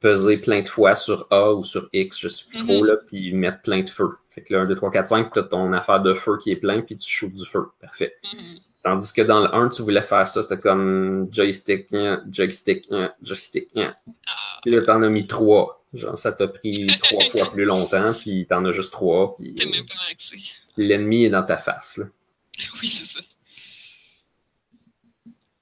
[0.00, 3.32] peser plein de fois sur A ou sur X, je sais plus trop, là, puis
[3.32, 4.16] mettre plein de feu.
[4.30, 6.50] Fait que là, 1, 2, 3, 4, 5, tu as ton affaire de feu qui
[6.50, 7.66] est plein, puis tu shoots du feu.
[7.80, 8.16] Parfait.
[8.32, 8.58] Mhm.
[8.82, 13.12] Tandis que dans le 1, tu voulais faire ça, c'était comme joystick, hein, joystick, hein,
[13.22, 13.68] joystick.
[13.76, 13.94] hein.
[14.26, 15.81] Ah, Puis là, t'en as mis 3.
[15.94, 19.66] Genre, ça t'a pris trois fois plus longtemps, puis t'en as juste 3, puis t'es
[19.66, 20.36] même pas maxé.
[20.78, 21.98] l'ennemi est dans ta face.
[21.98, 22.06] Là.
[22.80, 23.20] Oui, c'est ça.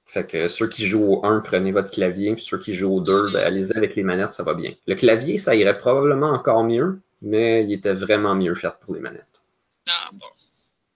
[0.07, 3.01] Fait que ceux qui jouent au 1, prenez votre clavier, puis ceux qui jouent au
[3.01, 3.33] 2, Mhm.
[3.33, 4.73] ben, allez-y avec les manettes, ça va bien.
[4.87, 8.99] Le clavier, ça irait probablement encore mieux, mais il était vraiment mieux fait pour les
[8.99, 9.41] manettes.
[9.87, 10.25] Ah, bon.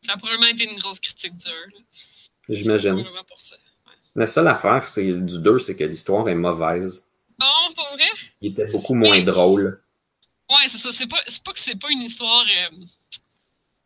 [0.01, 1.49] Ça a probablement été une grosse critique du 1.
[1.51, 1.79] là.
[2.49, 3.05] J'imagine.
[3.37, 3.55] Ça.
[4.15, 7.07] La seule affaire c'est, du 2, c'est que l'histoire est mauvaise.
[7.41, 8.09] Oh, pour vrai?
[8.41, 9.81] Il était beaucoup moins drôle.
[10.49, 10.91] Ouais, c'est ça.
[10.91, 12.45] C'est pas, c'est pas que c'est pas une histoire.
[12.45, 12.69] euh,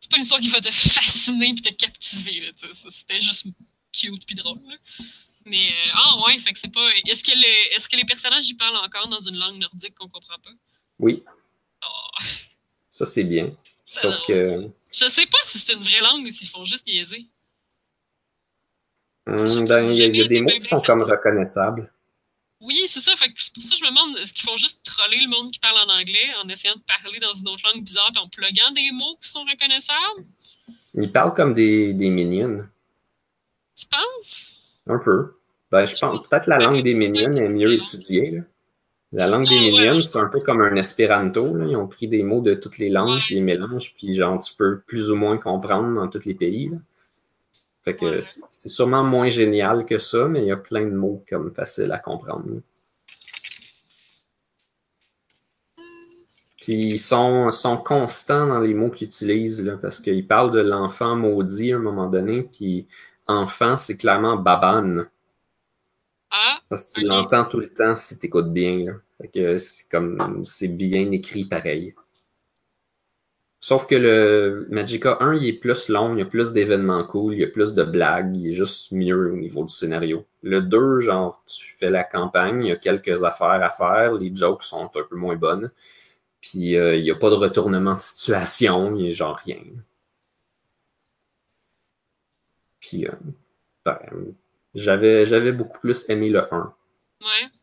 [0.00, 2.52] c'est pas une histoire qui va te fasciner puis te captiver.
[2.72, 3.46] C'était juste
[3.92, 4.58] cute puis drôle.
[4.68, 4.76] là.
[5.46, 6.86] Mais euh, ah ouais, fait que c'est pas.
[7.06, 10.08] Est-ce que, les, est-ce que les personnages y parlent encore dans une langue nordique qu'on
[10.08, 10.50] comprend pas?
[10.98, 11.22] Oui,
[11.82, 12.24] Oh,
[12.90, 13.50] ça c'est bien.
[13.86, 17.26] Sauf que je sais pas si c'est une vraie langue ou s'ils font juste niaiser.
[19.26, 21.90] hum, ben, il y, y a des mots qui sont comme reconnaissables.
[22.60, 23.12] Oui, c'est ça.
[23.16, 25.58] C'est pour ça que je me demande, est-ce qu'ils font juste troller le monde qui
[25.60, 28.70] parle en anglais en essayant de parler dans une autre langue bizarre puis en pluguant
[28.72, 30.26] des mots qui sont reconnaissables?
[30.94, 32.66] Ils parlent comme des, des minions.
[33.76, 34.56] Tu penses?
[34.86, 35.34] Un peu.
[35.70, 38.30] Ben, je pense peut-être la langue des minions est mieux étudiée.
[38.32, 38.40] là.
[39.12, 41.54] La langue des Ah, minions, c'est un peu comme un espéranto.
[41.56, 41.64] là.
[41.66, 44.52] Ils ont pris des mots de toutes les langues, puis ils mélangent, puis genre, tu
[44.54, 46.68] peux plus ou moins comprendre dans tous les pays.
[46.68, 46.76] là.
[47.84, 48.20] Fait que Ouais.
[48.20, 51.90] c'est sûrement moins génial que ça, mais il y a plein de mots comme faciles
[51.92, 52.60] à comprendre.
[56.60, 60.60] Puis ils sont, sont constants dans les mots qu'ils utilisent, là, parce qu'ils parlent de
[60.60, 62.86] l'enfant maudit à un moment donné, puis
[63.26, 65.04] enfant, c'est clairement baban.
[66.30, 68.84] Ah, Parce que tu l'entends tout le temps si tu écoutes bien.
[68.84, 68.92] là.
[69.20, 71.94] Fait que c'est comme c'est bien écrit pareil.
[73.62, 77.34] Sauf que le Magica 1, il est plus long, il y a plus d'événements cool,
[77.34, 80.24] il y a plus de blagues, il est juste mieux au niveau du scénario.
[80.42, 84.34] Le 2, genre, tu fais la campagne, il y a quelques affaires à faire, les
[84.34, 85.70] jokes sont un peu moins bonnes.
[86.40, 89.58] Puis euh, il n'y a pas de retournement de situation, il y a genre rien.
[92.80, 93.12] Puis euh,
[93.84, 93.98] ben,
[94.74, 96.74] j'avais, j'avais beaucoup plus aimé le 1
[97.20, 97.59] ouais.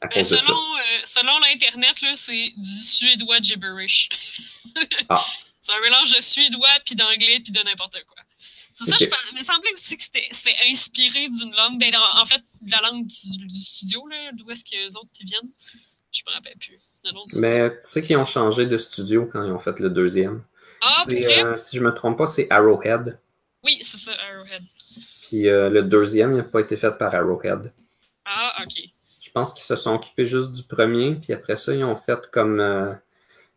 [0.00, 0.46] À Ben, cause de ça.
[0.46, 4.08] selon euh, selon l'Internet, c'est du suédois gibberish.
[5.08, 5.24] Ah.
[5.60, 8.22] c'est un mélange de suédois, puis d'anglais, puis de n'importe quoi.
[8.72, 9.06] C'est ça, je.
[9.32, 10.28] Il me semblait aussi que c'était
[10.70, 11.80] inspiré d'une langue.
[11.80, 15.24] Ben, en, fait, de la langue du, du studio, d'où est-ce que les autres qui
[15.24, 15.50] viennent.
[16.12, 16.78] Je me rappelle plus.
[17.36, 20.42] Mais tu sais qu'ils ont changé de studio quand ils ont fait le deuxième.
[20.80, 23.18] Ah, euh, si je me trompe pas, c'est Arrowhead.
[23.64, 24.62] Oui, c'est ça, Arrowhead.
[25.22, 27.72] Puis euh, le deuxième, il n'a pas été fait par Arrowhead.
[28.24, 28.84] Ah, ok.
[29.28, 32.30] Je pense qu'ils se sont occupés juste du premier, puis après ça, ils ont fait
[32.32, 32.60] comme.
[32.60, 32.94] euh,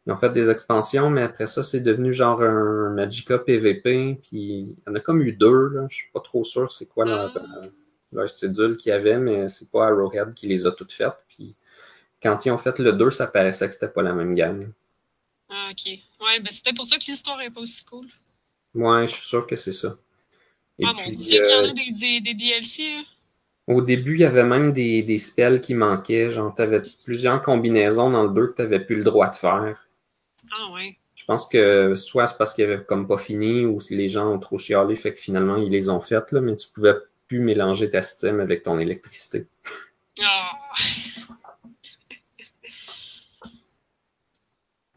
[0.06, 4.40] ils ont fait des expansions, mais après ça, c'est devenu genre un Magica PVP, puis
[4.40, 5.88] il y en a comme eu deux, là.
[5.90, 7.68] Je suis pas trop sûr c'est quoi leur, euh,
[8.12, 11.16] leur cédule qu'il y avait, mais c'est pas Arrowhead qui les a toutes faites.
[11.30, 11.56] Puis
[12.22, 14.74] quand ils ont fait le 2, ça paraissait que c'était pas la même gamme.
[15.50, 15.86] Ah, ok.
[16.20, 18.08] Ouais, ben c'était pour ça que l'histoire est pas aussi cool.
[18.76, 19.98] Ouais, je suis sûr que c'est ça.
[20.80, 23.04] Et ah, mon puis, dieu, qu'il y en euh, a des, des, des DLC, là.
[23.68, 26.30] Au début, il y avait même des, des spells qui manquaient.
[26.30, 29.36] Genre, tu avais plusieurs combinaisons dans le 2 que tu n'avais plus le droit de
[29.36, 29.76] faire.
[30.52, 30.98] Ah, ouais.
[31.16, 34.34] Je pense que soit c'est parce qu'ils n'avaient comme pas fini ou si les gens
[34.34, 36.96] ont trop chialé, fait que finalement ils les ont faites, là, mais tu pouvais
[37.28, 39.46] plus mélanger ta système avec ton électricité.
[40.24, 40.52] Ah.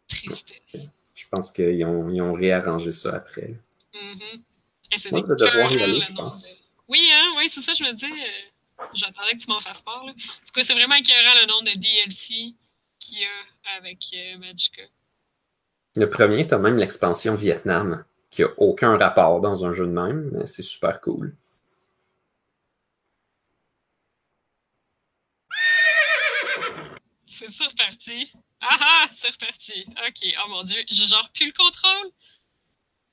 [0.09, 0.89] Tristesse.
[1.15, 3.55] Je pense qu'ils ont, ils ont réarrangé ça après.
[3.93, 6.57] Et c'est Moi, je des vais devoir y aller, le je pense.
[6.89, 8.07] Oui, hein, oui, c'est ça, je me dis.
[8.93, 10.05] J'attendais que tu m'en fasses part.
[10.05, 10.13] Là.
[10.13, 12.55] Tout cas, c'est vraiment écœurant le nom de DLC
[12.99, 14.83] qu'il y a avec euh, Magica.
[15.97, 19.93] Le premier, tu as même l'expansion Vietnam, qui a aucun rapport dans un jeu de
[19.93, 21.37] même, mais c'est super cool.
[27.27, 28.33] C'est reparti.
[28.61, 29.85] Ah ah, c'est reparti.
[30.07, 32.11] Ok, oh mon dieu, j'ai genre plus le contrôle.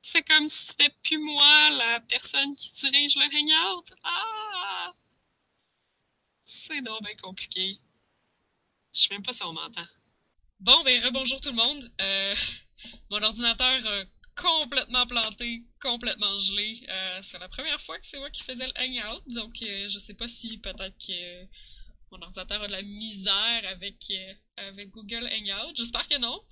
[0.02, 3.86] C'est comme si c'était plus moi, la personne qui dirige le hangout.
[4.04, 4.94] Ah!
[6.54, 7.80] C'est donc bien compliqué.
[8.94, 9.88] Je sais même pas si on m'entend.
[10.60, 11.92] Bon, ben, rebonjour tout le monde.
[12.02, 12.36] Euh,
[13.10, 14.04] mon ordinateur a
[14.36, 16.86] complètement planté, complètement gelé.
[16.90, 19.98] Euh, c'est la première fois que c'est moi qui faisais le hangout, donc euh, je
[19.98, 21.46] sais pas si peut-être que
[22.12, 25.74] mon ordinateur a de la misère avec, euh, avec Google Hangout.
[25.76, 26.44] J'espère que non.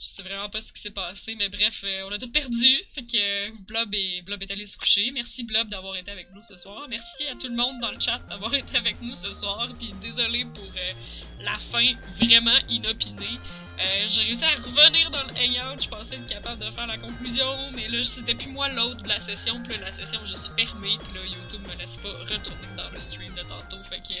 [0.00, 2.74] Je sais vraiment pas ce qui s'est passé, mais bref, euh, on a tout perdu.
[2.94, 5.10] Fait que euh, Blob, est, Blob est allé se coucher.
[5.10, 6.86] Merci Blob d'avoir été avec nous ce soir.
[6.88, 9.68] Merci à tout le monde dans le chat d'avoir été avec nous ce soir.
[9.78, 10.92] Puis désolé pour euh,
[11.40, 11.86] la fin
[12.18, 13.38] vraiment inopinée.
[13.78, 15.82] Euh, j'ai réussi à revenir dans le hangout.
[15.82, 19.08] Je pensais être capable de faire la conclusion, mais là, c'était plus moi l'autre de
[19.08, 19.62] la session.
[19.62, 20.96] Puis là, la session, je suis fermée.
[21.04, 23.82] Puis là, YouTube me laisse pas retourner dans le stream de tantôt.
[23.88, 24.14] Fait que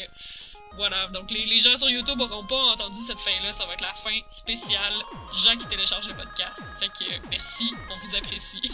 [0.76, 3.80] voilà, donc les, les gens sur YouTube auront pas entendu cette fin-là, ça va être
[3.80, 4.94] la fin spéciale
[5.34, 6.62] gens qui téléchargent le podcast.
[6.78, 8.62] Fait que euh, merci, on vous apprécie.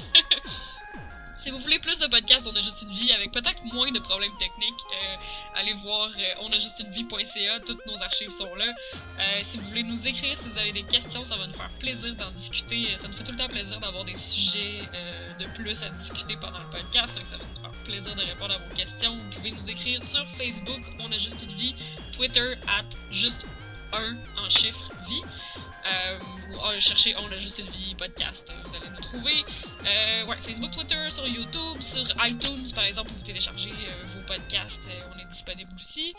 [1.47, 4.01] si vous voulez plus de podcasts On a juste une vie avec peut-être moins de
[4.01, 8.65] problèmes techniques, euh, allez voir euh, onajustunevie.ca, toutes nos archives sont là.
[9.21, 11.71] Euh, si vous voulez nous écrire, si vous avez des questions, ça va nous faire
[11.79, 12.89] plaisir d'en discuter.
[12.99, 16.37] Ça nous fait tout le temps plaisir d'avoir des sujets euh, de plus à discuter
[16.41, 19.15] pendant le podcast, ça va nous faire plaisir de répondre à vos questions.
[19.15, 21.77] Vous pouvez nous écrire sur Facebook, On a juste une vie,
[22.13, 22.83] Twitter, at
[23.13, 23.47] juste
[23.93, 25.23] un en chiffre vie.
[25.87, 26.19] Euh,
[26.51, 29.45] ou euh, cherchez On a juste une vie podcast, vous allez nous trouver.
[29.85, 33.73] Euh, ouais, Facebook, Twitter, sur YouTube, sur iTunes par exemple, vous téléchargez
[34.15, 34.81] vos podcasts,
[35.15, 36.15] on est disponible aussi.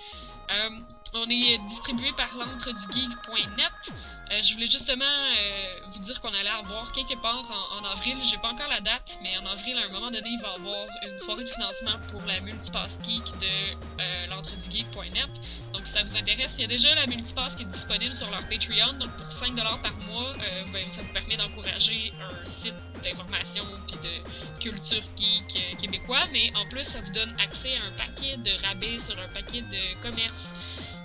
[1.14, 3.94] On est distribué par l'entredugeek.net.
[4.32, 8.18] Euh, je voulais justement euh, vous dire qu'on allait avoir quelque part en, en avril,
[8.24, 10.56] j'ai pas encore la date, mais en avril, à un moment donné, il va y
[10.56, 15.30] avoir une soirée de financement pour la Multipass Geek de euh, l'entredugeek.net.
[15.74, 18.30] Donc si ça vous intéresse, il y a déjà la Multipass qui est disponible sur
[18.30, 18.94] leur Patreon.
[19.00, 22.74] Donc pour 5$ par mois, euh, ben, ça vous permet d'encourager un site
[23.04, 26.26] d'information puis de culture geek euh, québécois.
[26.34, 29.62] Mais en plus, ça vous donne accès à un paquet de rabais sur un paquet
[29.62, 30.54] de commerce,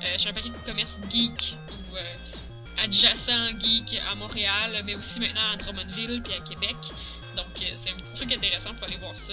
[0.04, 2.02] euh, sur un paquet de commerce geek ou euh,
[2.82, 6.76] adjacent geek à Montréal, mais aussi maintenant à Drummondville puis à Québec.
[7.36, 9.32] Donc euh, c'est un petit truc intéressant, pouvez aller voir ça.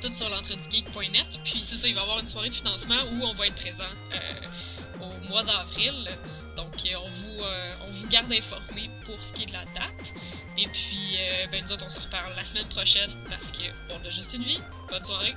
[0.00, 1.40] tout sur l'entredugeek.net.
[1.44, 3.56] Puis c'est ça, il va y avoir une soirée de financement où on va être
[3.56, 3.84] présent
[5.00, 6.08] au mois d'avril.
[6.56, 7.42] Donc on vous
[7.86, 10.14] on vous garde informé pour ce qui est de la date.
[10.56, 11.18] Et puis
[11.50, 14.44] ben nous autres on se reparle la semaine prochaine parce que on a juste une
[14.44, 14.60] vie.
[14.88, 15.34] Bonne soirée.